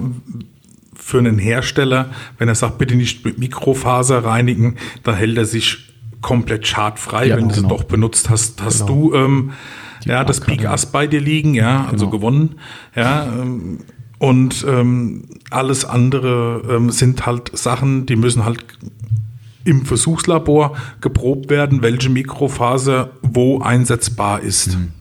[0.95, 5.93] für einen Hersteller, wenn er sagt, bitte nicht mit Mikrofaser reinigen, dann hält er sich
[6.21, 7.69] komplett schadfrei, Ja, wenn du genau.
[7.69, 8.61] sie doch benutzt hast.
[8.63, 9.11] Hast Genau.
[9.11, 9.51] du ähm,
[10.05, 10.41] ja, das.
[10.41, 12.19] Big Ass bei dir liegen, ja, also Genau.
[12.19, 12.55] gewonnen,
[12.95, 13.79] ja, ähm,
[14.19, 18.65] und ähm, alles andere ähm, sind halt Sachen, die müssen halt
[19.69, 24.77] im Versuchslabor geprobt werden, welche Mikrofaser wo einsetzbar ist.
[24.77, 24.93] Mhm.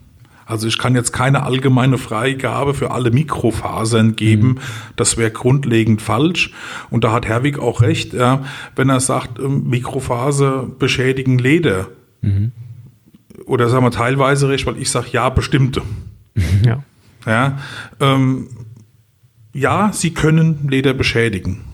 [0.45, 4.47] Also ich kann jetzt keine allgemeine Freigabe für alle Mikrofasern geben.
[4.47, 4.59] Mhm.
[4.95, 6.51] Das wäre grundlegend falsch.
[6.89, 8.43] Und da hat Herwig auch recht, ja,
[8.76, 11.88] wenn er sagt, ähm, Mikrofaser beschädigen Leder.
[12.22, 12.51] Mhm.
[13.45, 15.82] Oder sagen wir teilweise recht, weil ich sage, ja, bestimmte.
[16.65, 16.84] Ja.
[17.26, 17.57] Ja,
[17.99, 18.47] ähm,
[19.53, 21.66] ja, sie können Leder beschädigen.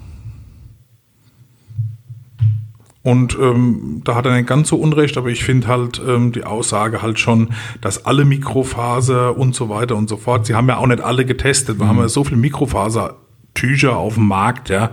[3.04, 6.45] Und ähm, da hat er nicht ganz so Unrecht, aber ich finde halt ähm, die
[6.45, 7.49] Aussage halt schon,
[7.82, 11.26] dass alle Mikrofaser und so weiter und so fort, sie haben ja auch nicht alle
[11.26, 14.91] getestet, wir haben ja so viele Mikrofasertücher auf dem Markt, ja.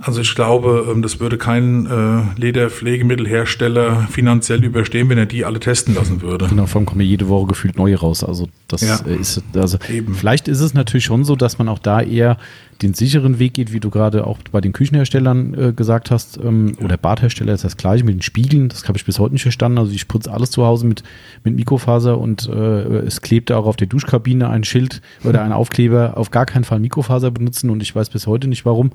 [0.00, 5.58] Also ich glaube, ähm, das würde kein äh, Lederpflegemittelhersteller finanziell überstehen, wenn er die alle
[5.60, 6.46] testen lassen würde.
[6.48, 8.22] Genau, vor allem kommen ja jede Woche gefühlt neue raus.
[8.22, 9.00] Also das Ja.
[9.06, 10.14] äh, ist, also Eben.
[10.14, 12.38] vielleicht ist es natürlich schon so, dass man auch da eher
[12.82, 16.76] den sicheren Weg geht, wie du gerade auch bei den Küchenherstellern äh, gesagt hast, ähm,
[16.82, 18.68] oder Badhersteller ist das gleiche mit den Spiegeln.
[18.68, 19.78] Das habe ich bis heute nicht verstanden.
[19.78, 21.02] Also ich putze alles zu Hause mit,
[21.44, 22.52] mit Mikrofaser und äh,
[22.98, 26.78] es klebt auch auf der Duschkabine ein Schild oder ein Aufkleber, auf gar keinen Fall
[26.78, 28.92] Mikrofaser benutzen und ich weiß bis heute nicht warum.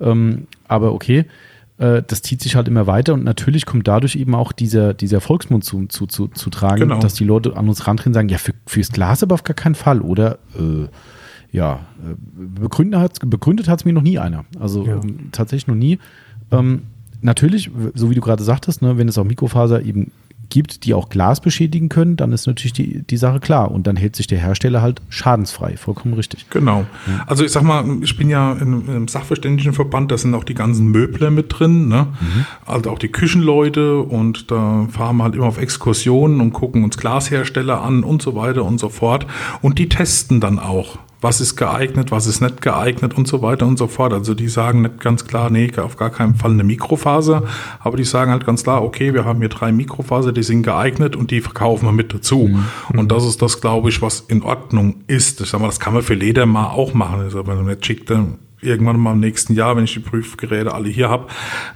[0.00, 1.24] Ähm, aber okay.
[1.78, 5.20] Äh, Das zieht sich halt immer weiter und natürlich kommt dadurch eben auch dieser, dieser
[5.20, 7.00] Volksmund zu, zu, zu, zu tragen, Genau.
[7.00, 9.54] dass die Leute an uns rantreten und sagen, ja, für, fürs Glas aber auf gar
[9.54, 10.38] keinen Fall, oder?
[10.56, 10.86] Äh,
[11.54, 12.14] ja, äh,
[12.60, 14.44] begründet hat es begründet hat's mir noch nie einer.
[14.58, 14.96] Also Ja.
[14.96, 15.98] ähm, tatsächlich noch nie.
[16.50, 16.82] Ähm,
[17.22, 20.10] natürlich, so wie du gerade sagtest, ne, wenn es auch Mikrofaser eben
[20.50, 23.70] gibt, die auch Glas beschädigen können, dann ist natürlich die, die Sache klar.
[23.70, 25.76] Und dann hält sich der Hersteller halt schadensfrei.
[25.76, 26.50] Vollkommen richtig.
[26.50, 26.84] Genau.
[27.26, 30.88] Also ich sag mal, ich bin ja in einem Sachverständigenverband, da sind auch die ganzen
[30.88, 32.08] Möbler mit drin, ne?
[32.66, 36.98] Also auch die Küchenleute und da fahren wir halt immer auf Exkursionen und gucken uns
[36.98, 39.26] Glashersteller an und so weiter und so fort.
[39.62, 40.98] Und die testen dann auch.
[41.24, 44.12] Was ist geeignet, was ist nicht geeignet und so weiter und so fort.
[44.12, 47.44] Also die sagen nicht ganz klar, nee, auf gar keinen Fall eine Mikrofaser,
[47.80, 51.16] aber die sagen halt ganz klar, okay, wir haben hier drei Mikrofaser, die sind geeignet
[51.16, 52.50] und die verkaufen wir mit dazu.
[52.92, 55.40] Und das ist das, glaube ich, was in Ordnung ist.
[55.40, 57.20] Ich sag mal, das kann man für Leder mal auch machen.
[57.20, 60.74] Das ist aber nicht schick, dann irgendwann mal im nächsten Jahr, wenn ich die Prüfgeräte
[60.74, 61.28] alle hier habe,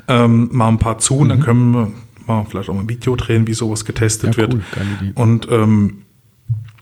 [0.08, 1.92] ähm, mal ein paar zu und dann können wir
[2.26, 4.54] mal vielleicht auch mal ein Video drehen, wie sowas getestet Ja, wird.
[4.54, 5.12] cool, geile Idee.
[5.20, 6.02] Und ähm,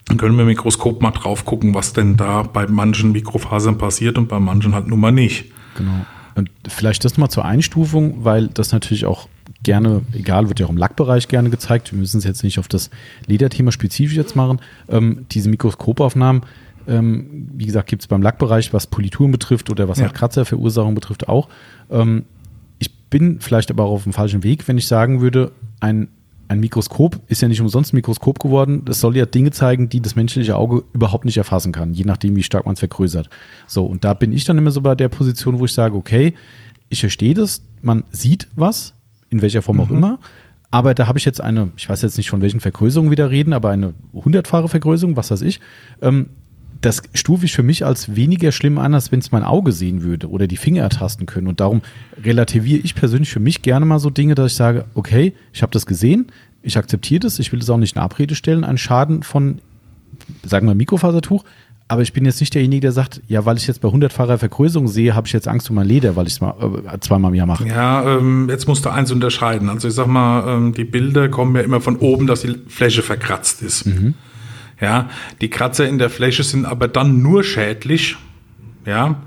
[0.07, 4.18] dann können wir im Mikroskop mal drauf gucken, was denn da bei manchen Mikrofasern passiert
[4.18, 5.46] und bei manchen halt nun mal nicht.
[5.76, 6.07] Genau.
[6.36, 9.28] Und vielleicht das mal zur Einstufung, weil das natürlich auch
[9.62, 11.92] gerne, egal, wird ja auch im Lackbereich gerne gezeigt.
[11.92, 12.90] Wir müssen es jetzt nicht auf das
[13.26, 14.61] Lederthema spezifisch jetzt machen.
[14.88, 16.42] Ähm, diese Mikroskopaufnahmen,
[16.86, 20.04] ähm, wie gesagt, gibt es beim Lackbereich, was Polituren betrifft oder was Ja.
[20.04, 21.48] halt Kratzerverursachung betrifft, auch.
[21.90, 22.26] Ähm,
[22.78, 26.09] ich bin vielleicht aber auch auf dem falschen Weg, wenn ich sagen würde, ein,
[26.49, 28.84] ein Mikroskop ist ja nicht umsonst ein Mikroskop geworden.
[28.84, 32.36] Das soll ja Dinge zeigen, die das menschliche Auge überhaupt nicht erfassen kann, je nachdem,
[32.36, 33.28] wie stark man es vergrößert.
[33.66, 36.34] So, und da bin ich dann immer so bei der Position, wo ich sage, okay,
[36.88, 38.94] ich verstehe das, man sieht was,
[39.30, 40.20] in welcher Form auch immer,
[40.70, 43.26] aber da habe ich jetzt eine, ich weiß jetzt nicht von welchen Vergrößerungen wir da
[43.26, 45.61] reden, aber eine hundertfache Vergrößerung, was weiß ich,
[46.03, 46.30] ähm,
[46.87, 50.03] das stufe ich für mich als weniger schlimm an, als wenn es mein Auge sehen
[50.03, 51.49] würde oder die Finger ertasten können.
[51.49, 51.82] Und darum
[52.22, 55.72] relativiere ich persönlich für mich gerne mal so Dinge, dass ich sage, okay, ich habe
[55.72, 56.26] das gesehen,
[56.62, 59.59] ich akzeptiere das, ich will es auch nicht in Abrede stellen, einen Schaden von,
[60.45, 61.43] sagen wir, Mikrofasertuch,
[61.89, 64.87] aber ich bin jetzt nicht derjenige, der sagt, ja, weil ich jetzt bei hundertfacher Vergrößerung
[64.87, 66.55] sehe, habe ich jetzt Angst um mein Leder, weil ich es mal,
[66.93, 67.66] äh, zweimal im Jahr mache.
[67.66, 69.68] Ja, ähm, jetzt musst du eins unterscheiden.
[69.68, 73.03] Also ich sag mal, ähm, die Bilder kommen ja immer von oben, dass die Fläche
[73.03, 73.87] verkratzt ist.
[74.81, 75.09] Ja,
[75.41, 78.16] die Kratzer in der Fläche sind aber dann nur schädlich,
[78.85, 79.22] ja,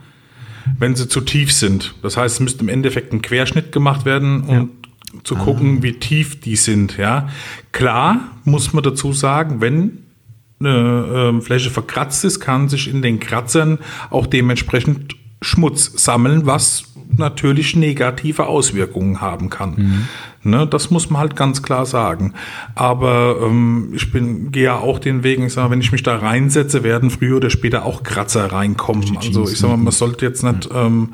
[0.78, 1.96] wenn sie zu tief sind.
[2.04, 4.70] Das heißt, es müsste im Endeffekt ein Querschnitt gemacht werden, um
[5.24, 6.98] zu gucken, wie tief die sind.
[6.98, 7.30] Ja,
[7.72, 10.04] klar muss man dazu sagen, wenn
[10.60, 13.80] eine ähm, Fläche verkratzt ist, kann sich in den Kratzern
[14.10, 16.84] auch dementsprechend Schmutz sammeln, was
[17.18, 20.08] natürlich negative Auswirkungen haben kann.
[20.44, 22.34] Ne, das muss man halt ganz klar sagen.
[22.76, 26.18] Aber ähm, ich bin gehe ja auch den Weg, ich sage, wenn ich mich da
[26.18, 29.18] reinsetze, werden früher oder später auch Kratzer reinkommen.
[29.18, 31.14] Also ich sage mal, man sollte jetzt nicht ähm,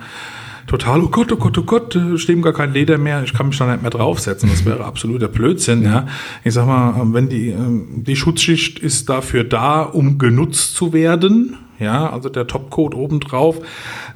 [0.68, 3.48] total, oh Gott, oh Gott, oh Gott, äh, steht gar kein Leder mehr, ich kann
[3.48, 4.50] mich da nicht mehr draufsetzen.
[4.50, 5.84] Das wäre absoluter Blödsinn.
[5.84, 6.08] Ja.
[6.44, 10.94] Ich sag mal, ähm, wenn die, ähm, die Schutzschicht ist dafür da, um genutzt zu
[10.94, 13.60] werden, ja, also der Topcoat obendrauf,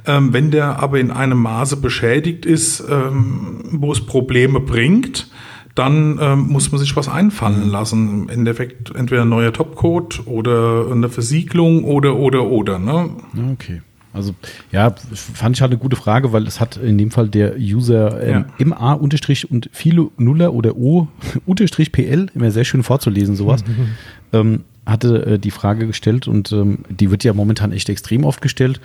[0.05, 5.29] ähm, wenn der aber in einem Maße beschädigt ist, ähm, wo es Probleme bringt,
[5.75, 8.23] dann ähm, muss man sich was einfallen lassen.
[8.23, 12.79] Im Endeffekt entweder ein neuer Topcoat oder eine Versiegelung oder, oder, oder.
[12.79, 13.11] Ne?
[13.53, 13.81] Okay.
[14.11, 14.33] Also
[14.71, 18.21] ja, fand ich halt eine gute Frage, weil es hat in dem Fall der User
[18.21, 18.65] ähm, ja.
[18.65, 21.07] MA unterstrich und Philo Nuller oder O
[21.45, 23.89] unterstrich PL, immer sehr schön vorzulesen, sowas, mhm.
[24.33, 28.41] ähm, hatte äh, die Frage gestellt und ähm, die wird ja momentan echt extrem oft
[28.41, 28.81] gestellt.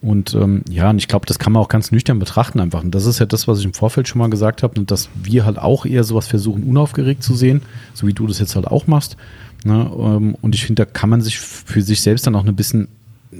[0.00, 2.84] Und ähm, ja, und ich glaube, das kann man auch ganz nüchtern betrachten einfach.
[2.84, 5.44] Und das ist ja das, was ich im Vorfeld schon mal gesagt habe, dass wir
[5.44, 7.62] halt auch eher sowas versuchen, unaufgeregt zu sehen,
[7.94, 9.16] so wie du das jetzt halt auch machst.
[9.64, 9.90] Ne?
[9.98, 12.86] Ähm, und ich finde, da kann man sich für sich selbst dann auch ein bisschen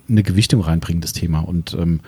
[0.08, 1.40] eine Gewichtung reinbringen, das Thema.
[1.40, 2.00] Und ähm,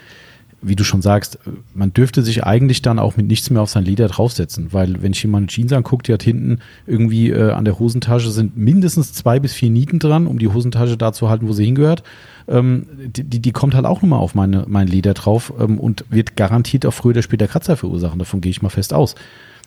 [0.62, 1.38] wie du schon sagst,
[1.74, 5.12] man dürfte sich eigentlich dann auch mit nichts mehr auf sein Leder draufsetzen, weil wenn
[5.12, 9.40] ich jemanden Jeans angucke, die hat hinten irgendwie äh, an der Hosentasche sind mindestens zwei
[9.40, 12.02] bis vier Nieten dran, um die Hosentasche da zu halten, wo sie hingehört.
[12.46, 16.36] Ähm, die, die kommt halt auch nochmal auf meine, mein Leder drauf ähm, und wird
[16.36, 18.18] garantiert auch früher oder später Kratzer verursachen.
[18.18, 19.14] Davon gehe ich mal fest aus.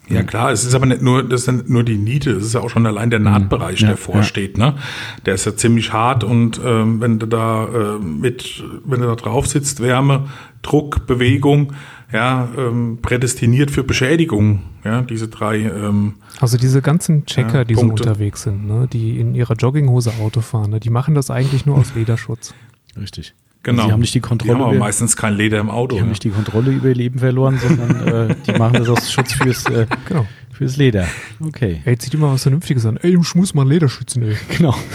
[0.10, 2.60] Ja klar, es ist aber nicht nur, das sind nur die Niete, es ist ja
[2.60, 3.26] auch schon allein der mhm.
[3.26, 4.58] Nahtbereich, ja, der vorsteht.
[4.58, 4.72] Ja.
[4.72, 4.78] Ne?
[5.26, 9.16] Der ist ja ziemlich hart und ähm, wenn du da äh, mit, wenn du da
[9.16, 10.28] drauf sitzt, Wärme,
[10.62, 11.74] Druck, Bewegung,
[12.12, 15.62] ja, ähm, prädestiniert für Beschädigung, ja, diese drei.
[15.62, 20.14] Ähm, also diese ganzen Checker, ja, die so unterwegs sind, ne, die in ihrer Jogginghose
[20.22, 22.54] Auto fahren, ne, die machen das eigentlich nur aus Lederschutz.
[22.96, 23.34] Richtig.
[23.64, 23.85] Genau.
[23.85, 24.56] Sie haben nicht die Kontrolle.
[24.56, 25.95] Die haben aber meistens kein Leder im Auto.
[25.95, 29.11] Die haben nicht die Kontrolle über ihr Leben verloren, sondern äh, die machen das aus
[29.11, 30.26] Schutz fürs, äh, genau.
[30.52, 31.07] fürs Leder.
[31.40, 31.81] Okay.
[31.85, 32.98] Ey, zieh dir mal was Vernünftiges an.
[32.98, 34.38] Ey, ich muss mal Leder schützen, ey.
[34.57, 34.76] Genau.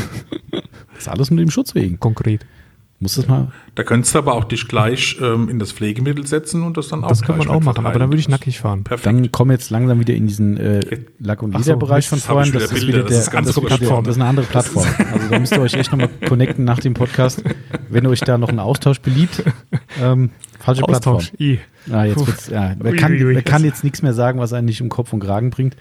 [0.50, 2.00] Das ist alles mit dem Schutz wegen.
[2.00, 2.44] Konkret.
[3.00, 3.52] Muss das mal.
[3.76, 7.04] Da könntest du aber auch dich gleich ähm, in das Pflegemittel setzen und das dann
[7.04, 8.82] auch Das kann man auch machen, aber dann würde ich nackig fahren.
[8.82, 9.06] Perfekt.
[9.06, 10.80] Dann kommen wir jetzt langsam wieder in diesen äh,
[11.20, 12.52] Lack- und Lederbereich so, von vorhin.
[12.52, 14.86] Das, ist wieder der, das, das, ist Plattform, das ist eine andere Plattform.
[15.12, 17.42] Also da müsst ihr euch echt nochmal connecten nach dem Podcast,
[17.88, 19.44] wenn euch da noch ein Austausch beliebt.
[20.00, 21.30] Ähm, falsche Austausch.
[21.30, 21.46] Plattform.
[21.46, 21.58] I.
[21.90, 24.82] Ah, jetzt wird's, ja, wer, kann, wer kann jetzt nichts mehr sagen, was einen nicht
[24.82, 25.76] um Kopf und Kragen bringt.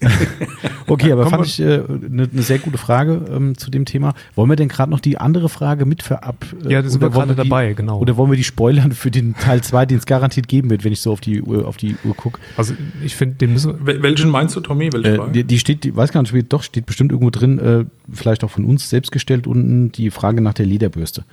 [0.86, 4.14] okay, aber fand ich eine äh, ne, ne sehr gute Frage ähm, zu dem Thema.
[4.34, 6.46] Wollen wir denn gerade noch die andere Frage mit verab?
[6.64, 7.98] Äh, ja, das sind wir gerade dabei, genau.
[7.98, 10.92] Oder wollen wir die spoilern für den Teil 2, den es garantiert geben wird, wenn
[10.92, 12.40] ich so auf die Uhr, auf die Uhr gucke?
[12.56, 14.92] Also ich finde, den müssen wir Welchen meinst du, Tommy?
[14.92, 17.84] Welche äh, die, die, steht, die weiß gar nicht, doch, steht bestimmt irgendwo drin, äh,
[18.12, 21.24] vielleicht auch von uns selbst gestellt unten, die Frage nach der Lederbürste.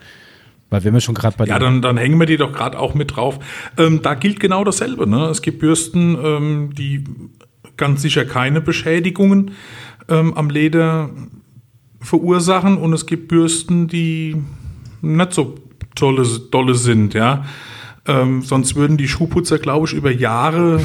[0.71, 2.93] Weil wenn wir schon gerade bei Ja, dann, dann hängen wir die doch gerade auch
[2.93, 3.39] mit drauf.
[3.77, 5.05] Ähm, da gilt genau dasselbe.
[5.05, 5.25] Ne?
[5.25, 7.03] Es gibt Bürsten, ähm, die
[7.81, 9.51] ganz sicher keine Beschädigungen
[10.07, 11.09] ähm, am Leder
[11.99, 14.35] verursachen und es gibt Bürsten, die
[15.01, 15.55] nicht so
[15.95, 17.43] tolle, tolle sind, ja.
[18.05, 20.79] Ähm, sonst würden die Schuhputzer, glaube ich, über Jahre,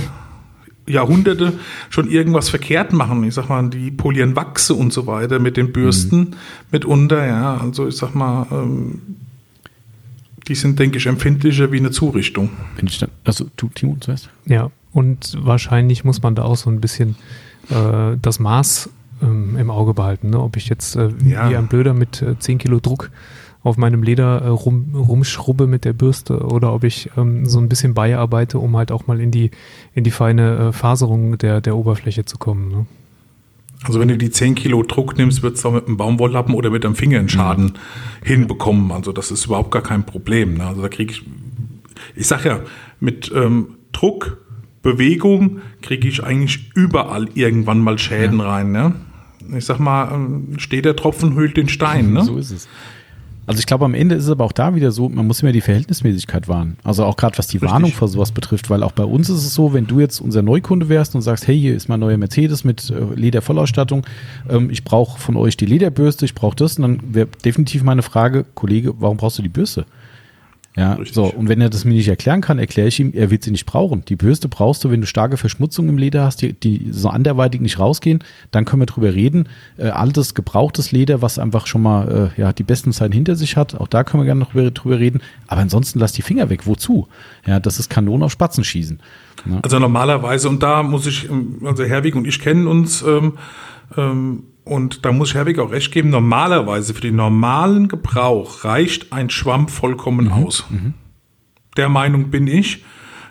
[0.86, 1.52] Jahrhunderte
[1.90, 3.24] schon irgendwas verkehrt machen.
[3.24, 6.34] Ich sag mal, die polieren Wachse und so weiter mit den Bürsten mhm.
[6.72, 7.58] mitunter, ja.
[7.58, 9.02] Also ich sag mal, ähm,
[10.48, 12.50] die sind, denke ich, empfindlicher wie eine Zurichtung.
[12.76, 14.30] Bin ich dann, also du, Timo, zuerst?
[14.46, 17.16] Ja, und wahrscheinlich muss man da auch so ein bisschen
[17.68, 18.88] äh, das Maß
[19.20, 20.30] ähm, im Auge behalten.
[20.30, 20.40] Ne?
[20.40, 21.50] Ob ich jetzt äh, ja.
[21.50, 23.10] wie ein Blöder mit äh, 10 Kilo Druck
[23.62, 27.68] auf meinem Leder äh, rum, rumschrubbe mit der Bürste oder ob ich ähm, so ein
[27.68, 29.50] bisschen beiarbeite, um halt auch mal in die,
[29.92, 32.70] in die feine äh, Faserung der, der Oberfläche zu kommen.
[32.70, 32.86] Ne?
[33.84, 36.70] Also wenn du die 10 Kilo Druck nimmst, wird es auch mit einem Baumwolllappen oder
[36.70, 38.26] mit einem Finger einen Schaden mhm.
[38.26, 38.92] hinbekommen.
[38.92, 40.54] Also das ist überhaupt gar kein Problem.
[40.54, 40.64] Ne?
[40.64, 41.22] Also da kriege ich,
[42.14, 42.60] ich sag ja,
[42.98, 44.38] mit ähm, Druck
[44.86, 48.48] Bewegung kriege ich eigentlich überall irgendwann mal Schäden ja.
[48.48, 48.70] rein.
[48.70, 48.94] Ne?
[49.56, 52.12] Ich sag mal, ähm, steht der Tropfen, hüllt den Stein.
[52.12, 52.22] Ne?
[52.24, 52.68] So ist es.
[53.48, 55.52] Also ich glaube, am Ende ist es aber auch da wieder so, man muss immer
[55.52, 56.76] die Verhältnismäßigkeit wahren.
[56.82, 57.70] Also auch gerade was die Richtig.
[57.70, 60.42] Warnung vor sowas betrifft, weil auch bei uns ist es so, wenn du jetzt unser
[60.42, 64.04] Neukunde wärst und sagst, hey, hier ist mein neuer Mercedes mit äh, Ledervollausstattung,
[64.48, 68.02] ähm, ich brauche von euch die Lederbürste, ich brauche das, und dann wäre definitiv meine
[68.02, 69.86] Frage, Kollege, warum brauchst du die Bürste?
[70.76, 71.14] Ja, Richtig.
[71.14, 71.24] so.
[71.24, 73.64] Und wenn er das mir nicht erklären kann, erkläre ich ihm, er wird sie nicht
[73.64, 74.04] brauchen.
[74.04, 77.62] Die Bürste brauchst du, wenn du starke Verschmutzung im Leder hast, die, die so anderweitig
[77.62, 78.22] nicht rausgehen.
[78.50, 79.48] Dann können wir drüber reden.
[79.78, 83.56] Äh, altes, gebrauchtes Leder, was einfach schon mal äh, ja, die besten Zeiten hinter sich
[83.56, 83.74] hat.
[83.74, 85.22] Auch da können wir gerne noch drüber, drüber reden.
[85.46, 86.66] Aber ansonsten lass die Finger weg.
[86.66, 87.08] Wozu?
[87.46, 89.00] Ja, das ist Kanonen auf Spatzen schießen.
[89.50, 89.60] Ja.
[89.62, 91.30] Also normalerweise, und da muss ich,
[91.64, 93.38] also Herwig und ich kennen uns, ähm,
[93.96, 99.12] ähm, und da muss ich Herwig auch recht geben, normalerweise für den normalen Gebrauch reicht
[99.12, 100.32] ein Schwamm vollkommen mhm.
[100.32, 100.66] aus.
[100.68, 100.94] Mhm.
[101.76, 102.84] Der Meinung bin ich.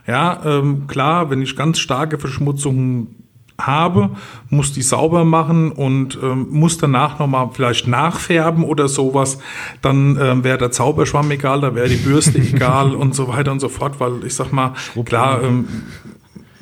[0.08, 3.26] Ja, ähm, klar, wenn ich ganz starke Verschmutzungen
[3.60, 4.12] habe,
[4.50, 9.40] muss die sauber machen und ähm, muss danach nochmal vielleicht nachfärben oder sowas,
[9.82, 13.60] dann ähm, wäre der Zauberschwamm egal, da wäre die Bürste egal und so weiter und
[13.60, 15.68] so fort, weil ich sag mal, klar, ähm,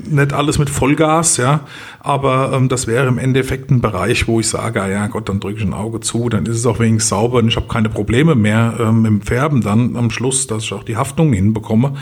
[0.07, 1.61] nicht alles mit Vollgas, ja,
[1.99, 5.39] aber ähm, das wäre im Endeffekt ein Bereich, wo ich sage, ah ja Gott, dann
[5.39, 7.89] drücke ich ein Auge zu, dann ist es auch wenigstens sauber und ich habe keine
[7.89, 11.95] Probleme mehr ähm, im Färben dann am Schluss, dass ich auch die Haftung hinbekomme.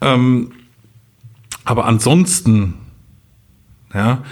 [0.00, 0.52] Ähm,
[1.64, 2.74] aber ansonsten,
[3.94, 4.22] ja,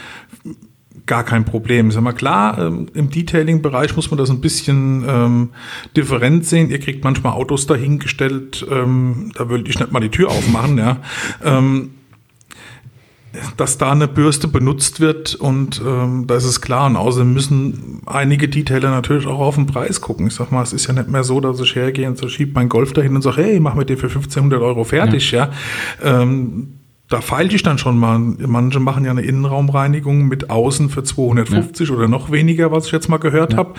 [1.10, 1.88] gar kein Problem.
[1.88, 5.48] Ist mal klar, ähm, im Detailing-Bereich muss man das ein bisschen ähm,
[5.96, 6.70] different sehen.
[6.70, 10.98] Ihr kriegt manchmal Autos dahingestellt, ähm, da würde ich nicht mal die Tür aufmachen, ja.
[11.44, 11.90] Ähm,
[13.56, 16.86] dass da eine Bürste benutzt wird und ähm, da ist es klar.
[16.86, 20.26] Und außerdem müssen einige Detailer natürlich auch auf den Preis gucken.
[20.26, 22.52] Ich sag mal, es ist ja nicht mehr so, dass ich hergehe und so schiebe
[22.54, 25.50] mein Golf dahin und sage, hey, mach mit dir für 1500 Euro fertig, ja.
[26.02, 26.22] ja.
[26.22, 28.18] Ähm, da feilte ich dann schon mal.
[28.18, 31.94] Manche machen ja eine Innenraumreinigung mit außen für 250 ja.
[31.94, 33.58] oder noch weniger, was ich jetzt mal gehört ja.
[33.58, 33.74] habe.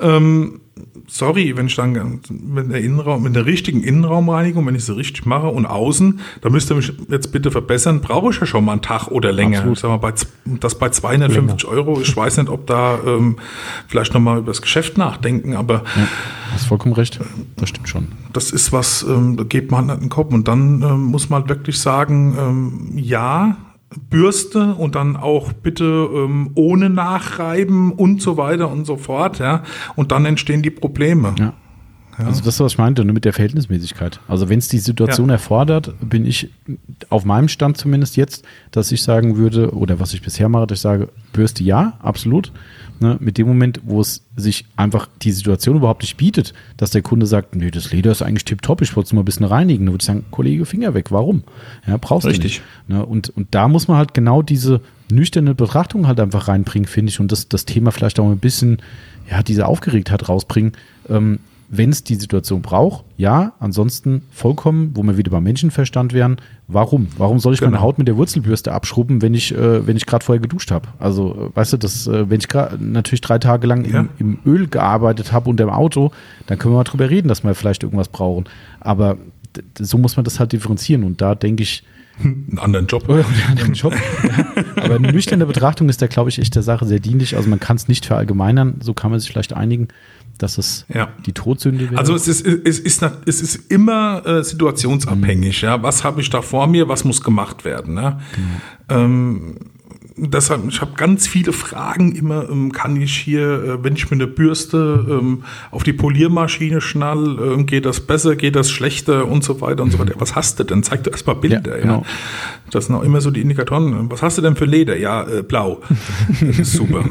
[0.00, 0.60] Ähm,
[1.06, 5.24] sorry, wenn ich dann mit der Innenraum, mit der richtigen Innenraumreinigung, wenn ich sie richtig
[5.24, 8.72] mache und außen, da müsst ihr mich jetzt bitte verbessern, brauche ich ja schon mal
[8.72, 9.58] einen Tag oder länger.
[9.58, 9.76] Absolut.
[9.76, 10.12] Ich sag mal, bei,
[10.60, 11.76] das bei 250 länger.
[11.76, 13.36] Euro, ich weiß nicht, ob da ähm,
[13.88, 16.08] vielleicht nochmal über das Geschäft nachdenken, aber ja,
[16.52, 17.20] hast vollkommen recht,
[17.56, 18.08] das stimmt schon.
[18.32, 21.30] Das ist was, ähm, da geht man halt in den Kopf und dann ähm, muss
[21.30, 23.56] man halt wirklich sagen, ähm, ja,
[24.10, 29.62] Bürste und dann auch bitte ähm, ohne Nachreiben und so weiter und so fort, ja.
[29.94, 31.34] Und dann entstehen die Probleme.
[31.38, 31.54] Ja.
[32.18, 32.26] Ja.
[32.26, 34.20] Also das, was ich meinte, ne, mit der Verhältnismäßigkeit.
[34.26, 35.34] Also wenn es die Situation ja.
[35.34, 36.50] erfordert, bin ich
[37.10, 40.78] auf meinem Stand zumindest jetzt, dass ich sagen würde, oder was ich bisher mache, dass
[40.78, 42.52] ich sage, Bürste ja, absolut.
[42.98, 47.02] Ne, mit dem Moment, wo es sich einfach die Situation überhaupt nicht bietet, dass der
[47.02, 49.84] Kunde sagt, nee, das Leder ist eigentlich tipptopp, ich wollte es nur ein bisschen reinigen,
[49.84, 51.44] dann würde ich sagen, Kollege, Finger weg, warum?
[51.86, 52.62] Ja, brauchst Richtig.
[52.88, 52.98] du nicht.
[52.98, 57.10] Ne, und, und da muss man halt genau diese nüchterne Betrachtung halt einfach reinbringen, finde
[57.10, 58.78] ich, und das, das Thema vielleicht auch ein bisschen,
[59.30, 60.72] ja, diese Aufgeregtheit rausbringen.
[61.10, 66.36] Ähm, wenn es die Situation braucht, ja, ansonsten vollkommen, wo wir wieder beim Menschenverstand wären,
[66.68, 67.08] warum?
[67.16, 67.72] Warum soll ich genau.
[67.72, 70.88] meine Haut mit der Wurzelbürste abschrubben, wenn ich, äh, wenn ich gerade vorher geduscht habe?
[70.98, 74.00] Also, äh, weißt du, das, äh, wenn ich gerade natürlich drei Tage lang ja.
[74.00, 76.12] im, im, Öl gearbeitet habe und im Auto,
[76.46, 78.44] dann können wir mal drüber reden, dass wir vielleicht irgendwas brauchen.
[78.80, 79.16] Aber
[79.78, 81.82] so muss man das halt differenzieren und da denke ich,
[82.22, 83.08] einen anderen Job.
[83.10, 83.94] einen anderen Job.
[84.22, 84.46] ja.
[84.76, 87.36] Aber eine nüchterne Betrachtung ist da, glaube ich, echt der Sache sehr dienlich.
[87.36, 89.88] Also man kann es nicht verallgemeinern, so kann man sich vielleicht einigen
[90.38, 91.08] dass es ja.
[91.24, 91.98] die Todsünde wäre?
[91.98, 95.62] Also es ist, es ist, es ist immer äh, situationsabhängig.
[95.62, 95.66] Mhm.
[95.66, 95.82] Ja?
[95.82, 96.88] Was habe ich da vor mir?
[96.88, 97.94] Was muss gemacht werden?
[97.94, 98.20] Ne?
[98.34, 99.00] Genau.
[99.02, 99.56] Ähm,
[100.16, 104.16] deshalb, ich habe ganz viele Fragen immer, ähm, kann ich hier, äh, wenn ich mir
[104.16, 109.44] eine Bürste ähm, auf die Poliermaschine schnall, äh, geht das besser, geht das schlechter und
[109.44, 110.14] so weiter und so weiter.
[110.18, 110.82] Was hast du denn?
[110.82, 111.76] Zeig dir erstmal Bilder.
[111.76, 111.98] Ja, genau.
[111.98, 112.02] ja.
[112.70, 114.10] Das sind auch immer so die Indikatoren.
[114.10, 114.96] Was hast du denn für Leder?
[114.96, 115.80] Ja, äh, blau.
[116.40, 117.04] Das ist super.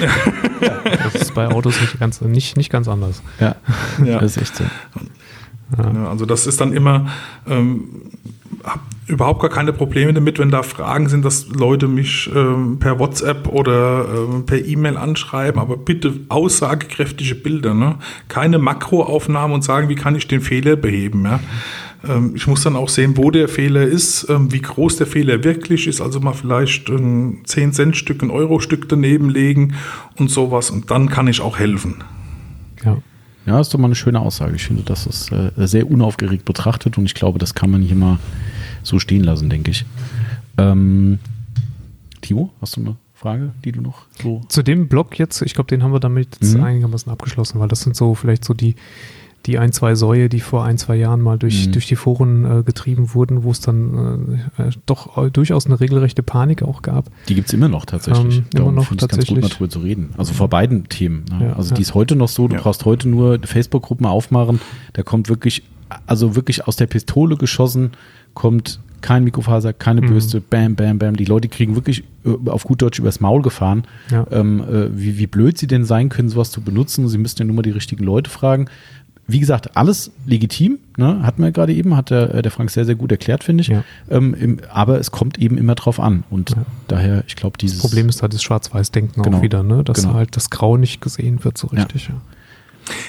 [0.00, 3.22] Ja, das ist bei Autos nicht ganz, nicht, nicht ganz anders.
[3.40, 3.56] Ja,
[4.04, 4.18] ja.
[4.18, 4.64] das ist echt so.
[5.78, 6.08] Ja.
[6.08, 7.08] Also das ist dann immer,
[7.46, 8.10] ähm,
[8.64, 12.98] habe überhaupt gar keine Probleme damit, wenn da Fragen sind, dass Leute mich ähm, per
[12.98, 17.96] WhatsApp oder ähm, per E-Mail anschreiben, aber bitte aussagekräftige Bilder, ne?
[18.28, 21.24] keine Makroaufnahmen und sagen, wie kann ich den Fehler beheben.
[21.24, 21.40] Ja?
[22.08, 25.44] Ähm, ich muss dann auch sehen, wo der Fehler ist, ähm, wie groß der Fehler
[25.44, 29.74] wirklich ist, also mal vielleicht ein 10-Cent-Stück, ein Euro-Stück daneben legen
[30.16, 31.96] und sowas und dann kann ich auch helfen.
[32.84, 32.98] Ja.
[33.46, 34.56] Ja, ist doch mal eine schöne Aussage.
[34.56, 37.96] Ich finde, das ist äh, sehr unaufgeregt betrachtet und ich glaube, das kann man hier
[37.96, 38.18] mal
[38.82, 39.84] so stehen lassen, denke ich.
[40.56, 41.18] Ähm,
[42.22, 44.42] Timo, hast du eine Frage, die du noch so.
[44.48, 46.62] Zu dem Blog jetzt, ich glaube, den haben wir damit mhm.
[46.62, 48.76] einigermaßen abgeschlossen, weil das sind so vielleicht so die,
[49.46, 51.72] die ein, zwei Säue, die vor ein, zwei Jahren mal durch, mhm.
[51.72, 55.80] durch die Foren äh, getrieben wurden, wo es dann äh, äh doch äh, durchaus eine
[55.80, 57.06] regelrechte Panik auch gab.
[57.28, 58.38] Die gibt es immer noch tatsächlich.
[58.38, 59.10] Ähm, immer noch tatsächlich.
[59.10, 60.14] ganz gut mal drüber zu reden.
[60.16, 61.24] Also vor beiden Themen.
[61.30, 61.48] Ne?
[61.48, 61.76] Ja, also ja.
[61.76, 62.62] die ist heute noch so, du ja.
[62.62, 64.60] brauchst heute nur Facebook-Gruppen aufmachen,
[64.94, 65.62] da kommt wirklich,
[66.06, 67.90] also wirklich aus der Pistole geschossen,
[68.32, 70.06] kommt kein Mikrofaser, keine mhm.
[70.06, 71.16] Bürste, bam, bam, bam.
[71.16, 74.26] Die Leute kriegen wirklich äh, auf gut Deutsch übers Maul gefahren, ja.
[74.30, 77.06] ähm, äh, wie, wie blöd sie denn sein können, sowas zu benutzen.
[77.08, 78.70] Sie müssten ja nur mal die richtigen Leute fragen
[79.26, 81.22] wie gesagt, alles legitim, ne?
[81.22, 83.68] hatten wir gerade eben, hat der, der Frank sehr, sehr gut erklärt, finde ich.
[83.68, 83.82] Ja.
[84.10, 86.24] Ähm, im, aber es kommt eben immer drauf an.
[86.30, 86.56] Und ja.
[86.88, 87.78] daher, ich glaube, dieses.
[87.78, 89.38] Das Problem ist halt das Schwarz-Weiß-Denken genau.
[89.38, 89.82] auch wieder, ne?
[89.82, 90.14] dass genau.
[90.14, 92.08] halt das Grau nicht gesehen wird so richtig.
[92.08, 92.14] Ja,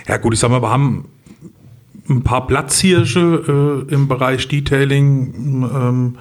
[0.08, 1.10] ja gut, ich sag mal, wir haben
[2.10, 6.18] ein paar Platzhirsche äh, im Bereich Detailing ähm,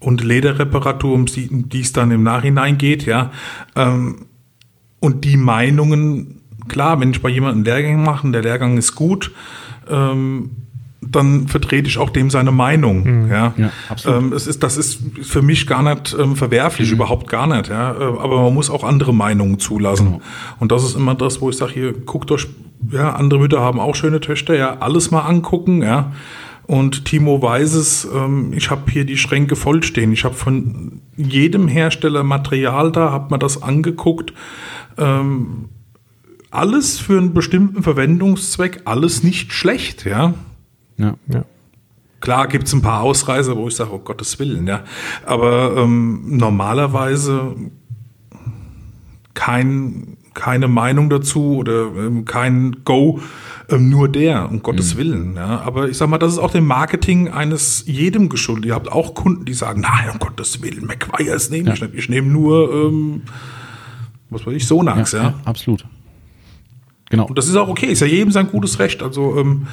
[0.00, 3.30] und Lederreparatur, um die es dann im Nachhinein geht, ja.
[3.76, 4.26] Ähm,
[4.98, 9.32] und die Meinungen klar, wenn ich bei jemandem Lehrgang mache, der Lehrgang ist gut,
[9.88, 10.50] ähm,
[11.10, 13.24] dann vertrete ich auch dem seine Meinung.
[13.24, 13.30] Mhm.
[13.30, 13.70] Ja, ja.
[14.06, 16.96] Ähm, es ist, das ist für mich gar nicht ähm, verwerflich, mhm.
[16.96, 17.68] überhaupt gar nicht.
[17.68, 20.06] Ja, äh, aber man muss auch andere Meinungen zulassen.
[20.06, 20.20] Genau.
[20.60, 22.48] Und das ist immer das, wo ich sage, hier guckt euch,
[22.90, 26.12] ja, andere Mütter haben auch schöne Töchter, ja, alles mal angucken, ja.
[26.66, 30.12] Und Timo weiß es, ähm, ich habe hier die Schränke vollstehen.
[30.12, 34.32] Ich habe von jedem Hersteller Material da, habe mir das angeguckt.
[34.96, 35.68] Ähm,
[36.54, 40.34] alles für einen bestimmten Verwendungszweck, alles nicht schlecht, ja.
[40.96, 41.44] Ja, ja.
[42.20, 44.84] Klar gibt es ein paar Ausreißer, wo ich sage, oh Gottes Willen, ja.
[45.26, 47.54] Aber ähm, normalerweise
[49.34, 53.20] kein, keine Meinung dazu oder ähm, kein Go,
[53.68, 55.36] ähm, nur der, um Gottes Willen.
[55.36, 55.60] Ja.
[55.60, 58.66] Aber ich sag mal, das ist auch dem Marketing eines jedem geschuldet.
[58.66, 61.94] Ihr habt auch Kunden, die sagen, nein, um Gottes Willen, McGuire's nehme ich nicht.
[61.94, 63.22] Ich nehme nur, ähm,
[64.30, 65.34] was weiß ich, Sonax, ja.
[65.44, 65.84] absolut.
[67.14, 67.26] Genau.
[67.28, 69.02] Und das ist auch okay, ist ja jedem sein gutes Recht.
[69.02, 69.66] Also ähm,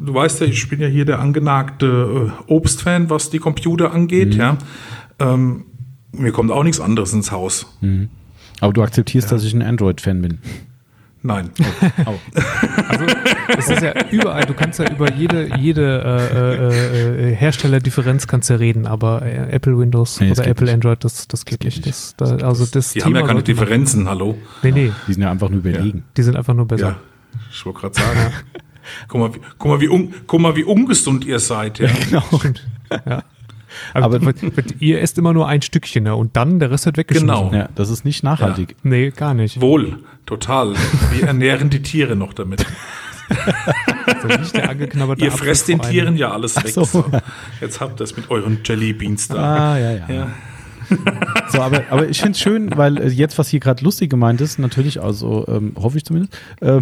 [0.00, 4.34] du weißt ja, ich bin ja hier der angenagte äh, Obstfan, was die Computer angeht,
[4.34, 4.56] ja.
[5.18, 5.66] Ähm,
[6.12, 7.66] mir kommt auch nichts anderes ins Haus.
[8.60, 10.38] Aber du akzeptierst, dass ich ein Android-Fan bin.
[11.22, 11.50] Nein.
[12.06, 12.14] Au.
[12.88, 13.04] Also
[13.58, 18.50] es ist ja überall, du kannst ja über jede, jede äh, äh, äh, Herstellerdifferenz kannst
[18.50, 20.74] ja reden, aber äh, Apple Windows Nee, oder geht Apple nicht.
[20.74, 21.86] Android, das, das geht nicht.
[21.86, 24.38] Das, da, also das Die haben ja keine Differenzen, hallo.
[24.62, 26.04] Nee, nee, Die sind ja einfach nur überlegen.
[26.16, 26.86] die sind einfach nur besser.
[26.88, 26.96] Ja,
[27.50, 28.32] ich wollte gerade sagen.
[29.08, 31.78] guck, mal, wie, guck, mal, wie un, guck mal, wie ungesund ihr seid.
[31.80, 31.88] Ja.
[32.08, 32.24] Genau.
[33.06, 33.22] Ja.
[33.94, 34.32] Aber, Aber-
[34.80, 36.14] ihr esst immer nur ein Stückchen ne?
[36.16, 37.28] und dann der Rest wird weggeschmissen.
[37.50, 37.52] Genau.
[37.54, 38.76] Ja, das ist nicht nachhaltig.
[38.82, 39.60] Nee, gar nicht.
[39.60, 40.74] Wohl, total.
[41.12, 42.64] Wir ernähren die Tiere noch damit.
[44.06, 46.68] Also nicht der angeknabberte Ihr fresst den Tieren ja alles weg.
[46.72, 46.84] so.
[46.84, 47.04] So.
[47.60, 49.34] Jetzt habt ihr es mit euren Jellybeans da.
[49.74, 50.04] Ah, ja, ja.
[50.08, 50.26] Ja.
[51.50, 54.40] So, aber, aber ich finde es schön, weil äh, jetzt, was hier gerade lustig gemeint
[54.40, 56.80] ist, natürlich, also ähm, hoffe ich zumindest, ähm,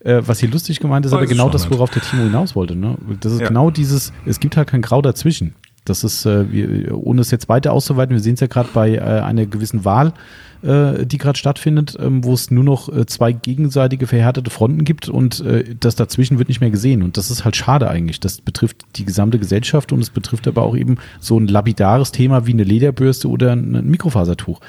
[0.00, 1.72] äh, was hier lustig gemeint ist, Weiß aber genau das, nicht.
[1.72, 2.74] worauf der Timo hinaus wollte.
[2.74, 2.96] Ne?
[3.20, 3.46] Das ist Ja.
[3.46, 5.54] genau dieses, es gibt halt kein Grau dazwischen.
[5.84, 8.94] Das ist, äh, wir, ohne es jetzt weiter auszuweiten, wir sehen es ja gerade bei
[8.94, 10.14] äh, einer gewissen Wahl,
[10.62, 15.08] äh, die gerade stattfindet, ähm, wo es nur noch äh, zwei gegenseitige verhärtete Fronten gibt
[15.08, 17.02] und äh, das dazwischen wird nicht mehr gesehen.
[17.02, 18.18] Und das ist halt schade eigentlich.
[18.18, 22.46] Das betrifft die gesamte Gesellschaft und es betrifft aber auch eben so ein lapidares Thema
[22.46, 24.60] wie eine Lederbürste oder ein ein Mikrofasertuch.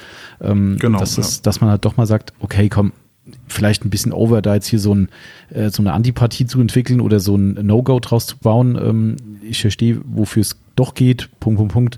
[0.41, 1.21] Ähm, Genau, Das ja.
[1.21, 2.91] ist, dass man halt doch mal sagt, okay, komm,
[3.47, 5.09] vielleicht ein bisschen over, da jetzt hier so, ein,
[5.49, 8.75] äh, so eine Antipathie zu entwickeln oder so ein No-Go draus zu bauen.
[8.75, 11.97] Ähm, ich verstehe, wofür es doch geht, Punkt, Punkt, Punkt.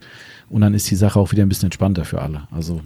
[0.50, 2.48] Und dann ist die Sache auch wieder ein bisschen entspannter für alle.
[2.52, 2.82] Also,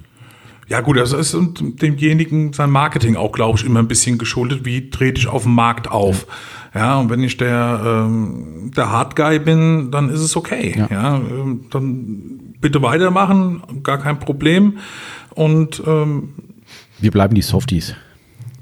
[0.67, 1.37] Ja gut, das ist
[1.81, 4.65] demjenigen sein Marketing auch, glaube ich, immer ein bisschen geschuldet.
[4.65, 6.25] Wie trete ich auf dem Markt auf?
[6.73, 10.73] Ja, und wenn ich der, ähm, der Hard Guy bin, dann ist es okay.
[10.77, 10.87] Ja.
[10.89, 14.77] Ja, ähm, dann bitte weitermachen, gar kein Problem.
[15.35, 16.29] Und ähm,
[16.99, 17.95] wir bleiben die Softies.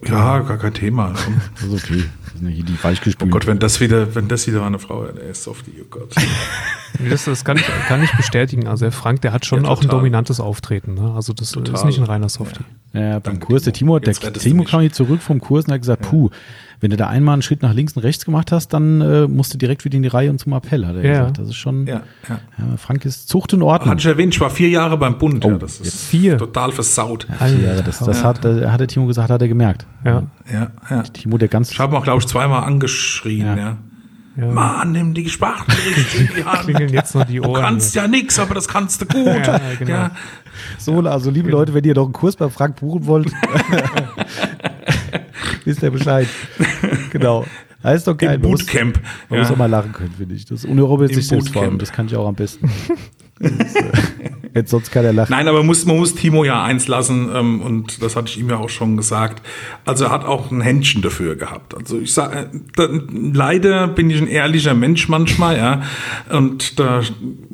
[0.08, 1.14] Ja, gar kein Thema.
[1.56, 2.04] Das ist okay.
[2.26, 3.32] Das sind ja hier die Oh weichgespült.
[3.32, 6.16] Gott, wenn das wieder, wenn das wieder eine Frau, der ist auf die, oh Gott.
[7.10, 8.68] Das, das kann, ich, kann ich bestätigen.
[8.68, 10.96] Also der Frank, der hat schon Ja, auch ein dominantes Auftreten.
[10.96, 11.14] Ne?
[11.14, 11.86] Also das ist Total.
[11.86, 12.64] nicht ein reiner Softie.
[12.94, 15.66] Ja, beim Danke, Kurs, der Timo, der Jetzt du Timo kam hier zurück vom Kurs
[15.66, 16.30] und hat gesagt, puh,
[16.82, 19.54] wenn du da einmal einen Schritt nach links und rechts gemacht hast, dann äh, musst
[19.54, 21.12] du direkt wieder in die Reihe und zum Appell, hat er Ja.
[21.20, 21.38] gesagt.
[21.40, 22.40] Das ist schon, Ja, ja.
[22.58, 23.90] ja, Frank ist Zucht und Ordnung.
[23.92, 25.44] Hatte ich erwähnt, ich war vier Jahre beim Bund.
[25.46, 26.38] Oh, ja, das ist vier.
[26.38, 27.28] total versaut.
[27.40, 29.86] Ja, das, das hat, äh, hat der Timo gesagt, hat er gemerkt.
[30.06, 30.24] Ja.
[30.52, 31.04] Ja, ja.
[31.04, 33.46] Timo, der ganz, Ich habe auch, glaube ich, zweimal angeschrien.
[33.46, 33.56] Ja.
[33.58, 33.78] Ja.
[34.38, 34.46] Ja.
[34.46, 36.62] Mann, nimm die Sprache richtig in die Hand.
[36.62, 37.62] Klingeln jetzt noch die Du Ohren.
[37.62, 39.26] kannst ja nichts, aber das kannst du gut.
[39.26, 39.92] Ja, genau.
[39.92, 40.12] Ja.
[40.78, 43.32] So, also liebe Leute, wenn ihr doch einen Kurs bei Frank buchen wollt,
[45.66, 46.28] wisst ihr Bescheid.
[47.12, 47.46] Genau.
[47.82, 48.36] Das ist doch geil.
[48.36, 49.00] Im Man muss- Bootcamp.
[49.30, 49.54] Man muss Ja.
[49.54, 50.46] auch mal lachen können, finde ich.
[50.46, 51.78] Das ohne Robert Im sich selbst vor allem.
[51.78, 52.70] Das kann ich auch am besten.
[53.40, 53.84] Das ist, äh,
[54.56, 55.32] Jetzt sonst keiner lachen.
[55.32, 58.50] Nein, aber muss, man muss Timo ja eins lassen, ähm, und das hatte ich ihm
[58.50, 59.46] ja auch schon gesagt.
[59.86, 61.76] Also er hat auch ein Händchen dafür gehabt.
[61.76, 62.50] Also ich sage,
[63.12, 65.84] leider bin ich ein ehrlicher Mensch manchmal, ja.
[66.32, 67.02] Und da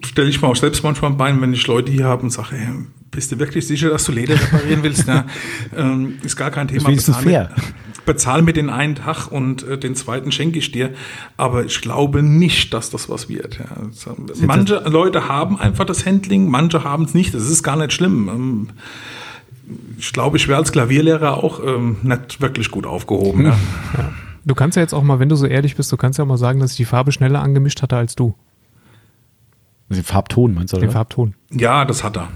[0.05, 2.55] stelle ich mir auch selbst manchmal ein Bein, wenn ich Leute hier habe und sage,
[2.55, 2.67] hey,
[3.11, 5.07] bist du wirklich sicher, dass du Leder reparieren willst?
[5.07, 5.25] ja,
[5.77, 6.87] ähm, ist gar kein Thema.
[6.87, 7.49] wenigstens Bezahl fair.
[8.05, 10.91] Mir, bezahl mir den einen Tag und äh, den zweiten schenke ich dir.
[11.37, 13.59] Aber ich glaube nicht, dass das was wird.
[13.59, 13.65] Ja.
[13.83, 14.15] Also,
[14.45, 17.33] manche Leute haben einfach das Handling, manche haben es nicht.
[17.33, 18.29] Das ist gar nicht schlimm.
[18.29, 18.69] Ähm,
[19.97, 23.45] ich glaube, ich wäre als Klavierlehrer auch ähm, nicht wirklich gut aufgehoben.
[23.45, 23.57] Ja.
[24.45, 26.37] Du kannst ja jetzt auch mal, wenn du so ehrlich bist, du kannst ja mal
[26.37, 28.35] sagen, dass ich die Farbe schneller angemischt hatte als du.
[29.89, 30.93] Den Farbton, meinst du, Den oder?
[30.93, 31.35] Farbton.
[31.51, 32.27] ja, das hat er.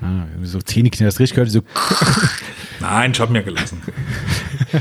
[0.00, 1.60] Ah, so Zähneknirschen, das richtig gehört, so
[2.80, 3.82] Nein, ich habe mir gelassen.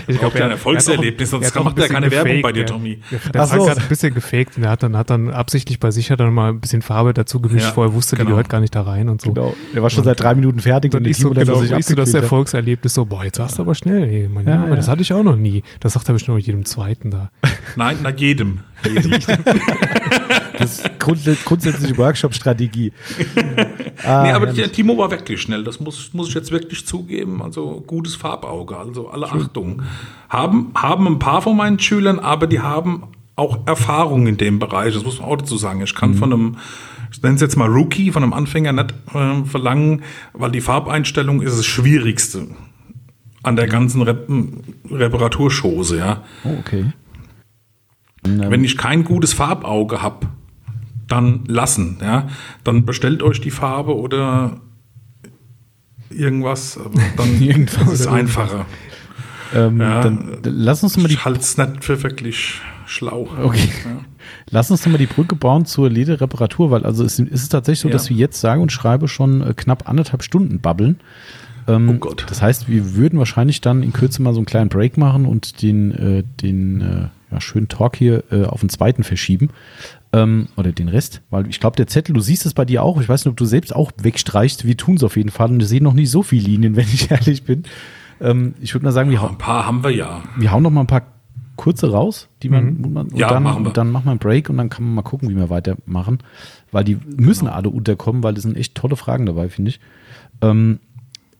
[0.07, 2.99] Ich ja ein Erfolgserlebnis, sonst macht er keine Werbung bei dir, Tommy.
[3.33, 3.69] Der Ach Frank so.
[3.69, 6.33] hat ein bisschen gefaked und er hat dann, hat dann absichtlich bei sich hat dann
[6.33, 8.31] mal ein bisschen Farbe dazu gemischt, Ja, vorher wusste, die genau.
[8.31, 9.31] gehört gar nicht da rein und so.
[9.31, 9.55] genau.
[9.73, 11.87] Der war schon seit drei Minuten fertig Dann der ist so, der genau, sich ist
[11.87, 12.13] so das.
[12.13, 14.03] Erfolgserlebnis so, boah, jetzt warst du aber schnell.
[14.03, 14.27] Ey.
[14.27, 15.63] Man, ja, Ja, aber das hatte ich auch noch nie.
[15.79, 17.31] Das sagt er bestimmt nur jedem Zweiten da.
[17.77, 18.59] Nein, nach jedem.
[18.83, 19.11] jedem.
[20.57, 22.91] Das ist grunds- grundsätzliche Workshop-Strategie.
[24.05, 25.63] Ah, nee, aber der Timo war wirklich schnell.
[25.63, 27.41] Das muss, muss ich jetzt wirklich zugeben.
[27.41, 28.77] Also gutes Farbauge.
[28.77, 29.81] Also alle Achtung.
[30.29, 33.03] Haben, haben ein paar von meinen Schülern, aber die haben
[33.35, 34.93] auch Erfahrung in dem Bereich.
[34.93, 35.81] Das muss man auch dazu sagen.
[35.81, 36.57] Ich kann von einem,
[37.11, 40.03] ich nenne es jetzt mal Rookie, von einem Anfänger nicht äh, verlangen,
[40.33, 42.47] weil die Farbeinstellung ist das Schwierigste
[43.41, 44.27] an der ganzen Rep
[44.91, 46.23] Reparaturschose, ja.
[46.43, 46.85] Oh, okay.
[48.25, 50.27] Ähm, Wenn ich kein gutes Farbauge habe,
[51.07, 51.97] dann lassen.
[52.01, 52.27] Ja?
[52.63, 54.61] Dann bestellt euch die Farbe oder
[56.09, 58.65] irgendwas, aber dann irgendwas ist es einfacher.
[59.55, 61.13] Ähm, ja, dann lass uns mal die.
[61.13, 63.29] Ich halte es nicht für wirklich schlau.
[63.41, 63.69] Okay.
[63.85, 63.99] Ja.
[64.49, 67.93] Lass uns mal die Brücke bauen zur Lederreparatur, weil also es ist tatsächlich so, ja.
[67.93, 70.99] dass wir jetzt sage und schreibe schon äh, knapp anderthalb Stunden babbeln.
[71.67, 72.25] Ähm, oh Gott.
[72.29, 75.61] Das heißt, wir würden wahrscheinlich dann in Kürze mal so einen kleinen Break machen und
[75.61, 79.49] den, äh, den äh, ja, schönen Talk hier äh, auf den zweiten verschieben.
[80.13, 83.01] Ähm, oder den Rest, weil ich glaube, der Zettel, du siehst es bei dir auch.
[83.01, 84.65] Ich weiß nicht, ob du selbst auch wegstreichst.
[84.65, 86.87] Wir tun es auf jeden Fall und wir sehen noch nicht so viele Linien, wenn
[86.87, 87.63] ich ehrlich bin.
[88.21, 89.31] Ähm, ich würde mal sagen, wir hauen.
[89.31, 90.23] Ein paar haben wir ja.
[90.37, 91.03] Wir hauen noch mal ein paar
[91.57, 92.93] kurze raus, die man, mhm.
[92.93, 93.73] man ja, dann, machen wir.
[93.73, 96.19] dann machen wir einen Break und dann kann man mal gucken, wie wir weitermachen.
[96.71, 97.57] Weil die müssen genau.
[97.57, 99.79] alle unterkommen, weil das sind echt tolle Fragen dabei, finde ich.
[100.41, 100.79] Ähm,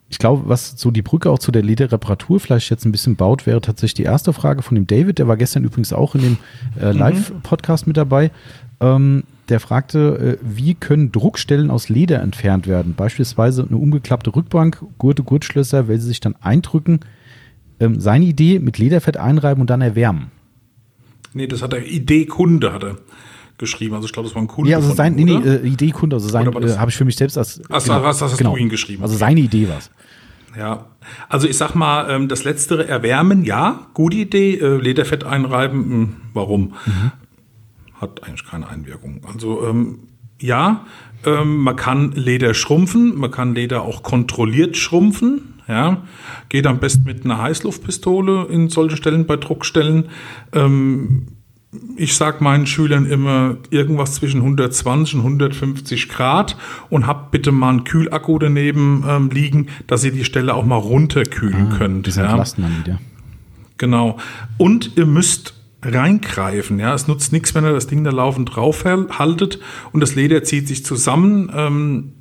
[0.10, 3.46] ich glaube, was so die Brücke auch zu der Lederreparatur vielleicht jetzt ein bisschen baut,
[3.46, 5.20] wäre tatsächlich die erste Frage von dem David.
[5.20, 6.38] Der war gestern übrigens auch in dem
[6.80, 7.00] äh, mhm.
[7.00, 8.32] Live-Podcast mit dabei.
[8.80, 12.94] Ähm, der fragte, äh, wie können Druckstellen aus Leder entfernt werden?
[12.96, 17.02] Beispielsweise eine umgeklappte Rückbank, Gurte, Gurtschlösser, welche sich dann eindrücken.
[17.80, 20.32] Ähm, seine Idee mit Lederfett einreiben und dann erwärmen.
[21.34, 22.98] Nee, das hat der Idee-Kunde, hat er
[23.58, 23.96] geschrieben.
[23.96, 24.72] Also ich glaube, das war ein Kunde.
[24.72, 27.38] Ja, also sein, nee, nee, äh, Idee-Kunde, also sein, äh, habe ich für mich selbst
[27.38, 27.62] als.
[27.70, 28.54] Ach, genau, was hast genau.
[28.54, 29.04] du ihn geschrieben?
[29.04, 29.90] Also seine Idee war es.
[30.58, 30.88] Ja,
[31.30, 34.56] also ich sag mal, ähm, das letztere Erwärmen, ja, gute Idee.
[34.56, 36.74] Äh, Lederfett einreiben, hm, warum?
[36.86, 37.12] Mhm.
[38.02, 39.22] Hat eigentlich keine Einwirkung.
[39.32, 40.00] Also ähm,
[40.40, 40.86] ja,
[41.26, 45.54] ähm, man kann Leder schrumpfen, man kann Leder auch kontrolliert schrumpfen.
[45.68, 46.04] Ja,
[46.48, 50.10] geht am besten mit einer Heißluftpistole in solchen Stellen bei Druckstellen.
[50.54, 51.37] Ähm,
[51.98, 56.56] ich sage meinen Schülern immer irgendwas zwischen 120 und 150 Grad
[56.89, 60.77] und habt bitte mal einen Kühlakku daneben ähm, liegen, dass ihr die Stelle auch mal
[60.77, 62.07] runterkühlen ah, könnt.
[62.07, 62.26] Das ja.
[62.26, 62.99] entlasten dann wieder.
[63.77, 64.18] Genau.
[64.57, 66.80] Und ihr müsst reingreifen.
[66.80, 69.60] Ja, es nutzt nichts, wenn ihr das Ding da laufend drauf haltet
[69.91, 71.52] und das Leder zieht sich zusammen.
[71.53, 72.14] Ähm,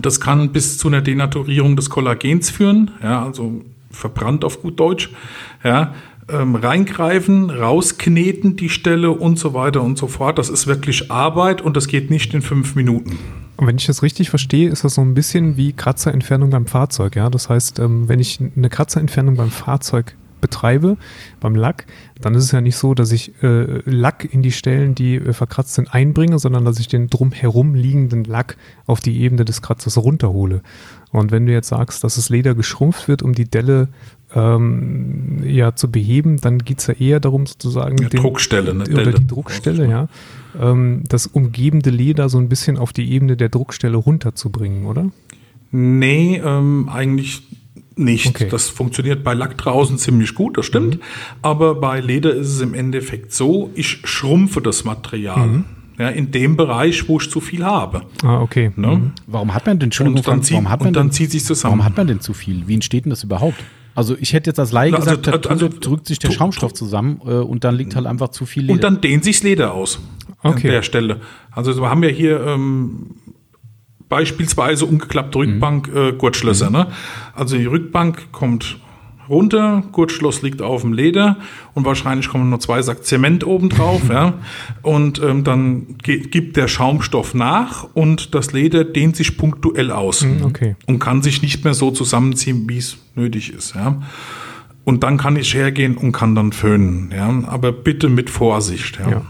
[0.00, 5.10] das kann bis zu einer Denaturierung des Kollagens führen, ja, also verbrannt auf gut Deutsch.
[5.62, 5.94] Ja,
[6.28, 10.38] ähm, reingreifen, rauskneten die Stelle und so weiter und so fort.
[10.38, 13.18] Das ist wirklich Arbeit und das geht nicht in fünf Minuten.
[13.56, 17.16] Und wenn ich das richtig verstehe, ist das so ein bisschen wie Kratzerentfernung beim Fahrzeug.
[17.16, 17.30] Ja?
[17.30, 20.98] Das heißt, ähm, wenn ich eine Kratzerentfernung beim Fahrzeug betreibe,
[21.40, 21.86] beim Lack,
[22.20, 25.32] dann ist es ja nicht so, dass ich äh, Lack in die Stellen, die äh,
[25.32, 29.96] verkratzt sind, einbringe, sondern dass ich den drumherum liegenden Lack auf die Ebene des Kratzers
[29.96, 30.60] runterhole.
[31.12, 33.88] Und wenn du jetzt sagst, dass das Leder geschrumpft wird, um die Delle
[34.34, 38.84] ähm, ja, zu beheben, dann geht es ja eher darum, sozusagen ja, den, Druckstelle, ne?
[38.84, 40.08] oder die Druckstelle, ja,
[40.60, 45.10] ähm, das umgebende Leder so ein bisschen auf die Ebene der Druckstelle runterzubringen, oder?
[45.70, 47.42] Nee, ähm, eigentlich
[47.96, 48.26] nicht.
[48.26, 48.48] Okay.
[48.50, 50.96] Das funktioniert bei Lack draußen ziemlich gut, das stimmt.
[50.96, 51.00] Mhm.
[51.42, 55.46] Aber bei Leder ist es im Endeffekt so, ich schrumpfe das Material.
[55.46, 55.64] Mhm.
[55.96, 58.02] Ja, in dem Bereich, wo ich zu viel habe.
[58.24, 58.72] Ah, okay.
[58.74, 58.96] Ne?
[58.96, 59.12] Mhm.
[59.28, 61.30] Warum hat man denn, Entschuldigung, und dann, zieht, warum hat man und dann denn, zieht
[61.30, 61.74] sich zusammen.
[61.74, 62.66] Warum hat man denn zu viel?
[62.66, 63.62] Wie entsteht denn das überhaupt?
[63.94, 67.20] Also ich hätte jetzt als Laie also, gesagt, also, also, drückt sich der Schaumstoff zusammen
[67.24, 68.74] äh, und dann liegt halt einfach zu viel Leder.
[68.74, 70.00] Und dann dehnt sich das Leder aus
[70.42, 70.68] okay.
[70.68, 71.20] an der Stelle.
[71.52, 73.16] Also wir haben ja hier ähm,
[74.08, 75.44] beispielsweise umgeklappte mhm.
[75.44, 76.70] Rückbank, äh, Gurtschlösser.
[76.70, 76.76] Mhm.
[76.76, 76.86] Ne?
[77.34, 78.78] Also die Rückbank kommt
[79.28, 81.38] runter, Gurtschloss liegt auf dem Leder
[81.74, 84.02] und wahrscheinlich kommen noch zwei Sack Zement oben drauf.
[84.10, 84.34] ja.
[84.82, 90.44] Und ähm, dann gibt der Schaumstoff nach und das Leder dehnt sich punktuell aus mhm,
[90.44, 90.76] okay.
[90.86, 93.74] und kann sich nicht mehr so zusammenziehen, wie es nötig ist.
[93.74, 94.02] Ja.
[94.84, 97.10] Und dann kann ich hergehen und kann dann föhnen.
[97.14, 97.32] Ja.
[97.46, 98.98] Aber bitte mit Vorsicht.
[99.00, 99.10] Ja.
[99.10, 99.22] ja.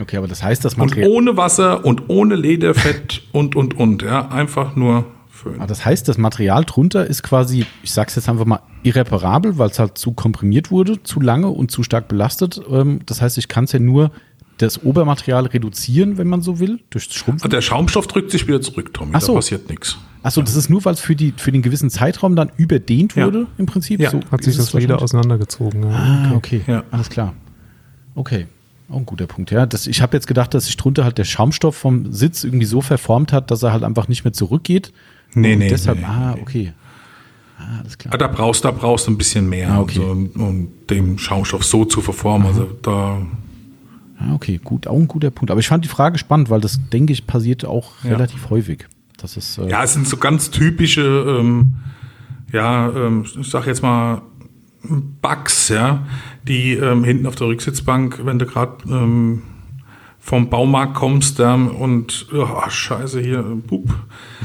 [0.00, 1.08] Okay, aber das heißt, das Material.
[1.08, 4.02] Und ohne Wasser und ohne Lederfett und, und, und.
[4.02, 5.04] Ja, einfach nur
[5.34, 5.60] föhnen.
[5.60, 9.70] Ah, das heißt, das Material drunter ist quasi, ich sag's jetzt einfach mal, irreparabel, weil
[9.70, 12.60] es halt zu komprimiert wurde, zu lange und zu stark belastet.
[12.70, 14.10] Ähm, das heißt, ich kann es ja nur
[14.58, 17.50] das Obermaterial reduzieren, wenn man so will, durch Schrumpfen.
[17.50, 19.10] Der Schaumstoff drückt sich wieder zurück, Tommy.
[19.14, 19.32] Ach so.
[19.32, 19.98] Da passiert nichts.
[20.22, 23.46] Achso, das ist nur, weil es für, für den gewissen Zeitraum dann überdehnt wurde, ja.
[23.58, 24.00] im Prinzip.
[24.00, 24.10] Ja.
[24.10, 25.82] So hat sich das Leder auseinandergezogen.
[25.82, 25.90] Ja.
[25.90, 26.62] Ah, okay.
[26.64, 26.72] okay.
[26.72, 26.84] Ja.
[26.90, 27.34] Alles klar.
[28.14, 28.46] Okay.
[28.88, 29.66] Auch ein guter Punkt, ja.
[29.66, 32.80] Das, ich habe jetzt gedacht, dass sich drunter halt der Schaumstoff vom Sitz irgendwie so
[32.80, 34.92] verformt hat, dass er halt einfach nicht mehr zurückgeht.
[35.34, 35.68] Nee, und nee.
[35.68, 36.72] Deshalb, nee, ah, okay.
[37.58, 38.14] Ah, alles klar.
[38.14, 39.98] Ah, da brauchst, da brauchst du ein bisschen mehr, ah, okay.
[39.98, 42.46] also, um dem Schaumstoff so zu verformen.
[42.46, 43.22] Also da.
[44.18, 45.50] Ah, okay, gut, auch ein guter Punkt.
[45.50, 48.10] Aber ich fand die Frage spannend, weil das, denke ich, passiert auch ja.
[48.10, 48.86] relativ häufig.
[49.16, 51.02] Das ist, äh ja, es sind so ganz typische,
[51.40, 51.74] ähm,
[52.52, 54.22] ja, ähm, ich sag jetzt mal,
[55.22, 56.06] Bugs, ja,
[56.46, 59.42] die ähm, hinten auf der Rücksitzbank, wenn du gerade ähm,
[60.24, 63.94] vom Baumarkt kommst ähm, und oh, scheiße hier, pup,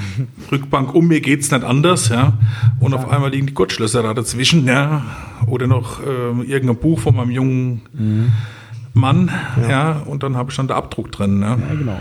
[0.51, 2.34] Rückbank um, mir geht's nicht anders, ja.
[2.81, 5.06] Und auf einmal liegen die Gurtschlösser da dazwischen, ja.
[5.47, 8.31] Oder noch ähm, irgendein Buch von meinem jungen mhm.
[8.93, 9.31] Mann,
[9.61, 9.69] ja.
[9.69, 9.91] ja.
[10.01, 11.51] Und dann habe ich dann den Abdruck drin, ja.
[11.51, 11.97] ja genau.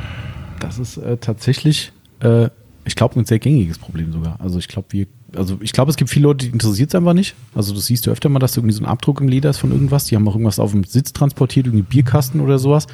[0.58, 2.48] Das ist äh, tatsächlich, äh,
[2.84, 4.40] ich glaube, ein sehr gängiges Problem sogar.
[4.40, 5.06] Also ich glaube, wir
[5.36, 7.34] also ich glaube, es gibt viele Leute, die interessiert es einfach nicht.
[7.54, 9.72] Also das siehst du öfter mal, dass irgendwie so ein Abdruck im Leder ist von
[9.72, 10.06] irgendwas.
[10.06, 12.86] Die haben auch irgendwas auf dem Sitz transportiert, irgendwie Bierkasten oder sowas.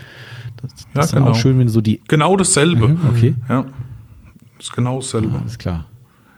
[0.64, 1.30] Das, das Ja, ist genau.
[1.30, 2.00] auch schön, wenn so die.
[2.08, 2.88] Genau dasselbe.
[2.88, 3.34] Mhm, okay.
[3.48, 3.64] Ja.
[4.58, 5.38] Ist genau dasselbe.
[5.38, 5.86] Alles klar.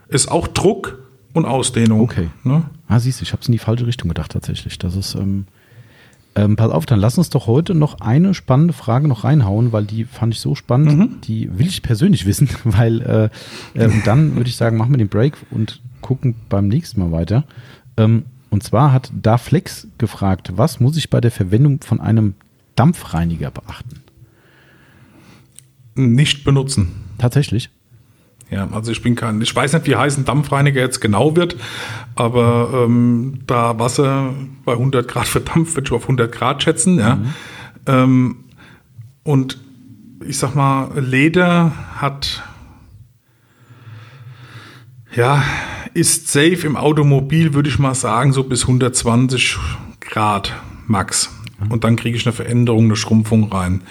[0.08, 0.98] Ist auch Druck
[1.32, 2.00] und Ausdehnung.
[2.00, 2.28] Okay.
[2.44, 2.64] Ne?
[2.88, 4.78] Ah, siehst du, ich habe es in die falsche Richtung gedacht tatsächlich.
[4.78, 5.14] Das ist.
[5.14, 5.46] Ähm,
[6.34, 9.86] ähm, pass auf, dann lass uns doch heute noch eine spannende Frage noch reinhauen, weil
[9.86, 11.26] die fand ich so spannend.
[11.26, 13.00] Die will ich persönlich wissen, weil
[13.74, 17.10] äh, äh, dann würde ich sagen, machen wir den Break und gucken beim nächsten Mal
[17.10, 17.44] weiter.
[17.96, 22.34] Ähm, und zwar hat Daflex gefragt, was muss ich bei der Verwendung von einem
[22.76, 24.02] Dampfreiniger beachten?
[25.96, 26.92] Nicht benutzen.
[27.18, 27.70] Tatsächlich.
[28.50, 31.56] Ja, also ich bin kein, ich weiß nicht, wie heiß ein Dampfreiniger jetzt genau wird,
[32.14, 37.18] aber ähm, da Wasser bei 100 Grad verdampft, würde ich auf 100 Grad schätzen, ja.
[37.86, 38.44] Ähm,
[39.24, 39.58] und
[40.24, 42.44] ich sag mal, Leder hat,
[45.14, 45.42] ja,
[45.94, 49.56] ist safe im Automobil, würde ich mal sagen, so bis 120
[50.00, 50.52] Grad
[50.86, 51.30] max.
[51.70, 53.82] Und dann kriege ich eine Veränderung, eine Schrumpfung rein.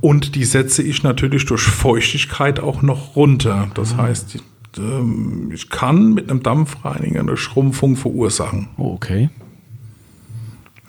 [0.00, 3.70] Und die setze ich natürlich durch Feuchtigkeit auch noch runter.
[3.74, 4.38] Das heißt,
[4.78, 8.68] ähm, ich kann mit einem Dampfreiniger eine Schrumpfung verursachen.
[8.76, 9.28] Oh, okay.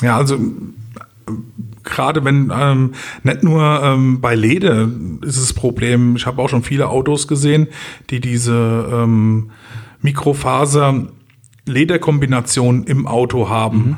[0.02, 0.40] Ja, also äh,
[1.84, 2.94] gerade wenn ähm,
[3.24, 4.88] nicht nur ähm, bei Leder
[5.22, 6.16] ist es das Problem.
[6.16, 7.68] Ich habe auch schon viele Autos gesehen,
[8.10, 9.52] die diese ähm,
[10.02, 13.98] Mikrofaser-Lederkombination im Auto haben.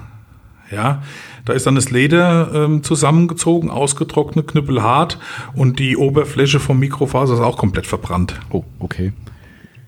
[0.71, 1.03] Ja,
[1.45, 5.19] da ist dann das Leder ähm, zusammengezogen, ausgetrocknet, knüppelhart
[5.55, 8.39] und die Oberfläche vom Mikrofaser ist auch komplett verbrannt.
[8.49, 9.13] Oh, okay.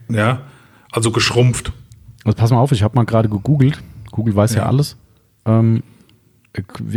[0.10, 0.42] Ja,
[0.92, 1.72] also geschrumpft.
[2.24, 3.82] Also pass mal auf, ich habe mal gerade gegoogelt.
[4.12, 4.68] Google weiß ja, Ja.
[4.68, 4.98] alles.
[5.46, 5.95] Ähm, äh,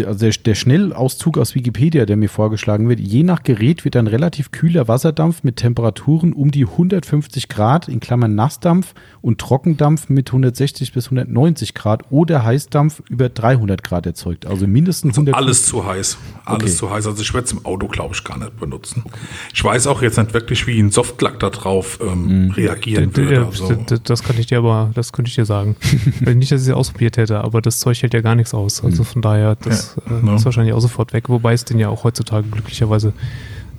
[0.06, 4.06] also der, der Schnellauszug aus Wikipedia, der mir vorgeschlagen wird, je nach Gerät wird ein
[4.06, 10.28] relativ kühler Wasserdampf mit Temperaturen um die 150 Grad, in Klammern Nassdampf, und Trockendampf mit
[10.30, 14.46] 160 bis 190 Grad oder Heißdampf über 300 Grad erzeugt.
[14.46, 16.18] Also mindestens 100 Alles zu heiß.
[16.44, 16.72] Alles Okay.
[16.76, 17.06] zu heiß.
[17.06, 19.04] Also ich werde es im Auto, glaube ich, gar nicht benutzen.
[19.52, 23.46] Ich weiß auch jetzt nicht wirklich, wie ein Softlack da drauf ähm, reagieren D- würde.
[23.46, 25.76] Also, Das kann ich dir aber, das könnte ich dir sagen.
[26.20, 28.82] Weil nicht, dass ich es ausprobiert hätte, aber das Zeug hält ja gar nichts aus.
[28.84, 30.34] Also von daher, das Ja, äh, ja.
[30.36, 33.12] ist wahrscheinlich auch sofort weg, wobei es den ja auch heutzutage glücklicherweise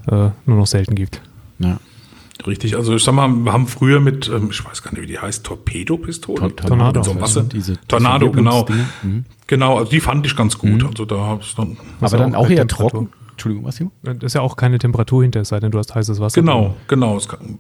[0.08, 1.22] äh, nur noch selten gibt.
[1.60, 1.78] Ja.
[2.48, 2.76] richtig.
[2.78, 5.20] Also ich sag mal, wir haben früher mit, ähm, ich weiß gar nicht, wie die
[5.20, 6.40] heißt, Torpedopistole?
[6.40, 7.04] Tor- Tornado.
[7.04, 7.44] So Wasser.
[7.44, 8.66] Diese- Tornado, diese genau.
[9.04, 9.26] Mhm.
[9.48, 10.84] Genau, also die fand ich ganz gut.
[10.86, 11.76] Also da habe ich dann.
[12.00, 13.10] Aber dann auch auch bei eher trocken.
[13.32, 13.92] Entschuldigung, was, Timo?
[14.04, 16.40] Da ist ja auch keine Temperatur hinter, es sei denn, du hast heißes Wasser.
[16.42, 17.16] Genau, genau.
[17.18, 17.58] Es kann,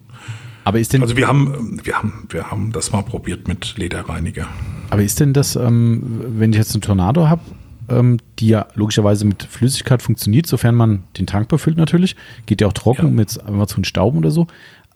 [0.65, 4.48] Aber ist denn, also wir haben, wir haben, wir haben das mal probiert mit Lederreiniger.
[4.90, 6.03] Aber ist denn das, ähm,
[6.38, 7.41] wenn ich jetzt einen Tornado habe,
[7.90, 12.68] ähm, die ja logischerweise mit Flüssigkeit funktioniert, sofern man den Tank befüllt natürlich, geht ja
[12.68, 13.11] auch trocken, Ja.
[13.45, 14.48] einfach zu Stauben oder so.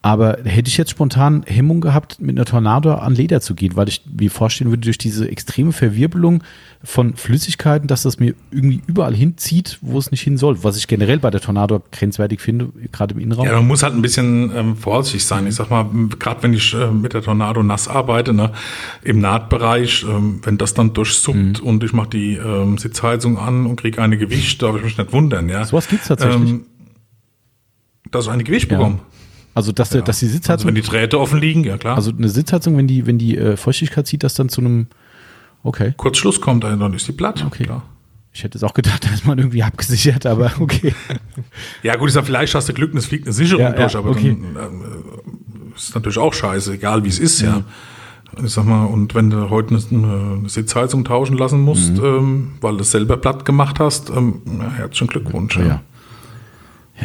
[0.06, 3.88] Aber hätte ich jetzt spontan Hemmung gehabt, mit einer Tornado an Leder zu gehen, weil
[3.88, 6.44] ich mir vorstellen würde, durch diese extreme Verwirbelung
[6.84, 10.62] von Flüssigkeiten, dass das mir irgendwie überall hinzieht, wo es nicht hin soll.
[10.66, 13.46] Was ich generell bei der Tornado grenzwertig finde, gerade im Innenraum.
[13.46, 15.48] Ja, man muss halt ein bisschen ähm, vorsichtig sein.
[15.48, 15.86] Ich sag mal,
[16.20, 18.52] gerade wenn ich äh, mit der Tornado nass arbeite, ne,
[19.04, 23.78] im Nahtbereich, ähm, wenn das dann durchsuppt und ich mache die ähm, Sitzheizung an und
[23.78, 25.48] kriege eine Gewicht, darf ich mich nicht wundern.
[25.48, 25.64] Ja.
[25.64, 26.50] Sowas gibt's tatsächlich.
[26.50, 26.66] Ähm,
[28.12, 28.78] dass ich eine Gewicht Ja.
[28.78, 29.00] bekomme.
[29.56, 31.96] Also, dass, der, dass die Also Sitzheizung, wenn die Drähte offen liegen, ja klar.
[31.96, 34.88] also eine Sitzheizung, wenn die, wenn die äh, Feuchtigkeit zieht, das dann zu einem,
[35.64, 35.94] okay.
[35.98, 37.44] Kurz Schluss kommt, dann dann ist die platt.
[37.46, 37.64] Okay.
[37.66, 37.84] Klar.
[38.36, 40.96] Ich hätte es auch gedacht, da ist man irgendwie abgesichert, aber okay.
[41.84, 43.96] Ja gut, ich sag, vielleicht hast du Glück es fliegt eine Sicherung Ja, ja, durch,
[43.96, 44.36] aber okay.
[44.56, 44.82] dann ähm,
[45.72, 47.64] äh, ist natürlich auch scheiße, egal wie es ist, ja.
[48.44, 52.04] Ich sag mal, und wenn du heute eine, eine Sitzheizung tauschen lassen musst, Mhm.
[52.04, 55.56] ähm, weil du es selber platt gemacht hast, ähm, ja, herzlichen Glückwunsch.
[55.58, 55.64] Ja.
[55.66, 55.82] Ja,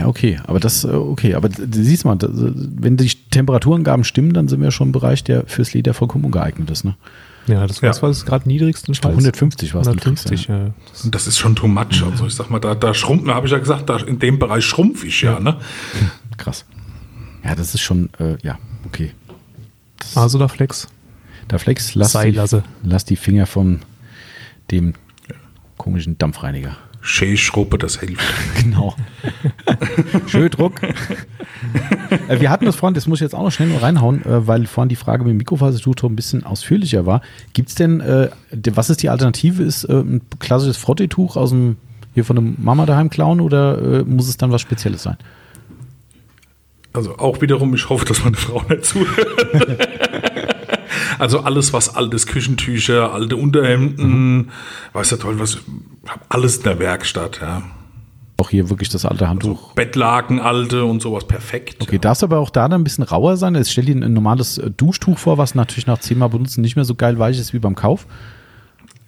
[0.07, 4.49] okay, aber das, äh, okay, aber du siehst mal, das, wenn die Temperaturangaben stimmen, dann
[4.49, 6.85] sind wir schon im Bereich, der fürs Leder vollkommen ungeeignet ist.
[6.85, 6.97] Ne?
[7.47, 7.89] Ja, das Ja.
[7.89, 9.11] was war das gerade niedrigsten Schweiß?
[9.13, 9.87] 150 war es.
[9.89, 10.71] 150, ja.
[10.93, 12.03] Das- Und das ist schon too much.
[12.05, 14.65] Also ich sag mal, da, da schrumpfen, habe ich ja gesagt, da in dem Bereich
[14.67, 15.41] schrumpf ich ja.
[15.41, 15.57] Ne?
[16.37, 16.65] Krass.
[17.45, 19.13] Ja, das ist schon, äh, ja, okay.
[20.15, 20.89] Also da Flex.
[21.49, 22.63] Da Flex, lass Sei die, lasse.
[22.83, 23.81] lass die Finger von
[24.71, 24.93] dem
[25.79, 26.77] komischen Dampfreiniger.
[27.09, 28.23] Schee-Schruppe, das hilft.
[28.63, 28.95] Genau.
[30.27, 30.83] Schön Druck.
[30.83, 34.47] Äh, Wir hatten das vorhin, das muss ich jetzt auch noch schnell noch reinhauen, äh,
[34.47, 37.23] weil vorhin die Frage mit dem Mikrofasertuch ein bisschen ausführlicher war.
[37.55, 38.29] Gibt es denn, äh,
[38.73, 39.63] was ist die Alternative?
[39.63, 41.77] Ist ein klassisches Frottetuch aus dem,
[42.13, 45.17] hier von einem Mama daheim klauen oder muss es dann was Spezielles sein?
[46.93, 50.28] Also auch wiederum, ich hoffe, dass meine Frau nicht zuhört.
[51.19, 54.51] Also alles, was altes Küchentücher, alte Unterhemden,
[54.93, 55.59] weiß der Teufel was,
[56.29, 57.63] alles in der Werkstatt, ja.
[58.41, 59.73] Auch hier wirklich das alte Handtuch.
[59.75, 61.79] Bettlaken, alte und sowas, perfekt.
[61.81, 63.57] Okay, darf es aber auch da dann ein bisschen rauer sein?
[63.57, 66.85] Jetzt stell dir ein normales äh, Duschtuch vor, was natürlich nach zehnmal benutzen nicht mehr
[66.85, 68.07] so geil weich ist wie beim Kauf.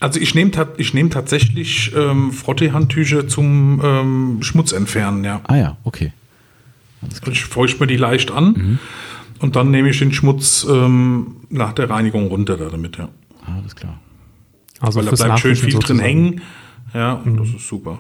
[0.00, 5.42] Also ich nehme ich nehm tatsächlich ähm, Frottee-Handtücher zum ähm, Schmutz entfernen, ja.
[5.46, 6.12] Ah ja, okay.
[7.30, 8.78] Ich feuchte mir die leicht an
[9.38, 13.08] und dann nehme ich den Schmutz ähm, nach der Reinigung runter da damit, ja.
[13.44, 13.98] Ah, alles klar.
[14.80, 16.00] Also Weil da bleibt schön viel drin sozusagen.
[16.00, 16.40] hängen.
[16.94, 17.98] Ja, und das ist super.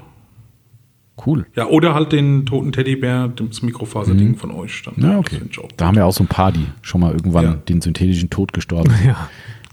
[1.26, 1.46] Cool.
[1.54, 4.82] Ja, oder halt den toten Teddybär, das Mikrofaserding von euch.
[4.82, 4.94] Dann.
[4.96, 5.40] Ja, okay.
[5.76, 7.52] Da haben wir auch so ein paar, die schon mal irgendwann Ja.
[7.54, 8.90] den synthetischen Tod gestorben.
[9.04, 9.28] Ja,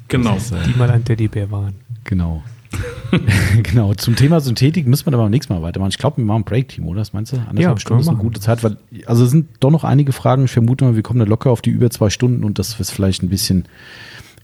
[0.09, 0.37] Genau.
[0.65, 1.75] die mal ein Teddybär waren.
[2.03, 2.43] Genau.
[3.63, 3.93] genau.
[3.93, 5.91] Zum Thema Synthetik müssen wir dann beim nächsten Mal weitermachen.
[5.91, 7.01] Ich glaube, wir machen ein Break-Team, oder?
[7.01, 7.37] Was meinst du?
[7.37, 10.45] Anderthalb Ja, Stunden ist eine gute Zeit, weil, also es sind doch noch einige Fragen.
[10.45, 12.91] Ich vermute mal, wir kommen da locker auf die über zwei Stunden und das ist
[12.91, 13.65] vielleicht ein bisschen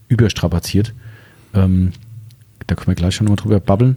[0.08, 0.94] überstrapaziert.
[1.54, 1.92] Ähm,
[2.66, 3.96] da können wir gleich schon mal drüber babbeln.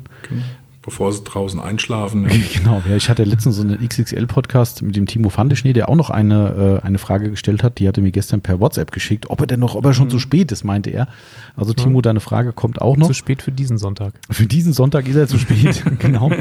[0.88, 2.30] Bevor sie draußen einschlafen.
[2.30, 2.36] Ja.
[2.54, 6.10] Genau, ja, ich hatte letztens so einen XXL-Podcast mit dem Timo Fandeschnee, der auch noch
[6.10, 7.80] eine, äh, eine Frage gestellt hat.
[7.80, 10.18] Die hatte mir gestern per WhatsApp geschickt, ob er denn noch, ob er schon zu
[10.18, 11.10] spät ist, meinte er.
[11.58, 13.08] Also Timo, deine Frage kommt auch noch.
[13.08, 14.14] Zu spät für diesen Sonntag.
[14.30, 16.32] Für diesen Sonntag ist er zu spät, genau.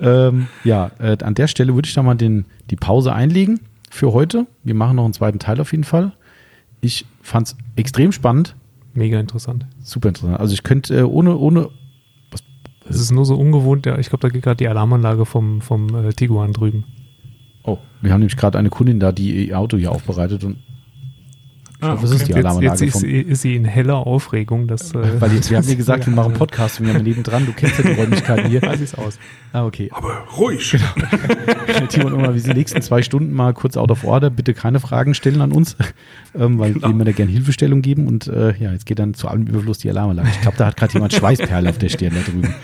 [0.00, 4.14] ähm, ja, äh, an der Stelle würde ich da mal den, die Pause einlegen für
[4.14, 4.46] heute.
[4.62, 6.12] Wir machen noch einen zweiten Teil auf jeden Fall.
[6.80, 8.56] Ich fand es extrem spannend,
[8.94, 9.66] Mega interessant.
[9.82, 10.40] super interessant.
[10.40, 11.68] Also ich könnte äh, ohne, ohne,
[12.88, 15.94] Es ist nur so ungewohnt, ja, ich glaube, da geht gerade die Alarmanlage vom, vom
[15.94, 16.84] äh, Tiguan drüben.
[17.64, 20.56] oh, wir haben nämlich gerade eine Kundin da, die ihr Auto hier aufbereitet und
[21.80, 24.68] Ah, was ist die Jetzt, Alarmanlage jetzt ist, vom, sie- ist sie in heller Aufregung,
[24.68, 27.52] dass äh, Weil jetzt, wir haben dir gesagt, wir machen Podcast wir haben nebendran, du
[27.52, 28.62] kennst ja die Räumlichkeiten hier.
[28.62, 29.18] weiß ich's aus.
[29.52, 29.90] Ah, okay.
[29.92, 30.70] Aber ruhig.
[30.70, 30.84] Genau.
[31.88, 34.30] Timo und Oma, wie die nächsten zwei Stunden mal kurz out of order.
[34.30, 35.76] Bitte keine Fragen stellen an uns,
[36.34, 36.88] ähm, weil Genau.
[36.88, 38.06] wir immer da gerne Hilfestellung geben.
[38.08, 40.28] Und äh, ja, jetzt geht dann zu allem Überfluss die Alarmanlage.
[40.30, 42.54] Ich glaube, da hat gerade jemand Schweißperle auf der Stirn da drüben.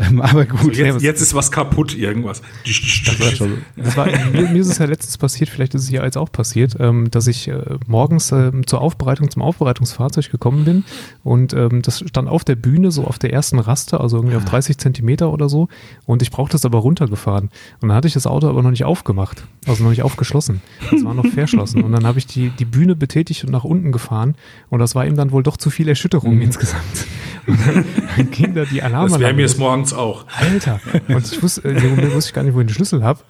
[0.00, 0.76] Ähm, aber gut.
[0.76, 2.42] Jetzt, jetzt ist was kaputt, irgendwas.
[2.64, 5.90] Das war schon, Das war, mir, mir ist es ja letztens passiert, vielleicht ist es
[5.90, 10.64] ja jetzt auch passiert, ähm, dass ich äh, morgens ähm, zur Aufbereitung, zum Aufbereitungsfahrzeug gekommen
[10.64, 10.84] bin
[11.24, 14.44] und ähm, das stand auf der Bühne, so auf der ersten Raste, also irgendwie auf
[14.44, 15.68] 30 Zentimeter oder so
[16.06, 17.50] und ich brauchte das aber runtergefahren
[17.80, 20.60] und dann hatte ich das Auto aber noch nicht aufgemacht, also noch nicht aufgeschlossen.
[20.94, 23.92] Es war noch verschlossen und dann habe ich die, die Bühne betätigt und nach unten
[23.92, 24.34] gefahren
[24.70, 27.06] und das war ihm dann wohl doch zu viel Erschütterung insgesamt.
[27.46, 27.84] Und dann,
[28.16, 29.22] dann ging da die Das Alarmanlage.
[29.24, 30.26] wäre mir es morgens auch.
[30.38, 30.80] Alter.
[31.08, 33.20] Und ich wusste, Moment wusste ich gar nicht, wo ich den Schlüssel habe.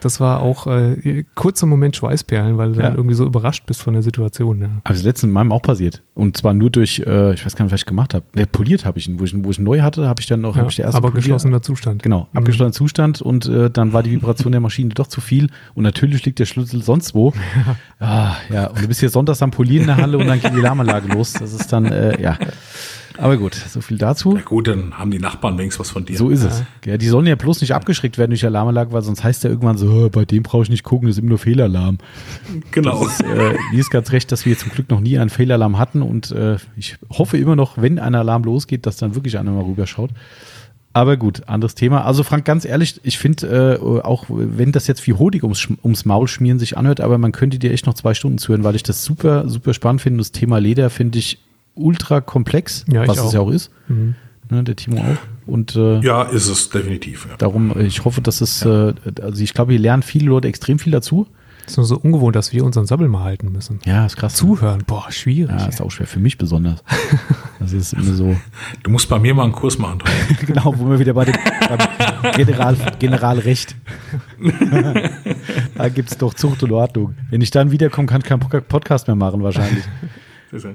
[0.00, 2.86] Das war auch äh, kurzer Moment Schweißperlen, weil du Ja.
[2.86, 4.60] dann irgendwie so überrascht bist von der Situation.
[4.60, 4.68] Ja.
[4.84, 6.02] aber das letzte meinem auch passiert.
[6.14, 8.24] Und zwar nur durch, äh, ich weiß gar nicht, was ich gemacht habe.
[8.34, 9.18] Ne, poliert habe ich ihn.
[9.20, 10.84] Wo ich, ihn- wo ich ihn neu hatte, habe ich dann noch, Ja, ich der
[10.86, 12.02] erste aber poliert- geschlossener Zustand.
[12.02, 12.38] Genau, Mhm.
[12.38, 16.24] abgeschlossener Zustand und äh, dann war die Vibration der Maschine doch zu viel und natürlich
[16.24, 17.32] liegt der Schlüssel sonst wo.
[18.00, 20.52] Ah, ja, und du bist hier sonntags am Polieren in der Halle und dann geht
[20.52, 21.32] die Alarmanlage los.
[21.32, 22.38] Das ist dann, äh, ja.
[23.20, 24.32] Aber gut, so viel dazu.
[24.32, 26.16] Na gut, dann haben die Nachbarn wenigstens was von dir.
[26.16, 26.62] So ist es.
[26.84, 29.50] Ja, die sollen ja bloß nicht abgeschreckt werden durch die Alarmanlage, weil sonst heißt ja
[29.50, 31.98] irgendwann so, "Hö, bei dem brauche ich nicht gucken, das ist immer nur Fehlalarm.
[32.70, 33.02] genau.
[33.02, 35.78] Das ist, äh, mir ist ganz recht, dass wir zum Glück noch nie einen Fehlalarm
[35.78, 39.50] hatten und äh, ich hoffe immer noch, wenn ein Alarm losgeht, dass dann wirklich einer
[39.50, 40.10] mal rüberschaut.
[40.92, 42.04] Aber gut, anderes Thema.
[42.04, 46.04] Also Frank, ganz ehrlich, ich finde, äh, auch wenn das jetzt wie Honig ums, ums
[46.04, 48.82] Maul schmieren sich anhört, aber man könnte dir echt noch zwei Stunden zuhören, weil ich
[48.84, 50.18] das super, super spannend finde.
[50.18, 51.38] Das Thema Leder finde ich
[51.78, 53.32] ultra komplex, Ja, was es auch.
[53.34, 53.70] ja auch ist.
[53.88, 54.14] Mhm.
[54.50, 55.16] Ne, der Timo auch.
[55.46, 57.26] Und äh, ja, ist es definitiv.
[57.30, 57.36] Ja.
[57.36, 60.78] darum, äh, ich hoffe, dass es, äh, also ich glaube, hier lernen viele Leute extrem
[60.78, 61.26] viel dazu.
[61.66, 63.78] ist nur so ungewohnt, dass wir unseren Sabbel mal halten müssen.
[63.84, 64.34] Ja, ist krass.
[64.36, 65.54] Zuhören, boah, schwierig.
[65.58, 66.82] Ja, ist auch schwer für mich besonders.
[67.60, 68.36] Das ist immer so,
[68.84, 69.98] Du musst bei mir mal einen Kurs machen.
[70.46, 71.34] Genau, wo wir wieder bei dem
[72.36, 73.74] General, Generalrecht.
[75.76, 77.14] da gibt es doch Zucht und Ordnung.
[77.30, 79.84] Wenn ich dann wiederkomme, kann ich keinen Pod- Podcast mehr machen, wahrscheinlich.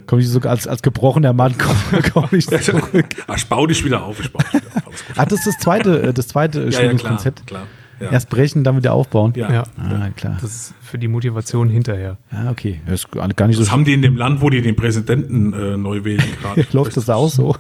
[0.08, 3.06] Komme ich sogar als, als gebrochener Mann komme komm ich zurück.
[3.28, 4.20] Ach, ich bau dich wieder auf.
[4.20, 5.04] Ich baue dich wieder auf.
[5.18, 7.20] Ach, das ist das zweite, äh, das zweite Ja, ja, klar.
[7.46, 7.64] Klar.
[8.00, 8.10] Ja.
[8.12, 9.34] Erst brechen, dann wieder aufbauen.
[9.36, 9.52] ja.
[9.52, 10.38] Ja, Ah, klar.
[10.42, 12.18] das ist für die Motivation hinterher.
[12.32, 12.82] Ah, okay.
[12.86, 15.54] Das ist gar nicht so Das haben die in dem Land, wo die den Präsidenten
[15.54, 16.66] äh, neu wählen gerade.
[16.72, 17.56] Läuft das auch so?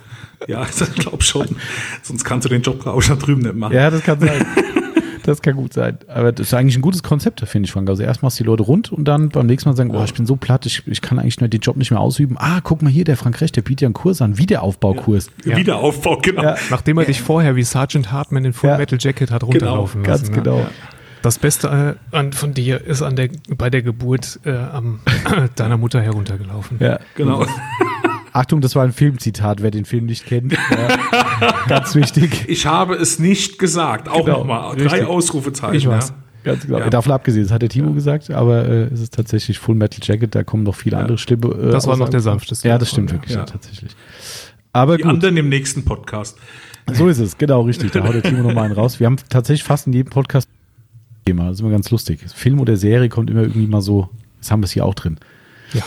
[0.47, 1.47] Ja, ich glaube schon.
[2.01, 3.73] Sonst kannst du den Job auch da drüben nicht machen.
[3.73, 4.45] Ja, das kann sein.
[5.23, 5.97] Das kann gut sein.
[6.07, 7.89] Aber das ist eigentlich ein gutes Konzept, finde ich, Frank.
[7.89, 10.13] Also erst machst du die Leute rund und dann beim nächsten Mal sagen, oh, ich
[10.13, 12.35] bin so platt, ich, ich kann eigentlich nur den Job nicht mehr ausüben.
[12.37, 15.29] Ah, guck mal hier, der Frank Recht, der bietet ja einen Kurs an, Wiederaufbaukurs.
[15.45, 15.57] Ja.
[15.57, 16.43] Wiederaufbau, genau.
[16.43, 16.55] Ja.
[16.69, 18.77] Nachdem er dich vorher wie Sergeant Hartman in Full Ja.
[18.77, 20.33] Metal Jacket hat runterlaufen Ganz lassen.
[20.35, 20.41] ne?
[20.41, 20.65] genau.
[21.21, 24.99] Das Beste äh, an, von dir ist an der, bei der Geburt äh, am,
[25.55, 26.77] deiner Mutter heruntergelaufen.
[26.81, 26.99] Ja.
[27.15, 27.45] Genau.
[28.33, 30.53] Achtung, das war ein Filmzitat, wer den Film nicht kennt.
[30.53, 31.55] Ja.
[31.67, 32.45] Ganz wichtig.
[32.49, 34.09] Ich habe es nicht gesagt.
[34.09, 34.75] Auch Genau, nochmal.
[34.75, 35.05] Drei richtig.
[35.07, 35.75] Ausrufezeichen.
[35.75, 36.09] Ich weiß.
[36.09, 36.15] Ja.
[36.43, 36.79] Ganz genau.
[36.79, 36.89] Ja.
[36.89, 40.35] Davon abgesehen, das hat der Timo gesagt, aber äh, es ist tatsächlich Full Metal Jacket,
[40.35, 41.47] da kommen noch viele andere schlimme.
[41.53, 42.67] Äh, Das war noch der sanfteste.
[42.67, 43.41] Ja, das stimmt davon, wirklich, Ja.
[43.41, 43.45] ja.
[43.45, 43.91] tatsächlich.
[44.73, 46.37] Aber Die gut, anderen im nächsten Podcast.
[46.91, 47.91] so ist es, genau richtig.
[47.91, 48.99] Da haut der Timo nochmal einen raus.
[48.99, 50.49] Wir haben tatsächlich fast in jedem Podcast
[51.25, 51.45] Thema.
[51.45, 52.19] Das ist immer ganz lustig.
[52.35, 54.09] Film oder Serie kommt immer irgendwie mal so,
[54.41, 55.17] das haben wir es hier auch drin.
[55.73, 55.83] Ja.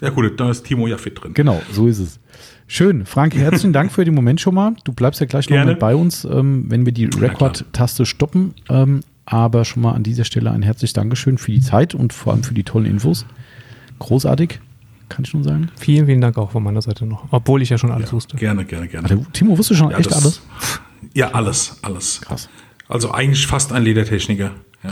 [0.00, 1.34] Ja gut, da ist Timo ja fit drin.
[1.34, 2.20] Genau, so ist es.
[2.66, 3.04] Schön.
[3.06, 4.74] Frank, herzlichen Dank für den Moment schon mal.
[4.84, 5.72] Du bleibst ja gleich noch Gerne.
[5.72, 8.54] mit bei uns, ähm, wenn wir die Record-Taste stoppen.
[8.68, 12.32] Ähm, aber schon mal an dieser Stelle ein herzliches Dankeschön für die Zeit und vor
[12.32, 13.26] allem für die tollen Infos.
[13.98, 14.60] Großartig,
[15.08, 15.70] kann ich schon sagen.
[15.76, 17.24] Vielen, vielen Dank auch von meiner Seite noch.
[17.30, 18.36] Obwohl ich ja schon alles wusste.
[18.36, 19.08] Gerne, gerne, gerne.
[19.10, 20.42] Also, Timo, wusstest du schon Ja, echt das- alles?
[21.14, 22.20] Ja, alles, alles.
[22.20, 22.48] Krass.
[22.88, 24.52] Also eigentlich fast ein Ledertechniker.
[24.84, 24.90] Ja.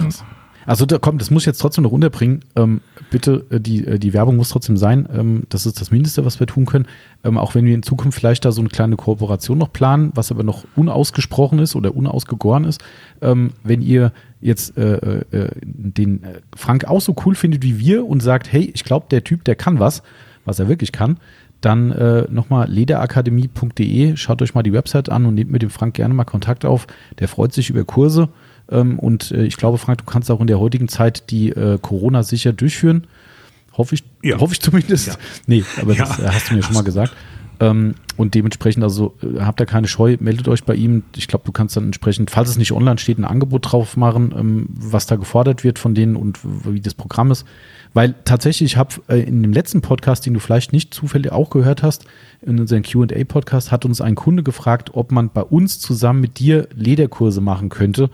[0.67, 2.41] Also da kommt, das muss ich jetzt trotzdem noch runterbringen.
[2.57, 2.81] Ähm,
[3.11, 5.09] bitte, äh, die, äh, die Werbung muss trotzdem sein.
[5.13, 6.87] Ähm, das ist das Mindeste, was wir tun können.
[7.25, 10.31] Ähm, auch wenn wir in Zukunft vielleicht da so eine kleine Kooperation noch planen, was
[10.31, 12.83] aber noch unausgesprochen ist oder unausgegoren ist.
[13.23, 18.05] Ähm, wenn ihr jetzt äh, äh, den äh, Frank auch so cool findet wie wir
[18.05, 20.03] und sagt, hey, ich glaube, der Typ, der kann was,
[20.45, 21.19] was er wirklich kann,
[21.61, 25.95] dann äh, nochmal lederakademie.de, schaut euch mal die Website an und nehmt mit dem Frank
[25.95, 26.87] gerne mal Kontakt auf.
[27.19, 28.29] Der freut sich über Kurse.
[28.71, 31.79] Ähm, und äh, ich glaube, Frank, du kannst auch in der heutigen Zeit die äh,
[31.81, 33.07] Corona sicher durchführen.
[33.77, 34.39] Hoffe ich, Ja.
[34.41, 35.07] hoffe ich zumindest.
[35.09, 35.15] Ja.
[35.47, 36.05] Nee, aber Ja.
[36.07, 37.13] das äh, hast du mir schon mal gesagt.
[37.59, 41.05] Ähm, und dementsprechend, also äh, habt da keine Scheu, meldet euch bei ihm.
[41.17, 44.35] Ich glaube, du kannst dann entsprechend, falls es nicht online steht, ein Angebot drauf machen,
[44.37, 47.47] ähm, was da gefordert wird von denen und wie das Programm ist.
[47.95, 51.49] Weil tatsächlich, ich habe äh, in dem letzten Podcast, den du vielleicht nicht zufällig auch
[51.49, 52.05] gehört hast,
[52.43, 56.69] in unserem QA-Podcast, hat uns ein Kunde gefragt, ob man bei uns zusammen mit dir
[56.75, 58.11] Lederkurse machen könnte.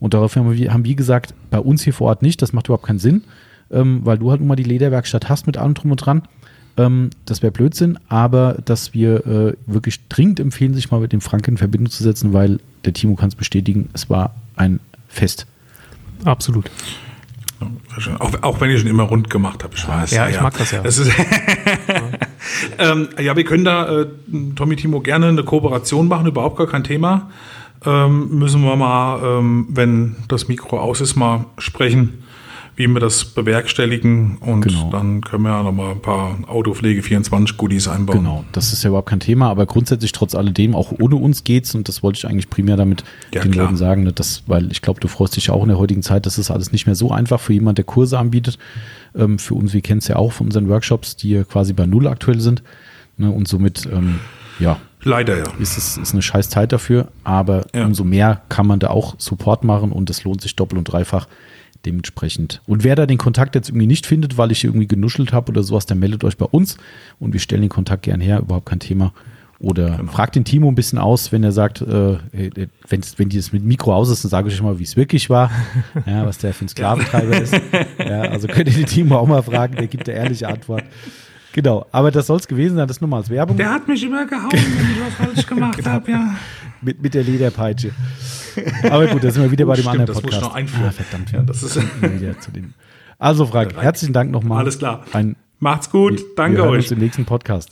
[0.00, 2.68] Und daraufhin haben wir, haben wir gesagt, bei uns hier vor Ort nicht, das macht
[2.68, 3.24] überhaupt keinen Sinn,
[3.70, 6.22] ähm, weil du halt nun mal die Lederwerkstatt hast mit allem drum und dran.
[6.76, 11.20] Ähm, das wäre Blödsinn, aber dass wir äh, wirklich dringend empfehlen, sich mal mit dem
[11.20, 15.46] Frank in Verbindung zu setzen, weil der Timo kann es bestätigen, es war ein Fest.
[16.24, 16.70] Absolut.
[18.18, 20.10] Auch, auch wenn ich schon immer rund gemacht habe, ich weiß.
[20.10, 20.82] Ja, ich mag das ja.
[20.82, 21.10] Das ist
[22.78, 24.06] ähm, ja, wir können da, äh,
[24.54, 27.30] Tommy Timo, gerne eine Kooperation machen, überhaupt gar kein Thema.
[27.84, 32.22] Ähm, müssen wir mal, ähm, wenn das Mikro aus ist, mal sprechen,
[32.74, 34.36] wie wir das bewerkstelligen.
[34.38, 34.90] Und Genau.
[34.90, 38.18] dann können wir ja noch mal ein paar Autopflege 24 Goodies einbauen.
[38.18, 41.74] Genau, das ist ja überhaupt kein Thema, aber grundsätzlich trotz alledem, auch ohne uns geht's
[41.74, 43.64] und das wollte ich eigentlich primär damit Ja, den klar.
[43.64, 46.02] Leuten sagen, ne, dass, weil ich glaube, du freust dich ja auch in der heutigen
[46.02, 48.58] Zeit, das ist alles nicht mehr so einfach für jemand, der Kurse anbietet.
[49.14, 51.86] Ähm, für uns, wir kennen es ja auch von unseren Workshops, die ja quasi bei
[51.86, 52.62] Null aktuell sind.
[53.16, 54.16] Ne, und somit, ähm,
[54.58, 55.44] ja, Leider ja.
[55.60, 57.84] ist es ist eine scheiß Zeit dafür, aber Ja.
[57.86, 61.28] umso mehr kann man da auch Support machen und es lohnt sich doppelt und dreifach
[61.84, 62.60] dementsprechend.
[62.66, 65.62] Und wer da den Kontakt jetzt irgendwie nicht findet, weil ich irgendwie genuschelt habe oder
[65.62, 66.76] sowas, dann meldet euch bei uns
[67.20, 69.12] und wir stellen den Kontakt gern her, überhaupt kein Thema.
[69.58, 72.18] Oder fragt den Timo ein bisschen aus, wenn er sagt, äh,
[72.88, 75.50] wenn dieses mit Mikro aus ist, dann sage ich euch mal, wie es wirklich war,
[76.06, 77.54] ja, was der für ein Sklaventreiber ist.
[77.98, 80.82] Ja, also könnt ihr den Timo auch mal fragen, der gibt eine ehrliche Antwort.
[81.56, 83.56] Genau, aber das soll es gewesen sein, das nur mal als Werbung.
[83.56, 85.90] Der hat mich immer gehauen, wenn ich was falsch gemacht Genau.
[85.90, 86.34] habe, ja.
[86.82, 87.92] Mit, mit der Lederpeitsche.
[88.90, 90.42] Aber gut, da sind wir wieder Oh, bei dem stimmt, anderen das muss Podcast.
[90.42, 90.86] ich noch einführen.
[90.86, 91.76] Ah, verdammt, Ja, das ist-
[92.20, 92.74] wieder zu dem.
[93.18, 94.58] Also, Frank, herzlichen Dank nochmal.
[94.58, 95.02] Alles klar.
[95.14, 96.84] Ein, Macht's gut, danke wir hören euch.
[96.84, 97.70] uns im nächsten Podcast.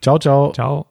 [0.00, 0.52] Ciao, ciao.
[0.54, 0.87] Ciao.